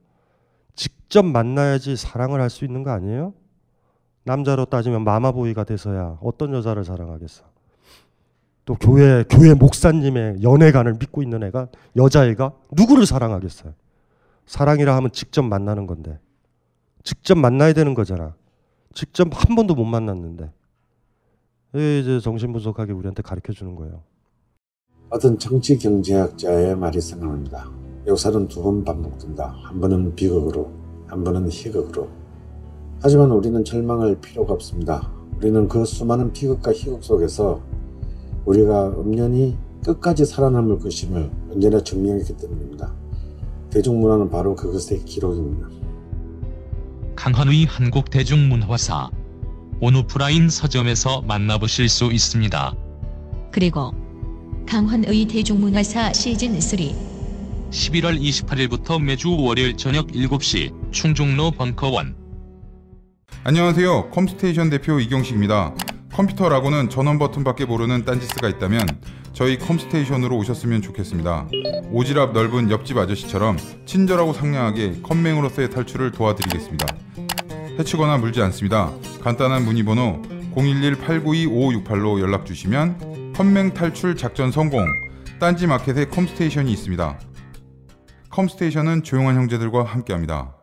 직접 0.76 1.26
만나야지 1.26 1.96
사랑을 1.96 2.42
할 2.42 2.50
수 2.50 2.66
있는 2.66 2.84
거 2.84 2.92
아니에요? 2.92 3.34
남자로 4.26 4.66
따지면 4.66 5.04
마마보이가 5.04 5.64
돼서야 5.64 6.20
어떤 6.22 6.54
여자를 6.54 6.84
사랑하겠어? 6.84 7.46
또 8.66 8.76
교회 8.76 9.24
교회 9.24 9.54
목사님의 9.54 10.44
연애관을 10.44 10.96
믿고 11.00 11.24
있는 11.24 11.42
애가 11.44 11.70
여자애가 11.96 12.52
누구를 12.74 13.06
사랑하겠어요? 13.06 13.74
사랑이라 14.46 14.96
하면 14.98 15.12
직접 15.14 15.44
만나는 15.44 15.88
건데 15.88 16.20
직접 17.04 17.36
만나야 17.38 17.72
되는 17.72 17.94
거잖아. 17.94 18.36
직접 18.94 19.30
한 19.32 19.56
번도 19.56 19.76
못 19.76 19.86
만났는데 19.86 20.52
이제 21.74 22.20
정신 22.22 22.52
분석하게 22.52 22.92
우리한테 22.92 23.22
가르쳐 23.22 23.54
주는 23.54 23.76
거예요. 23.76 24.04
어떤 25.10 25.40
정치 25.40 25.78
경제학자의 25.78 26.76
말이 26.76 27.00
생각납니다. 27.00 27.70
역사는 28.06 28.48
두 28.48 28.62
번 28.62 28.84
반복된다. 28.84 29.56
한 29.64 29.80
번은 29.80 30.16
비극으로, 30.16 30.70
한 31.08 31.24
번은 31.24 31.50
희극으로. 31.50 32.08
하지만 33.02 33.32
우리는 33.32 33.64
절망할 33.64 34.20
필요가 34.20 34.54
없습니다. 34.54 35.10
우리는 35.38 35.68
그 35.68 35.86
수많은 35.86 36.34
비극과 36.34 36.74
희극 36.74 37.04
속에서 37.04 37.62
우리가 38.46 38.88
엄연히 38.98 39.58
끝까지 39.86 40.26
살아남을 40.26 40.80
것임을 40.80 41.30
언제나 41.52 41.80
증명했기 41.82 42.36
때문입니다. 42.38 42.94
대중문화는 43.70 44.30
바로 44.30 44.56
그것의 44.56 45.06
기록입니다. 45.06 45.68
강헌의 47.16 47.66
한국 47.66 48.10
대중문화사 48.10 49.10
온오프라인 49.80 50.50
서점에서 50.50 51.22
만나보실 51.22 51.88
수 51.88 52.06
있습니다. 52.12 52.76
그리고 53.52 53.92
강헌의 54.68 55.26
대중문화사 55.26 56.12
시즌 56.12 56.60
3 56.60 56.80
11월 57.72 58.20
28일부터 58.20 59.02
매주 59.02 59.34
월요일 59.34 59.78
저녁 59.78 60.08
7시 60.08 60.92
충중로 60.92 61.52
벙커원 61.52 62.16
안녕하세요. 63.46 64.10
컴스테이션 64.12 64.70
대표 64.70 65.00
이경식입니다. 65.00 65.74
컴퓨터라고는 66.12 66.90
전원 66.90 67.18
버튼밖에 67.18 67.64
모르는 67.64 68.04
딴지스가 68.04 68.50
있다면 68.50 68.86
저희 69.32 69.58
컴스테이션으로 69.58 70.36
오셨으면 70.36 70.82
좋겠습니다. 70.82 71.48
오지랖 71.94 72.34
넓은 72.34 72.70
옆집 72.70 72.98
아저씨처럼 72.98 73.58
친절하고 73.86 74.34
상냥하게 74.34 75.02
컴맹으로서의 75.02 75.70
탈출을 75.70 76.12
도와드리겠습니다. 76.12 76.86
해치거나 77.80 78.18
물지 78.18 78.42
않습니다. 78.42 78.92
간단한 79.22 79.64
문의번호 79.64 80.22
011-892-5568로 80.56 82.20
연락 82.20 82.46
주시면 82.46 83.27
컴맹 83.38 83.76
탈출 83.76 84.18
작전 84.18 84.52
성공 84.52 84.84
딴지 85.40 85.68
마켓에 85.68 86.06
컴스테이션이 86.06 86.72
있습니다. 86.72 87.20
컴스테이션은 88.32 89.04
조용한 89.04 89.36
형제들과 89.36 89.84
함께합니다. 89.84 90.56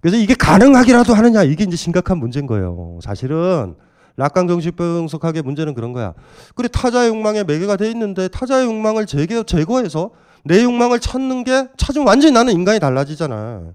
그래서 0.00 0.16
이게 0.16 0.32
가능하기라도 0.32 1.12
하느냐 1.12 1.42
이게 1.42 1.64
이제 1.64 1.76
심각한 1.76 2.16
문제인 2.16 2.46
거예요. 2.46 3.00
사실은 3.02 3.74
락강 4.16 4.48
정신분석학의 4.48 5.42
문제는 5.42 5.74
그런 5.74 5.92
거야. 5.92 6.14
그래 6.54 6.68
타자의 6.68 7.10
욕망에 7.10 7.44
매개가 7.44 7.76
돼 7.76 7.90
있는데 7.90 8.28
타자의 8.28 8.64
욕망을 8.64 9.04
제거, 9.04 9.42
제거해서 9.42 10.12
내 10.42 10.64
욕망을 10.64 11.00
찾는 11.00 11.44
게 11.44 11.68
찾으면 11.76 12.08
완전히 12.08 12.32
나는 12.32 12.54
인간이 12.54 12.80
달라지잖아. 12.80 13.74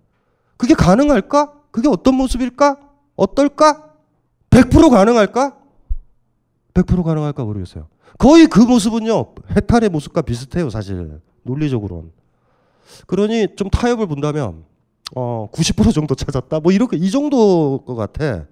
그게 0.58 0.74
가능할까? 0.74 1.54
그게 1.70 1.88
어떤 1.88 2.16
모습일까? 2.16 2.76
어떨까? 3.16 3.84
100% 4.50 4.90
가능할까? 4.90 5.60
100% 6.74 7.04
가능할까 7.04 7.44
모르겠어요. 7.44 7.88
거의 8.18 8.48
그 8.48 8.60
모습은요, 8.60 9.34
해탈의 9.56 9.90
모습과 9.90 10.22
비슷해요, 10.24 10.70
사실. 10.70 11.20
논리적으로는. 11.44 12.12
그러니 13.08 13.56
좀 13.56 13.70
타협을 13.70 14.08
본다면, 14.08 14.66
어, 15.16 15.48
90% 15.52 15.94
정도 15.94 16.16
찾았다? 16.16 16.60
뭐 16.60 16.72
이렇게, 16.72 16.98
이 16.98 17.10
정도 17.12 17.84
것 17.86 17.96
같아. 17.96 18.46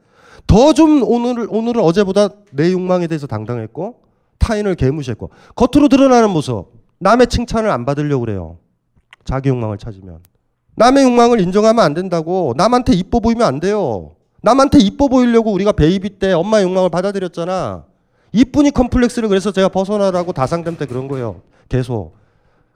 더 0.45 0.73
좀 0.73 1.03
오늘, 1.03 1.47
오늘은 1.49 1.81
어제보다 1.81 2.29
내 2.51 2.71
욕망에 2.71 3.07
대해서 3.07 3.27
당당했고, 3.27 4.01
타인을 4.37 4.75
개무시했고, 4.75 5.31
겉으로 5.55 5.89
드러나는 5.89 6.29
모습, 6.29 6.67
남의 6.99 7.27
칭찬을 7.27 7.69
안 7.69 7.85
받으려고 7.85 8.21
그래요. 8.21 8.57
자기 9.25 9.49
욕망을 9.49 9.77
찾으면. 9.77 10.19
남의 10.75 11.03
욕망을 11.03 11.41
인정하면 11.41 11.83
안 11.83 11.93
된다고. 11.93 12.53
남한테 12.55 12.93
이뻐 12.93 13.19
보이면 13.19 13.45
안 13.45 13.59
돼요. 13.59 14.15
남한테 14.41 14.79
이뻐 14.79 15.07
보이려고 15.07 15.51
우리가 15.51 15.71
baby 15.73 16.19
때 16.19 16.31
엄마의 16.33 16.63
욕망을 16.63 16.89
받아들였잖아. 16.89 17.83
이쁜이 18.37 18.69
컴플렉스를 18.69 19.29
그래서 19.29 19.51
제가 19.51 19.67
벗어나라고 19.69 20.31
다상담 20.31 20.77
때 20.77 20.85
그런 20.85 21.07
거예요. 21.07 21.41
계속. 21.69 22.13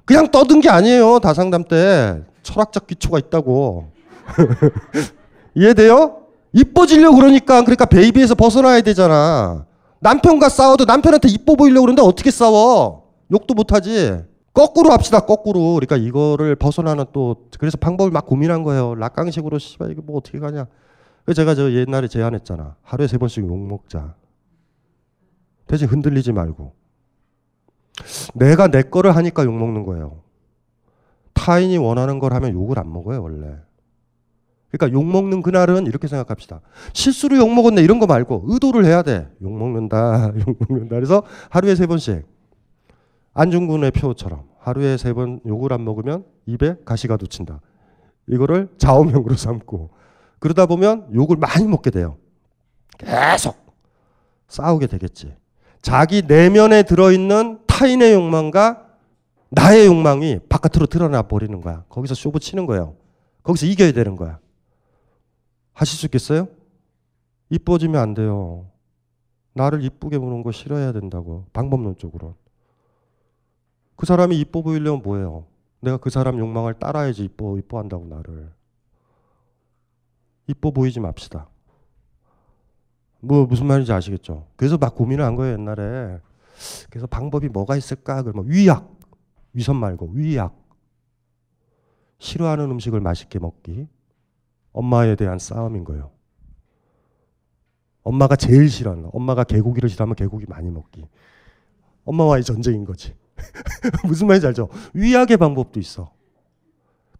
그냥 0.05 0.31
떠든 0.31 0.59
게 0.59 0.69
아니에요. 0.69 1.19
다상담 1.19 1.65
때. 1.65 2.23
철학적 2.41 2.87
기초가 2.87 3.19
있다고. 3.19 3.91
이해돼요? 5.53 6.23
이뻐지려고 6.51 7.15
그러니까 7.17 7.61
그러니까 7.61 7.85
baby에서 7.85 8.33
벗어나야 8.33 8.81
되잖아. 8.81 9.67
남편과 9.99 10.49
싸워도 10.49 10.85
남편한테 10.85 11.27
이뻐 11.29 11.53
보이려고 11.55 11.85
그러는데 11.85 12.01
어떻게 12.01 12.31
싸워? 12.31 13.03
욕도 13.31 13.53
못 13.53 13.71
하지. 13.71 14.17
거꾸로 14.55 14.91
합시다. 14.91 15.19
거꾸로. 15.19 15.75
그러니까 15.75 15.95
이거를 15.95 16.55
벗어나는 16.55 17.05
또 17.13 17.35
그래서 17.59 17.77
방법을 17.77 18.09
막 18.09 18.25
고민한 18.25 18.63
거예요. 18.63 18.95
락강식으로 18.95 19.59
씨발 19.59 19.91
이거 19.91 20.01
뭐 20.03 20.17
어떻게 20.17 20.39
가냐. 20.39 20.65
그래서 21.23 21.39
제가 21.39 21.53
저 21.53 21.71
옛날에 21.71 22.07
제안했잖아. 22.07 22.77
하루에 22.81 23.05
세 23.05 23.19
번씩 23.19 23.45
욕 23.45 23.59
먹자. 23.59 24.15
대신 25.71 25.87
흔들리지 25.87 26.33
말고. 26.33 26.73
내가 28.35 28.67
내 28.67 28.81
거를 28.81 29.15
하니까 29.15 29.45
욕 29.45 29.53
먹는 29.53 29.83
거예요. 29.85 30.21
타인이 31.33 31.77
원하는 31.77 32.19
걸 32.19 32.33
하면 32.33 32.51
욕을 32.51 32.77
안 32.77 32.91
먹어요, 32.91 33.23
원래. 33.23 33.55
그러니까 34.69 34.97
욕 34.97 35.05
먹는 35.05 35.41
그날은 35.41 35.87
이렇게 35.87 36.07
생각합시다. 36.09 36.59
실수로 36.91 37.37
욕 37.37 37.53
먹었네 37.53 37.81
이런 37.81 37.99
거 37.99 38.05
말고 38.05 38.43
의도를 38.47 38.83
해야 38.83 39.01
돼. 39.01 39.29
욕 39.41 39.53
먹는다, 39.57 40.33
욕 40.45 40.57
먹는다. 40.67 40.95
그래서 40.95 41.23
하루에 41.49 41.75
세 41.75 41.87
번씩 41.87 42.25
안중근의 43.33 43.91
표처럼 43.91 44.43
하루에 44.59 44.97
세 44.97 45.13
번 45.13 45.39
욕을 45.47 45.71
안 45.71 45.85
먹으면 45.85 46.25
입에 46.47 46.75
가시가 46.83 47.15
돋친다. 47.15 47.61
이거를 48.27 48.67
좌우명으로 48.77 49.35
삼고 49.35 49.89
그러다 50.39 50.65
보면 50.65 51.07
욕을 51.15 51.37
많이 51.37 51.65
먹게 51.65 51.91
돼요. 51.91 52.17
계속 52.97 53.55
싸우게 54.49 54.87
되겠지. 54.87 55.33
자기 55.81 56.21
내면에 56.21 56.83
들어있는 56.83 57.65
타인의 57.67 58.13
욕망과 58.13 58.87
나의 59.49 59.87
욕망이 59.87 60.39
바깥으로 60.47 60.85
드러나 60.85 61.23
버리는 61.23 61.59
거야. 61.59 61.83
거기서 61.89 62.15
쇼부 62.15 62.39
치는 62.39 62.65
거예요. 62.65 62.95
거기서 63.43 63.65
이겨야 63.65 63.91
되는 63.91 64.15
거야. 64.15 64.39
하실 65.73 65.97
수 65.97 66.05
있겠어요? 66.05 66.47
이뻐지면 67.49 68.01
안 68.01 68.13
돼요. 68.13 68.67
나를 69.53 69.83
이쁘게 69.83 70.19
보는 70.19 70.43
거 70.43 70.51
싫어해야 70.51 70.93
된다고. 70.93 71.45
방법론적으로. 71.51 72.35
그 73.95 74.05
사람이 74.05 74.39
이뻐 74.39 74.61
보이려면 74.61 75.01
뭐예요? 75.01 75.45
내가 75.81 75.97
그 75.97 76.09
사람 76.09 76.39
욕망을 76.39 76.75
따라야지 76.75 77.23
이뻐 77.23 77.57
이뻐한다고 77.57 78.05
나를. 78.05 78.51
이뻐 80.47 80.71
보이지 80.71 80.99
맙시다. 80.99 81.47
뭐 83.21 83.45
무슨 83.45 83.67
말인지 83.67 83.93
아시겠죠? 83.93 84.47
그래서 84.55 84.77
막 84.77 84.95
고민을 84.95 85.23
한 85.23 85.35
거예요 85.35 85.53
옛날에. 85.53 86.19
그래서 86.89 87.07
방법이 87.07 87.49
뭐가 87.49 87.77
있을까? 87.77 88.23
그러면 88.23 88.51
위약, 88.51 88.99
위선 89.53 89.75
말고 89.77 90.11
위약. 90.13 90.55
싫어하는 92.19 92.69
음식을 92.71 92.99
맛있게 92.99 93.39
먹기. 93.39 93.87
엄마에 94.73 95.15
대한 95.15 95.39
싸움인 95.39 95.83
거예요. 95.83 96.11
엄마가 98.03 98.35
제일 98.35 98.69
싫어하는, 98.69 99.09
엄마가 99.13 99.43
개고기를 99.43 99.89
싫어하면 99.89 100.15
개고기 100.15 100.45
많이 100.47 100.69
먹기. 100.69 101.07
엄마와의 102.05 102.43
전쟁인 102.43 102.85
거지. 102.85 103.15
무슨 104.05 104.27
말인지 104.27 104.47
알죠? 104.47 104.69
위약의 104.93 105.37
방법도 105.37 105.79
있어. 105.79 106.11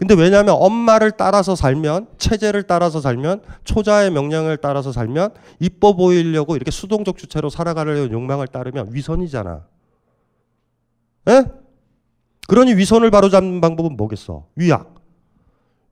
근데 0.02 0.16
왜냐하면 0.16 0.56
엄마를 0.58 1.12
따라서 1.12 1.56
살면 1.56 2.08
체제를 2.18 2.64
따라서 2.64 2.99
살면 2.99 3.43
초자의 3.66 4.10
명령을 4.10 4.58
따라서 4.58 4.91
살면 4.91 5.36
이뻐 5.60 5.93
보이려고 5.95 6.56
이렇게 6.56 6.72
수동적 6.72 7.18
주체로 7.20 7.52
살아가려는 7.52 8.12
욕망을 8.12 8.47
따르면 8.47 8.95
위선이잖아. 8.95 9.64
에? 11.30 11.43
그러니 12.47 12.74
위선을 12.74 13.12
바로잡는 13.12 13.62
방법은 13.62 13.95
뭐겠어? 13.95 14.47
위약. 14.56 14.95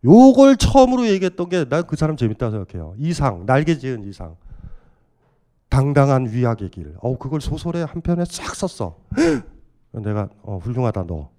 요걸 0.04 0.58
처음으로 0.58 1.06
얘기했던 1.08 1.48
게 1.50 1.66
난 1.66 1.84
그 1.86 1.96
사람 1.96 2.18
재밌다고 2.18 2.50
생각해요. 2.52 2.96
이상, 2.98 3.46
날개 3.46 3.78
지은 3.78 4.06
이상. 4.06 4.38
당당한 5.70 6.26
위약의 6.32 6.72
길. 6.72 6.96
어, 7.02 7.16
그걸 7.20 7.42
소설에 7.42 7.84
한 7.84 8.02
편에 8.02 8.26
싹 8.26 8.56
썼어. 8.56 8.96
내가 9.94 10.30
어, 10.42 10.58
훌륭하다 10.64 11.06
너. 11.06 11.30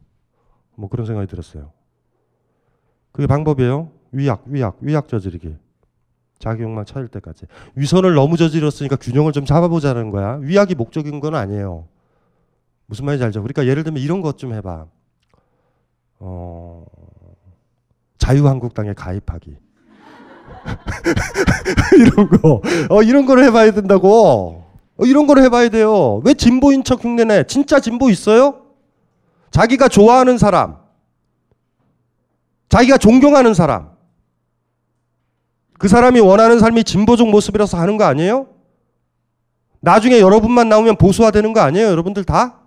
뭐 0.77 0.89
그런 0.89 1.05
생각이 1.05 1.27
들었어요. 1.27 1.73
그게 3.13 3.27
방법이에요. 3.27 3.91
위약, 4.13 4.45
위약, 4.47 4.79
위약 4.81 5.09
저지르기. 5.09 5.57
자기 6.39 6.63
욕망 6.63 6.85
찾을 6.85 7.09
때까지. 7.09 7.47
위선을 7.75 8.15
너무 8.15 8.37
저질렀으니까 8.37 8.97
균형을 8.97 9.33
좀 9.33 9.45
잡아보자는 9.45 10.11
거야. 10.11 10.39
위약이 10.41 10.75
목적인 10.75 11.21
건 11.21 11.35
아니에요. 11.35 11.87
무슨 12.87 13.05
말인지 13.05 13.25
알죠? 13.25 13.43
그러니까 13.43 13.67
예를 13.67 13.85
들면 13.85 14.03
이런 14.03 14.21
것 14.23 14.37
좀 14.37 14.55
해봐. 14.55 14.87
어, 16.21 16.85
자유한국당에 18.19 18.95
가입하기. 18.95 19.57
이런 21.99 22.29
거. 22.29 22.63
어, 22.91 23.03
이런 23.03 23.27
걸 23.27 23.41
해봐야 23.45 23.71
된다고. 23.73 24.65
어, 24.97 25.05
이런 25.05 25.27
걸 25.27 25.39
해봐야 25.39 25.69
돼요. 25.69 26.21
왜 26.25 26.35
진보인 26.35 26.85
척 26.85 27.05
흉내내? 27.05 27.45
진짜 27.45 27.81
진보 27.81 28.11
있어요? 28.11 28.63
자기가 29.51 29.89
좋아하는 29.89 30.39
사람, 30.39 30.77
자기가 32.71 32.99
존경하는 32.99 33.53
사람, 33.53 33.91
그 35.79 35.89
사람이 35.89 36.21
원하는 36.21 36.59
삶이 36.59 36.85
진보적 36.85 37.29
모습이라서 37.29 37.79
하는 37.79 37.97
거 37.97 38.05
아니에요? 38.05 38.47
나중에 39.81 40.21
여러분만 40.21 40.69
나오면 40.69 40.97
보수화 40.97 41.31
되는 41.33 41.53
거 41.53 41.61
아니에요? 41.61 41.89
여러분들 41.89 42.25
다? 42.25 42.61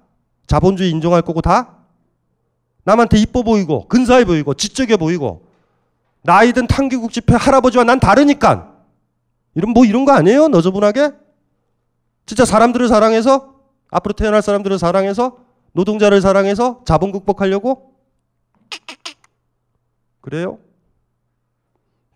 자본주의 0.45 0.91
인정할 0.91 1.21
거고 1.21 1.41
다? 1.41 1.77
남한테 2.83 3.17
이뻐 3.17 3.43
보이고 3.43 3.87
근사해 3.87 4.25
보이고 4.25 4.53
지적해 4.53 4.97
보이고 4.97 5.45
나이든 6.23 6.67
탕기국 6.67 7.13
집회 7.13 7.35
할아버지와 7.35 7.85
난 7.85 7.99
다르니까 7.99 8.73
이런 9.55 9.71
뭐 9.71 9.85
이런 9.85 10.03
거 10.03 10.11
아니에요? 10.11 10.49
너저분하게? 10.49 11.11
진짜 12.25 12.43
사람들을 12.43 12.89
사랑해서 12.89 13.53
앞으로 13.89 14.13
태어날 14.13 14.41
사람들을 14.41 14.79
사랑해서 14.79 15.37
노동자를 15.71 16.19
사랑해서 16.19 16.81
자본 16.85 17.11
극복하려고 17.13 17.92
그래요? 20.23 20.57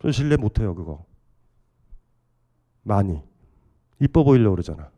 저 0.01 0.11
신뢰 0.11 0.37
못해요 0.37 0.73
그거. 0.73 1.05
많이. 2.83 3.21
이뻐 3.99 4.23
보이려고 4.23 4.55
그러잖아. 4.55 4.89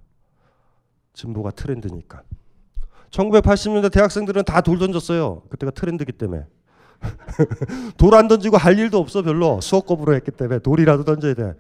진보가 1.14 1.52
트렌드니까. 1.52 2.22
1980년대 3.10 3.92
대학생들은 3.92 4.44
다 4.44 4.62
돌 4.62 4.78
던졌어요. 4.78 5.42
그때가 5.50 5.72
트렌드기 5.72 6.12
때문에. 6.12 6.46
돌 7.98 8.14
안 8.14 8.28
던지고 8.28 8.58
할 8.58 8.78
일도 8.78 9.00
없어 9.00 9.24
별로. 9.24 9.60
수업급으로 9.60 10.14
했기 10.14 10.30
때문에 10.30 10.60
돌이라도 10.60 11.04
던져야 11.04 11.34
돼. 11.34 11.54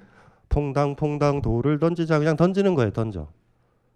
퐁당퐁당 0.49 1.41
돌을 1.41 1.79
던지자. 1.79 2.19
그냥 2.19 2.35
던지는 2.35 2.75
거예요 2.75 2.91
던져. 2.91 3.31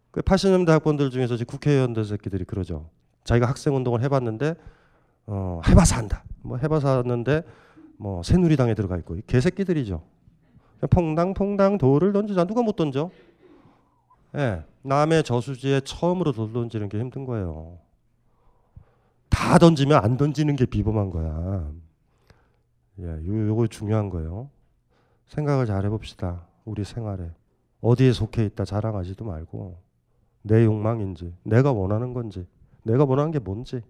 그 0.10 0.22
80년대 0.22 0.70
학번들 0.70 1.12
중에서 1.12 1.38
국회의원들 1.46 2.04
새끼들이 2.06 2.46
그러죠. 2.46 2.90
자기가 3.26 3.48
학생 3.48 3.76
운동을 3.76 4.02
해봤는데 4.02 4.56
어, 5.26 5.62
해봐서 5.68 5.96
한다 5.96 6.24
뭐 6.42 6.58
해봐서 6.58 7.00
하는데 7.00 7.44
뭐 7.98 8.24
새누리당에 8.24 8.74
들어가 8.74 8.98
있고 8.98 9.16
이 9.16 9.22
개새끼들이죠 9.26 10.02
그냥 10.80 10.90
퐁당 10.90 11.34
퐁당 11.34 11.78
돌을 11.78 12.14
던지자 12.14 12.46
누가 12.46 12.62
못 12.62 12.76
던져 12.76 13.10
예, 14.36 14.64
남의 14.82 15.24
저수지에 15.24 15.82
처음으로 15.82 16.32
돌 16.32 16.52
던지는 16.52 16.90
게 16.90 17.00
힘든 17.00 17.26
거예요 17.26 17.78
다 19.34 19.58
던지면 19.58 20.04
안 20.04 20.16
던지는 20.16 20.56
게 20.56 20.68
비범한 20.68 21.10
거야. 21.10 21.72
예, 23.00 23.04
요, 23.04 23.48
요거 23.48 23.66
중요한 23.68 24.12
거예요. 24.12 24.50
생각을 25.26 25.66
잘 25.66 25.84
해봅시다. 25.86 26.46
우리 26.66 26.84
생활에. 26.84 27.32
어디에 27.82 28.14
속해 28.14 28.46
있다 28.46 28.64
자랑하지도 28.64 29.26
말고, 29.26 29.80
내 30.44 30.64
욕망인지, 30.64 31.34
내가 31.44 31.72
원하는 31.72 32.14
건지, 32.14 32.48
내가 32.84 33.06
원하는 33.06 33.32
게 33.32 33.40
뭔지, 33.40 33.82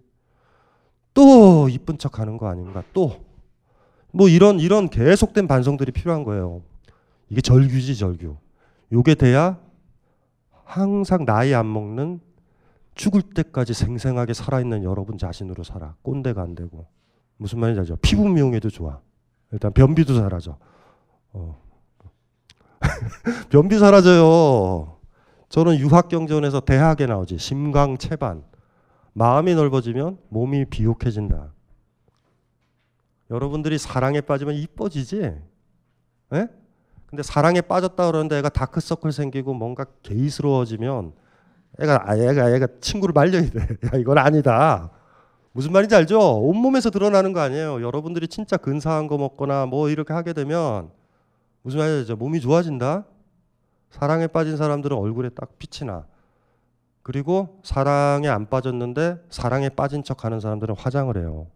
또 1.14 1.68
이쁜 1.68 1.96
척 1.96 2.18
하는 2.18 2.36
거 2.36 2.48
아닌가, 2.48 2.82
또. 2.92 3.24
뭐 4.12 4.28
이런, 4.28 4.60
이런 4.60 4.88
계속된 4.88 5.48
반성들이 5.48 5.92
필요한 5.92 6.24
거예요. 6.24 6.62
이게 7.30 7.40
절규지, 7.40 7.96
절규. 7.96 8.36
요게 8.92 9.14
돼야 9.14 9.58
항상 10.64 11.24
나이 11.24 11.54
안 11.54 11.72
먹는 11.72 12.20
죽을 12.94 13.22
때까지 13.22 13.74
생생하게 13.74 14.34
살아있는 14.34 14.84
여러분 14.84 15.18
자신으로 15.18 15.64
살아. 15.64 15.94
꼰대가 16.02 16.42
안 16.42 16.54
되고. 16.54 16.86
무슨 17.36 17.58
말인지 17.58 17.80
알죠? 17.80 17.96
피부 17.96 18.28
미용에도 18.28 18.70
좋아. 18.70 19.00
일단 19.50 19.72
변비도 19.72 20.14
사라져. 20.14 20.56
어. 21.32 21.60
변비 23.50 23.78
사라져요. 23.78 24.98
저는 25.48 25.78
유학 25.78 26.08
경전에서 26.08 26.60
대학에 26.60 27.06
나오지. 27.06 27.38
심광체반. 27.38 28.44
마음이 29.14 29.54
넓어지면 29.54 30.18
몸이 30.28 30.66
비옥해진다. 30.66 31.52
여러분들이 33.30 33.78
사랑에 33.78 34.20
빠지면 34.20 34.54
이뻐지지? 34.54 35.40
예? 36.34 36.48
근데 37.06 37.22
사랑에 37.22 37.60
빠졌다 37.60 38.06
그러는데 38.06 38.38
애가 38.38 38.48
다크서클 38.50 39.12
생기고 39.12 39.54
뭔가 39.54 39.86
게이스러워지면 40.02 41.12
애가 41.80 42.10
아, 42.10 42.16
애가 42.16 42.50
애가 42.50 42.66
친구를 42.80 43.12
말려야 43.12 43.42
돼. 43.50 43.60
야 43.94 43.98
이건 43.98 44.18
아니다. 44.18 44.90
무슨 45.52 45.72
말인지 45.72 45.94
알죠? 45.94 46.18
온몸에서 46.40 46.90
드러나는 46.90 47.32
거 47.32 47.40
아니에요. 47.40 47.80
여러분들이 47.82 48.26
진짜 48.26 48.56
근사한 48.56 49.06
거 49.06 49.16
먹거나 49.16 49.66
뭐 49.66 49.88
이렇게 49.88 50.12
하게 50.12 50.32
되면 50.32 50.90
무슨 51.62 51.78
말인지 51.78 51.98
알죠? 52.00 52.16
몸이 52.16 52.40
좋아진다. 52.40 53.04
사랑에 53.90 54.26
빠진 54.26 54.56
사람들은 54.56 54.96
얼굴에 54.96 55.28
딱 55.30 55.56
빛이 55.56 55.86
나. 55.88 56.04
그리고 57.04 57.60
사랑에 57.62 58.28
안 58.28 58.48
빠졌는데 58.48 59.26
사랑에 59.28 59.68
빠진 59.68 60.02
척 60.02 60.24
하는 60.24 60.40
사람들은 60.40 60.74
화장을 60.74 61.14
해요. 61.18 61.46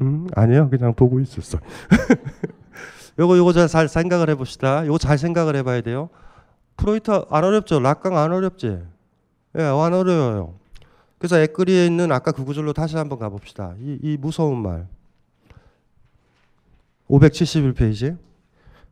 음, 0.00 0.26
아니에요. 0.34 0.70
그냥 0.70 0.94
보고 0.94 1.20
있었어. 1.20 1.58
요거 3.20 3.36
요거 3.36 3.52
잘, 3.52 3.68
잘 3.68 3.88
생각을 3.88 4.30
해 4.30 4.34
봅시다. 4.34 4.86
요거 4.86 4.96
잘 4.96 5.18
생각을 5.18 5.54
해 5.54 5.62
봐야 5.62 5.82
돼요. 5.82 6.08
프로이트 6.78 7.10
안 7.28 7.44
어렵죠? 7.44 7.78
락강 7.78 8.16
안 8.16 8.32
어렵지? 8.32 8.82
예, 9.58 9.62
안 9.62 9.92
어려워요. 9.92 10.54
그래서 11.18 11.38
에크리에 11.40 11.84
있는 11.84 12.10
아까 12.10 12.32
그 12.32 12.42
구절로 12.42 12.72
다시 12.72 12.96
한번 12.96 13.18
가 13.18 13.28
봅시다. 13.28 13.74
이, 13.80 13.98
이 14.02 14.16
무서운 14.16 14.62
말. 14.62 14.88
571페이지. 17.10 18.16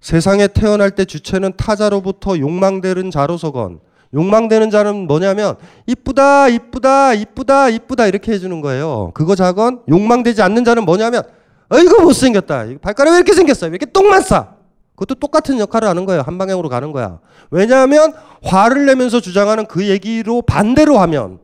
세상에 0.03 0.49
태어날 0.49 0.91
때 0.91 1.05
주체는 1.05 1.53
타자로부터 1.57 2.39
욕망되는 2.39 3.11
자로서건 3.11 3.79
욕망되는 4.13 4.69
자는 4.69 5.07
뭐냐면 5.07 5.55
이쁘다 5.87 6.49
이쁘다 6.49 7.15
이쁘다 7.15 7.69
이쁘다 7.71 8.07
이렇게 8.09 8.33
해주는 8.33 8.61
거예요. 8.61 9.13
그거 9.15 9.35
자건 9.35 9.81
욕망되지 9.89 10.43
않는 10.43 10.65
자는 10.65 10.85
뭐냐면 10.85 11.23
어이구 11.71 12.03
못생겼다. 12.03 12.67
발가락이 12.83 13.13
왜 13.15 13.17
이렇게 13.19 13.33
생겼어? 13.33 13.67
왜 13.67 13.71
이렇게 13.71 13.87
똥만 13.87 14.21
싸? 14.23 14.57
그것도 14.97 15.15
똑같은 15.15 15.59
역할을 15.59 15.89
하는 15.89 16.05
거예요. 16.05 16.23
한 16.23 16.37
방향으로 16.37 16.69
가는 16.69 16.93
거야. 16.93 17.21
왜냐하면 17.51 18.13
화를 18.43 18.85
내면서 18.85 19.21
주장하는 19.21 19.67
그 19.67 19.89
얘기로 19.89 20.43
반대로 20.43 20.99
하면 20.99 21.39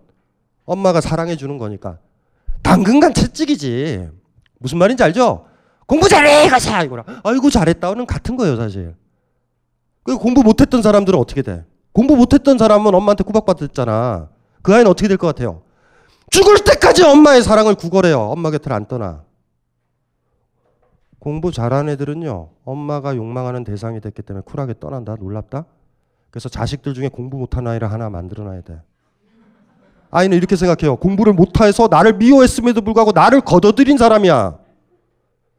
엄마가 0.66 1.00
사랑해 1.00 1.36
주는 1.36 1.56
거니까. 1.56 1.98
당근간 2.62 3.14
채찍이지. 3.14 4.08
무슨 4.58 4.78
말인지 4.78 5.02
알죠? 5.02 5.47
공부 5.88 6.06
잘해 6.08 6.48
가자 6.48 6.82
이거랑 6.82 7.04
아이고 7.24 7.48
잘했다는 7.50 8.06
같은 8.06 8.36
거예요 8.36 8.56
사실. 8.56 8.94
그 10.04 10.16
공부 10.18 10.42
못했던 10.42 10.82
사람들은 10.82 11.18
어떻게 11.18 11.42
돼? 11.42 11.64
공부 11.92 12.14
못했던 12.14 12.56
사람은 12.58 12.94
엄마한테 12.94 13.24
구박받았잖아. 13.24 14.28
그 14.62 14.72
아이는 14.74 14.90
어떻게 14.90 15.08
될 15.08 15.16
것 15.16 15.26
같아요? 15.28 15.62
죽을 16.30 16.58
때까지 16.62 17.02
엄마의 17.04 17.42
사랑을 17.42 17.74
구걸해요. 17.74 18.20
엄마 18.20 18.50
곁을 18.50 18.72
안 18.72 18.86
떠나. 18.86 19.24
공부 21.18 21.50
잘하는 21.50 21.92
애들은요, 21.94 22.50
엄마가 22.64 23.16
욕망하는 23.16 23.64
대상이 23.64 24.00
됐기 24.00 24.22
때문에 24.22 24.44
쿨하게 24.44 24.74
떠난다. 24.78 25.16
놀랍다? 25.18 25.64
그래서 26.30 26.48
자식들 26.50 26.94
중에 26.94 27.08
공부 27.08 27.38
못한 27.38 27.66
아이를 27.66 27.90
하나 27.90 28.08
만들어놔야 28.10 28.60
돼. 28.60 28.80
아이는 30.10 30.36
이렇게 30.36 30.54
생각해요. 30.54 30.96
공부를 30.96 31.32
못해서 31.32 31.88
나를 31.90 32.14
미워했음에도 32.14 32.82
불구하고 32.82 33.12
나를 33.12 33.40
걷어들인 33.40 33.96
사람이야. 33.98 34.58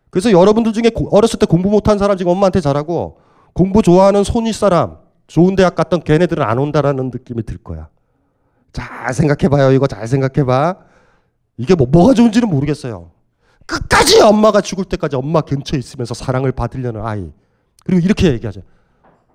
그래서 0.10 0.32
여러분들 0.32 0.74
중에 0.74 0.90
고- 0.90 1.10
어렸을 1.16 1.40
때 1.40 1.46
공부 1.46 1.70
못한 1.70 1.98
사람 1.98 2.18
지금 2.18 2.32
엄마한테 2.32 2.62
잘하고 2.62 3.20
공부 3.54 3.82
좋아하는 3.82 4.24
손윗 4.24 4.56
사람, 4.56 4.98
좋은 5.28 5.56
대학 5.56 5.76
갔던 5.76 6.04
걔네들은 6.04 6.44
안 6.44 6.58
온다라는 6.58 7.12
느낌이 7.14 7.44
들 7.44 7.58
거야. 7.58 7.88
잘 8.74 9.14
생각해봐요. 9.14 9.72
이거 9.72 9.88
잘 9.88 10.08
생각해봐. 10.08 10.76
이게 11.58 11.76
뭐, 11.76 11.88
뭐가 11.90 12.14
좋은지는 12.14 12.50
모르겠어요. 12.50 13.12
끝까지 13.66 14.22
엄마가 14.22 14.62
죽을 14.62 14.86
때까지 14.86 15.16
엄마 15.16 15.42
근처에 15.42 15.78
있으면서 15.78 16.14
사랑을 16.14 16.52
받으려는 16.52 17.06
아이. 17.06 17.32
그리고 17.86 18.04
이렇게 18.04 18.32
얘기하죠. 18.32 18.62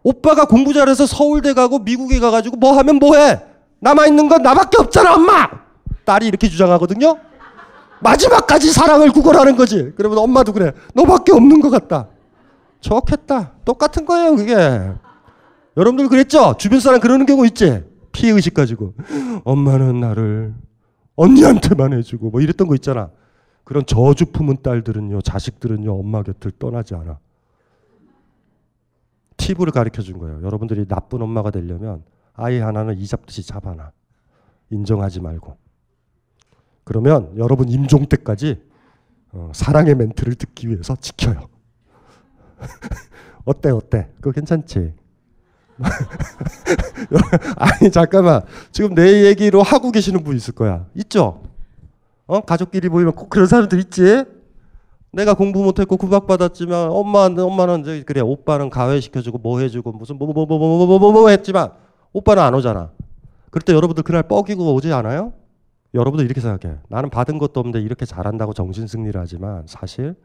오빠가 0.02 0.44
공부 0.46 0.72
잘해서 0.72 1.06
서울대 1.06 1.52
가고 1.54 1.78
미국에 1.78 2.18
가가지고 2.18 2.56
뭐 2.56 2.72
하면 2.78 2.96
뭐해? 2.96 3.40
남아있는 3.80 4.28
건 4.28 4.42
나밖에 4.42 4.78
없잖아, 4.78 5.14
엄마! 5.14 5.48
딸이 6.04 6.26
이렇게 6.26 6.48
주장하거든요? 6.48 7.18
마지막까지 8.04 8.70
사랑을 8.70 9.10
구걸하는 9.10 9.56
거지. 9.56 9.92
그러면 9.96 10.18
엄마도 10.18 10.52
그래. 10.52 10.72
너밖에 10.94 11.32
없는 11.32 11.60
것 11.60 11.70
같다. 11.70 12.08
좋겠다. 12.80 13.52
똑같은 13.64 14.04
거예요, 14.04 14.36
그게. 14.36 14.54
여러분들 15.76 16.08
그랬죠? 16.08 16.54
주변 16.58 16.80
사람 16.80 17.00
그러는 17.00 17.24
경우 17.24 17.46
있지? 17.46 17.82
피해의식 18.12 18.52
가지고. 18.52 18.94
엄마는 19.44 20.00
나를 20.00 20.54
언니한테만 21.16 21.94
해주고 21.94 22.30
뭐 22.30 22.40
이랬던 22.42 22.68
거 22.68 22.74
있잖아. 22.74 23.10
그런 23.64 23.86
저주 23.86 24.26
품은 24.26 24.58
딸들은요, 24.62 25.22
자식들은요, 25.22 25.98
엄마 25.98 26.22
곁을 26.22 26.52
떠나지 26.58 26.94
않아. 26.94 27.18
팁을 29.38 29.70
가르쳐 29.70 30.02
준 30.02 30.18
거예요. 30.18 30.42
여러분들이 30.42 30.86
나쁜 30.86 31.22
엄마가 31.22 31.50
되려면 31.50 32.04
아이 32.34 32.58
하나는 32.58 32.98
이 32.98 33.06
잡듯이 33.06 33.46
잡아놔. 33.46 33.92
인정하지 34.70 35.20
말고. 35.20 35.63
그러면 36.84 37.32
여러분 37.36 37.68
임종 37.68 38.06
때까지 38.06 38.60
어, 39.32 39.50
사랑의 39.54 39.94
멘트를 39.94 40.34
듣기 40.34 40.68
위해서 40.68 40.94
지켜요. 40.96 41.48
어때 43.44 43.70
어때? 43.70 44.08
그거 44.16 44.32
괜찮지? 44.32 44.92
아니 47.56 47.90
잠깐만 47.90 48.42
지금 48.70 48.94
내 48.94 49.24
얘기로 49.24 49.62
하고 49.62 49.90
계시는 49.90 50.22
분 50.22 50.36
있을 50.36 50.54
거야. 50.54 50.86
있죠? 50.94 51.42
어 52.26 52.40
가족끼리 52.40 52.88
모이면 52.88 53.14
꼭 53.14 53.28
그런 53.28 53.46
사람들 53.46 53.78
있지? 53.80 54.24
내가 55.12 55.34
공부 55.34 55.62
못했고 55.62 55.96
구박받았지만 55.96 56.90
엄마는 56.90 57.38
엄마는 57.44 57.80
이제 57.80 58.02
그래 58.04 58.20
오빠는 58.20 58.70
가회 58.70 59.00
시켜주고 59.00 59.38
뭐 59.38 59.60
해주고 59.60 59.92
무슨 59.92 60.16
뭐 60.18 60.28
뭐 60.32 60.46
뭐 60.46 60.58
뭐 60.58 60.86
뭐 60.86 60.98
뭐 60.98 61.12
뭐 61.12 61.28
했지만 61.28 61.70
오빠는 62.12 62.42
안 62.42 62.54
오잖아. 62.54 62.90
그럴 63.50 63.62
때 63.62 63.72
여러분들 63.72 64.02
그날 64.04 64.22
뻐기고 64.24 64.74
오지 64.74 64.92
않아요? 64.92 65.32
여러분들 65.94 66.24
이렇게 66.24 66.40
생각해. 66.40 66.78
나는 66.88 67.08
받은 67.08 67.38
것도 67.38 67.60
없는데 67.60 67.80
이렇게 67.80 68.04
잘한다고 68.04 68.52
정신 68.52 68.86
승리를 68.86 69.18
하지만 69.18 69.64
사실 69.66 70.16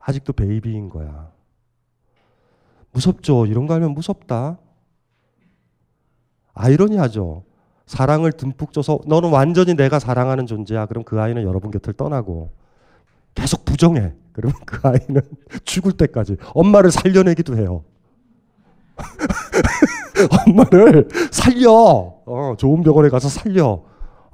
아직도 0.00 0.32
베이비인 0.32 0.88
거야. 0.88 1.30
무섭죠. 2.92 3.46
이런 3.46 3.66
거 3.66 3.74
알면 3.74 3.92
무섭다. 3.92 4.58
아이러니하죠. 6.52 7.44
사랑을 7.86 8.32
듬뿍 8.32 8.72
줘서 8.72 8.98
너는 9.06 9.30
완전히 9.30 9.74
내가 9.74 9.98
사랑하는 9.98 10.46
존재야. 10.46 10.86
그럼 10.86 11.04
그 11.04 11.20
아이는 11.20 11.42
여러분 11.42 11.70
곁을 11.70 11.92
떠나고 11.92 12.50
계속 13.34 13.64
부정해. 13.64 14.14
그러면 14.32 14.56
그 14.66 14.80
아이는 14.88 15.22
죽을 15.64 15.92
때까지 15.92 16.36
엄마를 16.54 16.90
살려내기도 16.90 17.56
해요. 17.56 17.84
엄마를 20.46 21.08
살려. 21.30 21.70
어, 22.26 22.54
좋은 22.58 22.82
병원에 22.82 23.08
가서 23.10 23.28
살려. 23.28 23.82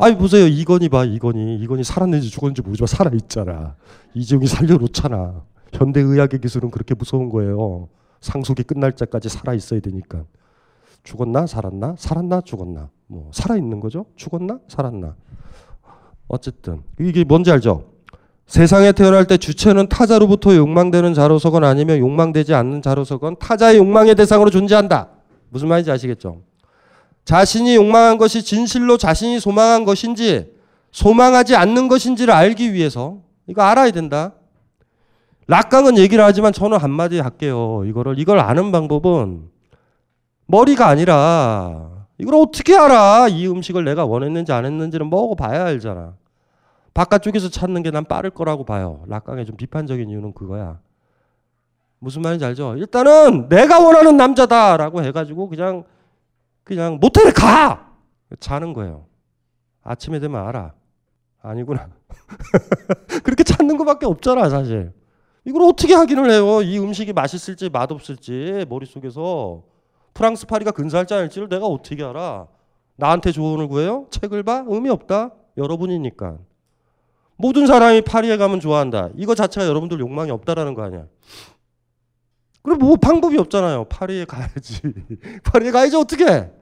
아니 0.01 0.17
보세요. 0.17 0.47
이건희 0.47 0.89
봐. 0.89 1.05
이건희. 1.05 1.57
이건희 1.57 1.85
살았는지 1.85 2.31
죽었는지 2.31 2.63
모르지만 2.63 2.87
살아 2.87 3.11
있잖아. 3.15 3.77
이재용이 4.15 4.47
살려놓잖아. 4.47 5.43
현대 5.73 6.01
의학의 6.01 6.41
기술은 6.41 6.71
그렇게 6.71 6.95
무서운 6.95 7.29
거예요. 7.29 7.89
상속이 8.21 8.63
끝날 8.63 8.93
때까지 8.93 9.29
살아 9.29 9.55
있어야 9.55 9.81
되니까. 9.81 10.25
죽었나 11.03 11.47
살았나 11.47 11.95
살았나 11.99 12.41
죽었나 12.43 12.91
뭐 13.07 13.31
살아 13.33 13.57
있는 13.57 13.81
거죠 13.81 14.07
죽었나 14.17 14.59
살았나 14.69 15.15
어쨌든 16.29 16.83
이게 17.01 17.25
뭔지 17.25 17.51
알죠 17.51 17.85
세상에 18.47 18.93
태어날 18.93 19.27
때 19.27 19.37
주체는 19.37 19.89
타자로부터 19.89 20.57
욕망되는 20.57 21.15
자로서건 21.15 21.65
아니면 21.65 21.99
욕망되지 21.99 22.55
않는 22.55 22.83
자로서건 22.83 23.37
타자의 23.39 23.79
욕망의 23.79 24.15
대상으로 24.15 24.51
존재한다 24.51 25.09
무슨 25.49 25.69
말인지 25.69 25.91
아시겠죠 25.91 26.43
자신이 27.31 27.77
욕망한 27.77 28.19
것이 28.19 28.43
진실로 28.43 28.97
자신이 28.97 29.39
소망한 29.39 29.85
것인지 29.85 30.53
소망하지 30.91 31.55
않는 31.55 31.87
것인지를 31.87 32.35
알기 32.35 32.73
위해서 32.73 33.19
이거 33.47 33.63
알아야 33.63 33.93
된다 33.93 34.33
락강은 35.47 35.97
얘기를 35.97 36.25
하지만 36.25 36.53
저는 36.53 36.79
한마디 36.79 37.21
할게요 37.21 37.85
이거를 37.87 38.19
이걸 38.19 38.41
아는 38.41 38.73
방법은 38.73 39.49
머리가 40.47 40.89
아니라 40.89 41.91
이걸 42.19 42.35
어떻게 42.35 42.77
알아? 42.77 43.29
이 43.29 43.47
음식을 43.47 43.85
내가 43.85 44.05
원했는지 44.07 44.53
안 44.53 44.67
했는지는 44.67 45.09
먹어봐야 45.09 45.67
알잖아. 45.67 46.15
바깥쪽에서 46.93 47.49
찾는 47.49 47.83
게 47.85 47.93
난 47.93 48.05
빠를 48.05 48.31
거라고 48.31 48.65
봐요. 48.65 49.05
락강의 49.07 49.47
좀 49.47 49.57
비판적인 49.57 50.11
이유는 50.11 50.35
그거야. 50.35 50.81
무슨 52.01 52.21
말인지 52.23 52.45
알죠? 52.45 52.75
일단은 52.77 53.49
내가 53.49 53.79
원하는 53.79 54.17
남자다라고 54.19 55.03
해가지고 55.05 55.49
그냥 55.49 55.85
그냥 56.71 56.99
모텔에 57.01 57.33
가 57.33 57.97
자는 58.39 58.73
거예요. 58.75 59.07
아침에 59.83 60.21
되면 60.21 60.47
알아. 60.47 60.73
아니구나. 61.43 61.89
그렇게 63.25 63.43
찾는 63.43 63.77
것밖에 63.77 64.07
없잖아 64.07 64.49
사실. 64.49 64.93
이걸 65.45 65.63
어떻게 65.63 65.95
확인을 65.95 66.31
해요? 66.31 66.63
이 66.63 66.79
음식이 66.79 67.13
맛있을지 67.13 67.71
맛없을지 67.71 68.67
머릿속에서 68.69 69.65
프랑스 70.15 70.47
파리가 70.47 70.71
근사할지 70.71 71.13
아닐지를 71.13 71.49
내가 71.49 71.67
어떻게 71.67 72.05
알아? 72.05 72.47
나한테 72.95 73.33
조언을 73.33 73.67
구해요? 73.67 74.07
책을 74.13 74.45
봐? 74.45 74.65
의미 74.69 74.91
없다. 74.91 75.33
여러분이니까. 75.57 76.39
모든 77.37 77.67
사람이 77.67 78.03
파리에 78.03 78.37
가면 78.37 78.61
좋아한다. 78.61 79.09
이거 79.17 79.35
자체가 79.35 79.67
여러분들 79.67 79.99
욕망이 79.99 80.31
없다라는 80.31 80.75
거 80.75 80.85
아니야. 80.85 81.07
그럼 82.63 82.79
뭐 82.79 82.95
방법이 82.95 83.37
없잖아요. 83.39 83.87
파리에 83.87 84.25
가야지. 84.25 84.83
파리에 85.43 85.73
가야지 85.73 85.97
어떻게? 85.97 86.60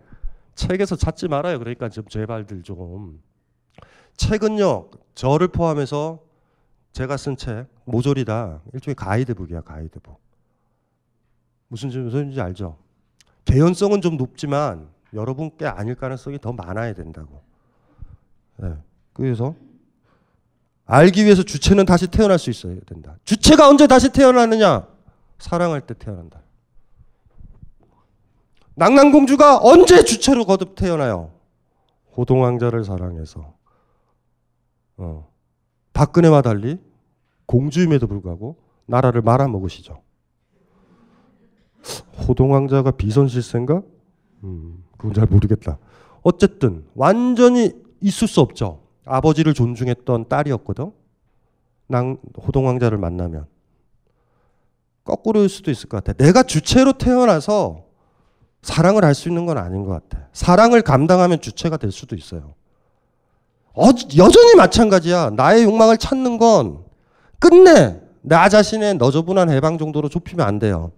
책에서 0.59 0.97
찾지 0.97 1.29
말아요. 1.29 1.59
그러니까 1.61 1.89
좀 1.89 2.05
제발들 2.09 2.63
좀. 2.63 3.23
책은요. 4.17 4.91
저를 5.15 5.49
포함해서 5.49 6.21
제가 6.93 7.17
쓴 7.17 7.37
책 7.37 7.67
모조리 7.85 8.25
다 8.25 8.61
일종의 8.75 8.97
가이드북이야. 8.97 9.61
가이드북. 9.61 10.19
무슨 11.69 11.91
소리인지 11.91 12.41
알죠? 12.41 12.77
개연성은 13.45 14.01
좀 14.01 14.17
높지만 14.17 14.89
여러분 15.15 15.57
께 15.57 15.67
아닐 15.67 15.95
가능성이 15.95 16.41
더 16.41 16.53
많아야 16.53 16.93
된다고. 16.93 17.41
네. 18.57 18.75
그래서 19.13 19.55
알기 20.87 21.25
위해서 21.25 21.45
주체는 21.45 21.87
다시 21.87 22.09
태어날 22.09 22.39
수 22.39 22.51
있어야 22.51 22.75
된다. 22.85 23.17
주체가 23.25 23.69
언제 23.69 23.87
다시 23.87 24.11
태어나느냐? 24.13 24.89
사랑할 25.39 25.83
때 25.83 25.95
태어난다. 25.95 26.41
낭랑공주가 28.79 29.59
언제 29.61 30.05
주체로 30.05 30.45
거듭 30.45 30.77
태어나요? 30.77 31.33
호동왕자를 32.17 32.85
사랑해서. 32.85 33.55
어. 34.99 35.29
박근혜와 35.93 36.43
달리 36.43 36.79
공주임에도 37.47 38.07
불구하고 38.07 38.57
나라를 38.87 39.21
말아먹으시죠. 39.23 40.01
호동왕자가 42.29 42.93
비선실세인가? 42.93 43.83
음, 44.45 44.85
그건 44.97 45.13
잘 45.13 45.27
모르겠다. 45.27 45.79
어쨌든 46.23 46.85
완전히 46.95 47.73
있을 48.01 48.29
수 48.29 48.41
없죠. 48.41 48.83
아버지를 49.05 49.55
존중했던 49.55 50.29
딸이었거든. 50.29 50.93
낭 51.89 52.19
호동왕자를 52.47 52.97
만나면 52.97 53.47
거꾸로일 55.03 55.49
수도 55.49 55.73
있을 55.73 55.89
것 55.89 56.05
같아. 56.05 56.13
내가 56.23 56.45
주체로 56.45 56.93
태어나서 56.93 57.88
사랑을 58.63 59.05
할 59.05 59.15
수 59.15 59.29
있는 59.29 59.47
건 59.47 59.59
아닌 59.59 59.85
것 59.85 59.93
같아. 59.93 60.27
사랑을 60.33 60.83
감당하면 60.83 61.41
주체가 61.41 61.77
될 61.77 61.93
수도 61.93 62.17
있어요. 62.17 62.55
어, 63.75 63.87
여전히 64.17 64.55
마찬가지야. 64.57 65.31
나의 65.31 65.65
욕망을 65.65 65.97
찾는 65.99 66.39
건 66.39 66.81
끝내 67.39 68.01
나 68.23 68.49
자신의 68.49 68.95
너저분한 68.97 69.51
해방 69.51 69.79
정도로 69.79 70.09
좁히면 70.09 70.47
안 70.47 70.59
돼요. 70.59 70.93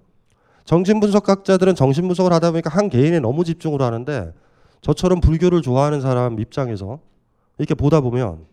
정신분석학자들은 0.65 1.75
정신분석을 1.75 2.33
하다 2.33 2.53
보니까 2.53 2.71
한 2.71 2.89
개인에 2.89 3.21
너무 3.21 3.45
집중을 3.45 3.83
하는데 3.83 4.33
저처럼 4.81 5.21
불교를 5.21 5.63
좋아하는 5.63 6.01
사람 6.01 6.39
입장에서 6.41 7.01
이렇게 7.59 7.75
보다 7.75 8.01
보면 8.01 8.47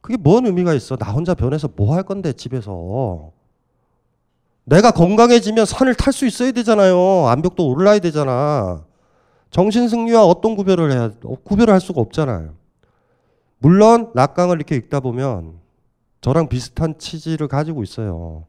그게 0.00 0.16
뭔 0.16 0.46
의미가 0.46 0.74
있어? 0.74 0.96
나 0.96 1.12
혼자 1.12 1.34
변해서 1.34 1.68
뭐 1.76 1.94
할 1.94 2.02
건데 2.02 2.32
집에서 2.32 3.30
내가 4.64 4.90
건강해지면 4.92 5.66
산을 5.66 5.94
탈 5.94 6.12
수 6.12 6.26
있어야 6.26 6.52
되잖아요. 6.52 7.26
암벽도 7.28 7.68
올라야 7.68 7.98
되잖아. 7.98 8.84
정신승리와 9.50 10.24
어떤 10.24 10.56
구별을 10.56 10.90
해야 10.90 11.10
어, 11.24 11.36
구별을 11.44 11.72
할 11.72 11.80
수가 11.80 12.00
없잖아요. 12.00 12.54
물론 13.58 14.10
낙강을 14.14 14.56
이렇게 14.56 14.76
읽다 14.76 15.00
보면 15.00 15.54
저랑 16.20 16.48
비슷한 16.48 16.98
취지를 16.98 17.48
가지고 17.48 17.82
있어요. 17.82 18.44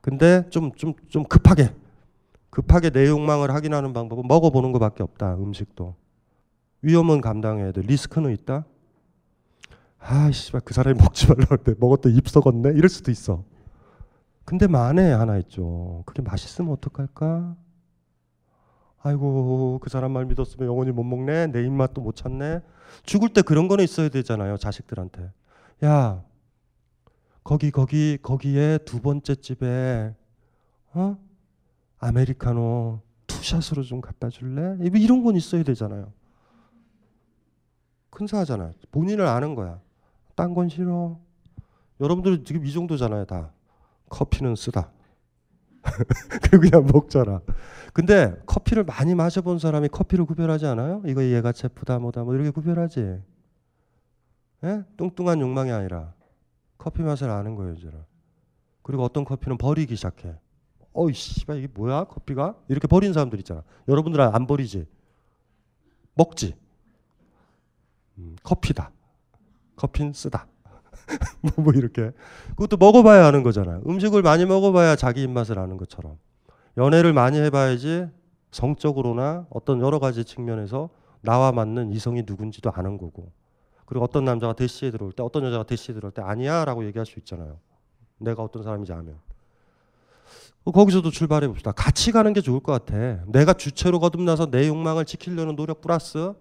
근데 0.00 0.48
좀 0.50 0.72
좀 0.76 0.94
좀 1.08 1.24
급하게 1.24 1.70
급하게 2.50 2.90
내 2.90 3.08
욕망을 3.08 3.52
확인하는 3.52 3.92
방법은 3.92 4.28
먹어보는 4.28 4.72
것밖에 4.72 5.02
없다. 5.02 5.34
음식도 5.36 5.94
위험은 6.82 7.20
감당해야 7.22 7.72
돼. 7.72 7.80
리스크는 7.80 8.30
있다. 8.32 8.64
아, 9.98 10.30
씨발 10.30 10.60
그 10.64 10.74
사람이 10.74 11.00
먹지 11.00 11.26
말라고 11.28 11.54
했는데 11.54 11.74
먹었더니 11.80 12.14
입 12.14 12.28
썩었네. 12.28 12.72
이럴 12.76 12.90
수도 12.90 13.10
있어. 13.10 13.42
근데 14.44 14.66
만에 14.66 15.12
하나 15.12 15.38
있죠. 15.38 16.02
그게 16.06 16.22
맛있으면 16.22 16.72
어떡할까? 16.72 17.56
아이고 19.02 19.78
그 19.82 19.90
사람 19.90 20.12
말 20.12 20.24
믿었으면 20.26 20.68
영원히 20.68 20.90
못 20.92 21.02
먹네. 21.04 21.48
내 21.48 21.64
입맛도 21.64 22.00
못 22.00 22.16
찾네. 22.16 22.60
죽을 23.04 23.30
때 23.30 23.42
그런 23.42 23.68
거는 23.68 23.84
있어야 23.84 24.08
되잖아요. 24.08 24.56
자식들한테. 24.56 25.30
야 25.84 26.22
거기 27.42 27.70
거기 27.70 28.18
거기에 28.22 28.78
두 28.84 29.00
번째 29.00 29.34
집에 29.34 30.14
어 30.92 31.18
아메리카노 31.98 33.00
투샷으로 33.26 33.82
좀 33.82 34.00
갖다 34.00 34.28
줄래? 34.28 34.76
이런 34.80 35.22
건 35.22 35.36
있어야 35.36 35.62
되잖아요. 35.62 36.12
큰사하잖아요. 38.10 38.72
본인을 38.92 39.26
아는 39.26 39.54
거야. 39.54 39.80
딴 40.34 40.54
건 40.54 40.68
싫어. 40.68 41.18
여러분들 42.00 42.44
지금 42.44 42.64
이 42.64 42.72
정도잖아요, 42.72 43.24
다. 43.24 43.52
커피는 44.08 44.54
쓰다. 44.56 44.90
그냥 46.50 46.86
먹잖아. 46.86 47.40
근데 47.92 48.34
커피를 48.46 48.84
많이 48.84 49.14
마셔본 49.14 49.58
사람이 49.58 49.88
커피를 49.88 50.24
구별하지 50.24 50.66
않아요? 50.66 51.02
이거 51.06 51.22
얘가 51.22 51.52
체프다 51.52 51.98
뭐다 51.98 52.24
뭐 52.24 52.34
이렇게 52.34 52.50
구별하지. 52.50 53.20
예? 54.64 54.84
뚱뚱한 54.96 55.40
욕망이 55.40 55.70
아니라 55.70 56.14
커피 56.78 57.02
맛을 57.02 57.30
아는 57.30 57.54
거예요, 57.54 57.74
이제. 57.74 57.90
그리고 58.82 59.04
어떤 59.04 59.24
커피는 59.24 59.58
버리기 59.58 59.94
시작해. 59.96 60.36
어이 60.92 61.12
씨발 61.12 61.58
이게 61.58 61.68
뭐야 61.72 62.04
커피가? 62.04 62.56
이렇게 62.68 62.86
버린 62.86 63.12
사람들 63.12 63.38
있잖아. 63.40 63.62
여러분들은 63.88 64.34
안 64.34 64.46
버리지. 64.46 64.86
먹지. 66.14 66.54
음, 68.18 68.36
커피다. 68.42 68.90
커피는 69.76 70.12
쓰다. 70.12 70.46
뭐, 71.42 71.52
뭐 71.64 71.72
이렇게 71.74 72.12
그것도 72.50 72.76
먹어봐야 72.76 73.26
아는 73.26 73.42
거잖아요. 73.42 73.82
음식을 73.86 74.22
많이 74.22 74.44
먹어봐야 74.46 74.96
자기 74.96 75.22
입맛을 75.22 75.58
아는 75.58 75.76
것처럼 75.76 76.18
연애를 76.76 77.12
많이 77.12 77.38
해봐야지 77.38 78.08
성적으로나 78.50 79.46
어떤 79.50 79.80
여러 79.80 79.98
가지 79.98 80.24
측면에서 80.24 80.90
나와 81.20 81.52
맞는 81.52 81.90
이성이 81.90 82.22
누군지도 82.26 82.70
아는 82.74 82.98
거고 82.98 83.32
그리고 83.86 84.04
어떤 84.04 84.24
남자가 84.24 84.54
대시에 84.54 84.90
들어올 84.90 85.12
때 85.12 85.22
어떤 85.22 85.44
여자가 85.44 85.64
대시에 85.64 85.94
들어올 85.94 86.12
때 86.12 86.22
아니야라고 86.22 86.84
얘기할 86.86 87.06
수 87.06 87.18
있잖아요. 87.18 87.58
내가 88.18 88.42
어떤 88.42 88.62
사람인지 88.62 88.92
알면 88.92 89.18
거기서도 90.64 91.10
출발해 91.10 91.46
봅시다. 91.48 91.72
같이 91.72 92.10
가는 92.10 92.32
게 92.32 92.40
좋을 92.40 92.60
것 92.60 92.72
같아. 92.72 93.22
내가 93.26 93.52
주체로 93.52 94.00
거듭나서 94.00 94.50
내 94.50 94.66
욕망을 94.68 95.04
지키려는 95.04 95.56
노력 95.56 95.82
플러스 95.82 96.32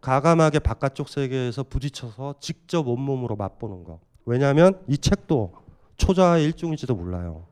가감하게 0.00 0.60
바깥쪽 0.60 1.08
세계에서 1.08 1.64
부딪혀서 1.64 2.36
직접 2.40 2.86
온몸으로 2.86 3.36
맛보는 3.36 3.84
거. 3.84 4.00
왜냐하면 4.24 4.78
이 4.86 4.96
책도 4.98 5.54
초자의 5.96 6.44
일종일지도 6.44 6.94
몰라요. 6.94 7.46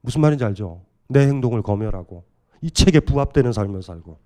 무슨 0.00 0.20
말인지 0.20 0.44
알죠? 0.44 0.82
내 1.08 1.26
행동을 1.26 1.62
검열하고 1.62 2.24
이 2.62 2.70
책에 2.70 3.00
부합되는 3.00 3.52
삶을 3.52 3.82
살고 3.82 4.18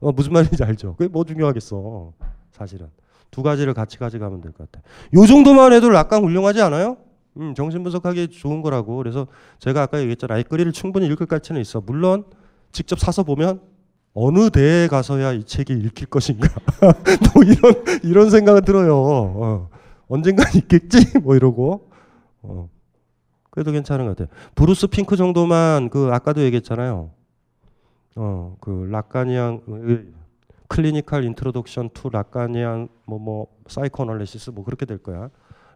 어, 0.00 0.12
무슨 0.12 0.32
말인지 0.32 0.62
알죠? 0.62 0.94
그게 0.96 1.08
뭐 1.08 1.24
중요하겠어 1.24 2.12
사실은 2.52 2.88
두 3.30 3.42
가지를 3.42 3.74
같이 3.74 3.98
가져가면 3.98 4.40
될 4.40 4.52
것 4.52 4.70
같아. 4.70 4.84
요 5.14 5.26
정도만 5.26 5.72
해도 5.72 5.88
락강 5.90 6.24
훌륭하지 6.24 6.60
않아요? 6.62 6.98
음, 7.36 7.54
정신 7.54 7.82
분석하기 7.82 8.28
좋은 8.28 8.62
거라고. 8.62 8.96
그래서 8.96 9.26
제가 9.58 9.82
아까 9.82 9.98
얘기했잖아. 10.00 10.34
아이거리를 10.34 10.72
충분히 10.72 11.06
읽을 11.06 11.26
가치는 11.26 11.60
있어. 11.60 11.80
물론 11.80 12.24
직접 12.72 12.98
사서 12.98 13.22
보면 13.22 13.60
어느 14.14 14.50
대에 14.50 14.88
가서야 14.88 15.32
이 15.32 15.44
책이 15.44 15.72
읽힐 15.72 16.08
것인가 16.08 16.48
뭐 17.34 17.44
이런 17.44 18.00
이런 18.02 18.30
생각은 18.30 18.62
들어요. 18.64 18.96
어. 18.96 19.70
언젠간 20.08 20.46
있겠지 20.56 21.18
뭐 21.20 21.36
이러고 21.36 21.90
어. 22.42 22.68
그래도 23.50 23.72
괜찮은 23.72 24.06
것 24.06 24.16
같아요. 24.16 24.34
브루스 24.54 24.86
핑크 24.88 25.16
정도만 25.16 25.90
그 25.90 26.10
아까도 26.12 26.42
얘기했잖아요. 26.42 27.10
어 28.16 28.56
그 28.60 28.88
Lacanian 28.90 29.60
clinical 30.68 31.24
introduction 31.24 31.90
to 31.94 32.08
Lacanian 32.10 32.88
뭐 33.04 33.18
뭐 33.18 33.46
psychoanalysis 33.68 34.50
뭐 34.50 34.64
그렇게 34.64 34.86
될 34.86 34.98
거야. 34.98 35.30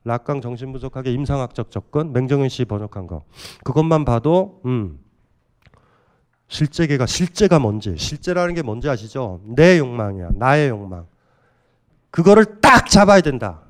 라캉 0.04 0.40
정신분석학의 0.40 1.14
임상학적 1.14 1.70
접근 1.70 2.12
맹정현 2.12 2.48
씨 2.48 2.64
번역한 2.64 3.06
거 3.06 3.22
그것만 3.62 4.04
봐도 4.04 4.60
음 4.66 4.98
실제계가 6.52 7.06
실제가 7.06 7.58
뭔지 7.58 7.96
실제라는 7.96 8.54
게 8.54 8.60
뭔지 8.60 8.86
아시죠? 8.86 9.40
내 9.44 9.78
욕망이야 9.78 10.32
나의 10.34 10.68
욕망. 10.68 11.06
그거를 12.10 12.60
딱 12.60 12.90
잡아야 12.90 13.22
된다. 13.22 13.62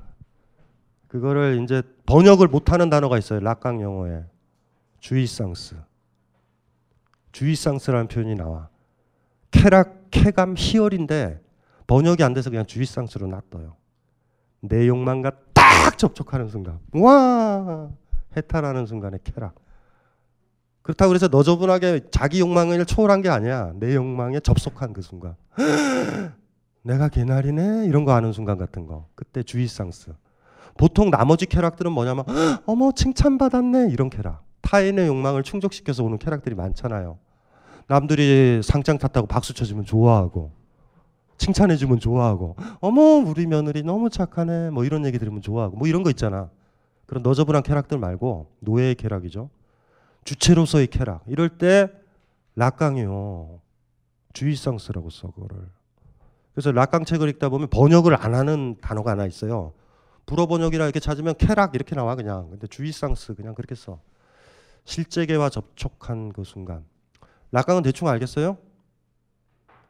그거를 1.07 1.61
이제 1.63 1.81
번역을 2.05 2.49
못하는 2.49 2.89
단어가 2.89 3.17
있어요 3.17 3.39
락강 3.39 3.81
영어에. 3.81 4.25
주의상스. 4.99 5.77
주의상스라는 7.31 8.09
표현이 8.09 8.35
나와. 8.35 8.67
쾌락 9.51 10.07
쾌감 10.11 10.55
희열인데 10.57 11.41
번역이 11.87 12.21
안 12.21 12.33
돼서 12.33 12.49
그냥 12.49 12.65
주의상스로 12.65 13.27
놔둬요. 13.27 13.77
내 14.59 14.89
욕망과 14.89 15.31
딱 15.53 15.97
접촉하는 15.97 16.49
순간 16.49 16.79
와! 16.91 17.89
해탈하는 18.35 18.85
순간에 18.87 19.19
쾌락 19.23 19.55
그렇다고 20.83 21.09
그래서 21.09 21.27
너저분하게 21.29 22.01
자기 22.11 22.41
욕망을 22.41 22.85
초월한 22.85 23.21
게 23.21 23.29
아니야. 23.29 23.71
내 23.75 23.95
욕망에 23.95 24.39
접속한 24.41 24.93
그 24.93 25.01
순간. 25.01 25.35
내가 26.83 27.07
개나리네 27.07 27.85
이런 27.85 28.03
거 28.03 28.11
아는 28.11 28.33
순간 28.33 28.57
같은 28.57 28.85
거. 28.85 29.07
그때 29.15 29.41
주의 29.43 29.65
상스. 29.67 30.11
보통 30.77 31.09
나머지 31.09 31.45
쾌락들은 31.45 31.91
뭐냐면 31.91 32.25
어머 32.67 32.91
칭찬받았네 32.91 33.89
이런 33.91 34.09
쾌락. 34.09 34.43
타인의 34.61 35.07
욕망을 35.07 35.43
충족시켜서 35.43 36.03
오는 36.03 36.17
쾌락들이 36.17 36.53
많잖아요. 36.55 37.17
남들이 37.87 38.61
상장 38.63 38.97
탔다고 38.97 39.27
박수 39.27 39.53
쳐주면 39.53 39.85
좋아하고 39.85 40.51
칭찬해주면 41.37 41.99
좋아하고 41.99 42.55
어머 42.79 43.01
우리 43.01 43.45
며느리 43.45 43.83
너무 43.83 44.09
착하네 44.09 44.69
뭐 44.71 44.85
이런 44.85 45.05
얘기 45.05 45.17
들으면 45.19 45.41
좋아하고 45.41 45.77
뭐 45.77 45.87
이런 45.87 46.03
거 46.03 46.09
있잖아. 46.09 46.49
그런 47.05 47.23
너저분한 47.23 47.63
쾌락들 47.63 47.97
말고 47.97 48.47
노예의 48.59 48.95
쾌락이죠. 48.95 49.49
주체로서의 50.23 50.87
쾌락. 50.87 51.23
이럴 51.27 51.49
때 51.49 51.91
락강이요. 52.55 53.59
주의상스라고 54.33 55.09
써 55.09 55.31
그거를. 55.31 55.69
그래서 56.53 56.71
락강 56.71 57.05
책을 57.05 57.29
읽다 57.29 57.49
보면 57.49 57.69
번역을 57.69 58.15
안 58.15 58.35
하는 58.35 58.77
단어가 58.81 59.11
하나 59.11 59.25
있어요. 59.25 59.73
불어 60.25 60.47
번역이라 60.47 60.85
이렇게 60.85 60.99
찾으면 60.99 61.35
쾌락 61.37 61.75
이렇게 61.75 61.95
나와 61.95 62.15
그냥. 62.15 62.49
근데 62.49 62.67
주의상스 62.67 63.35
그냥 63.35 63.55
그렇게 63.55 63.75
써. 63.75 63.99
실제계와 64.85 65.49
접촉한 65.49 66.33
그 66.33 66.43
순간. 66.43 66.85
락강은 67.51 67.83
대충 67.83 68.07
알겠어요? 68.07 68.57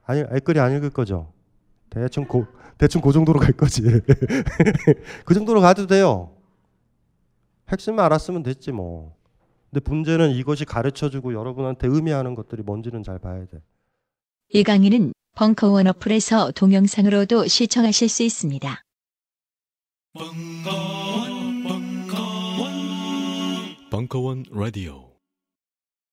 아니, 0.06 0.22
알거리 0.22 0.60
안 0.60 0.76
읽을 0.76 0.90
거죠. 0.90 1.32
대충 1.90 2.26
고, 2.26 2.46
대충 2.78 3.02
그 3.02 3.12
정도로 3.12 3.40
갈 3.40 3.54
거지. 3.54 3.82
그 5.26 5.34
정도로 5.34 5.62
가도 5.62 5.88
돼요. 5.88 6.36
핵심만 7.70 8.06
알았으면 8.06 8.44
됐지 8.44 8.72
뭐. 8.72 9.16
근데 9.74 9.90
문제는 9.90 10.32
이것이 10.32 10.66
가르쳐주고 10.66 11.34
여러분한테 11.34 11.88
의미하는 11.88 12.36
것들이 12.36 12.62
뭔지는 12.62 13.02
잘 13.02 13.18
봐야 13.18 13.44
돼. 13.48 13.60
이 14.50 14.62
강의는 14.62 15.14
벙커원 15.36 15.88
어플에서 15.88 16.52
동영상으로도 16.52 17.48
시청하실 17.48 18.08
수 18.08 18.22
있습니다. 18.22 18.84
벙커원, 20.14 21.64
벙커원, 21.64 22.70
벙커원 23.90 24.44
라디오. 24.52 25.13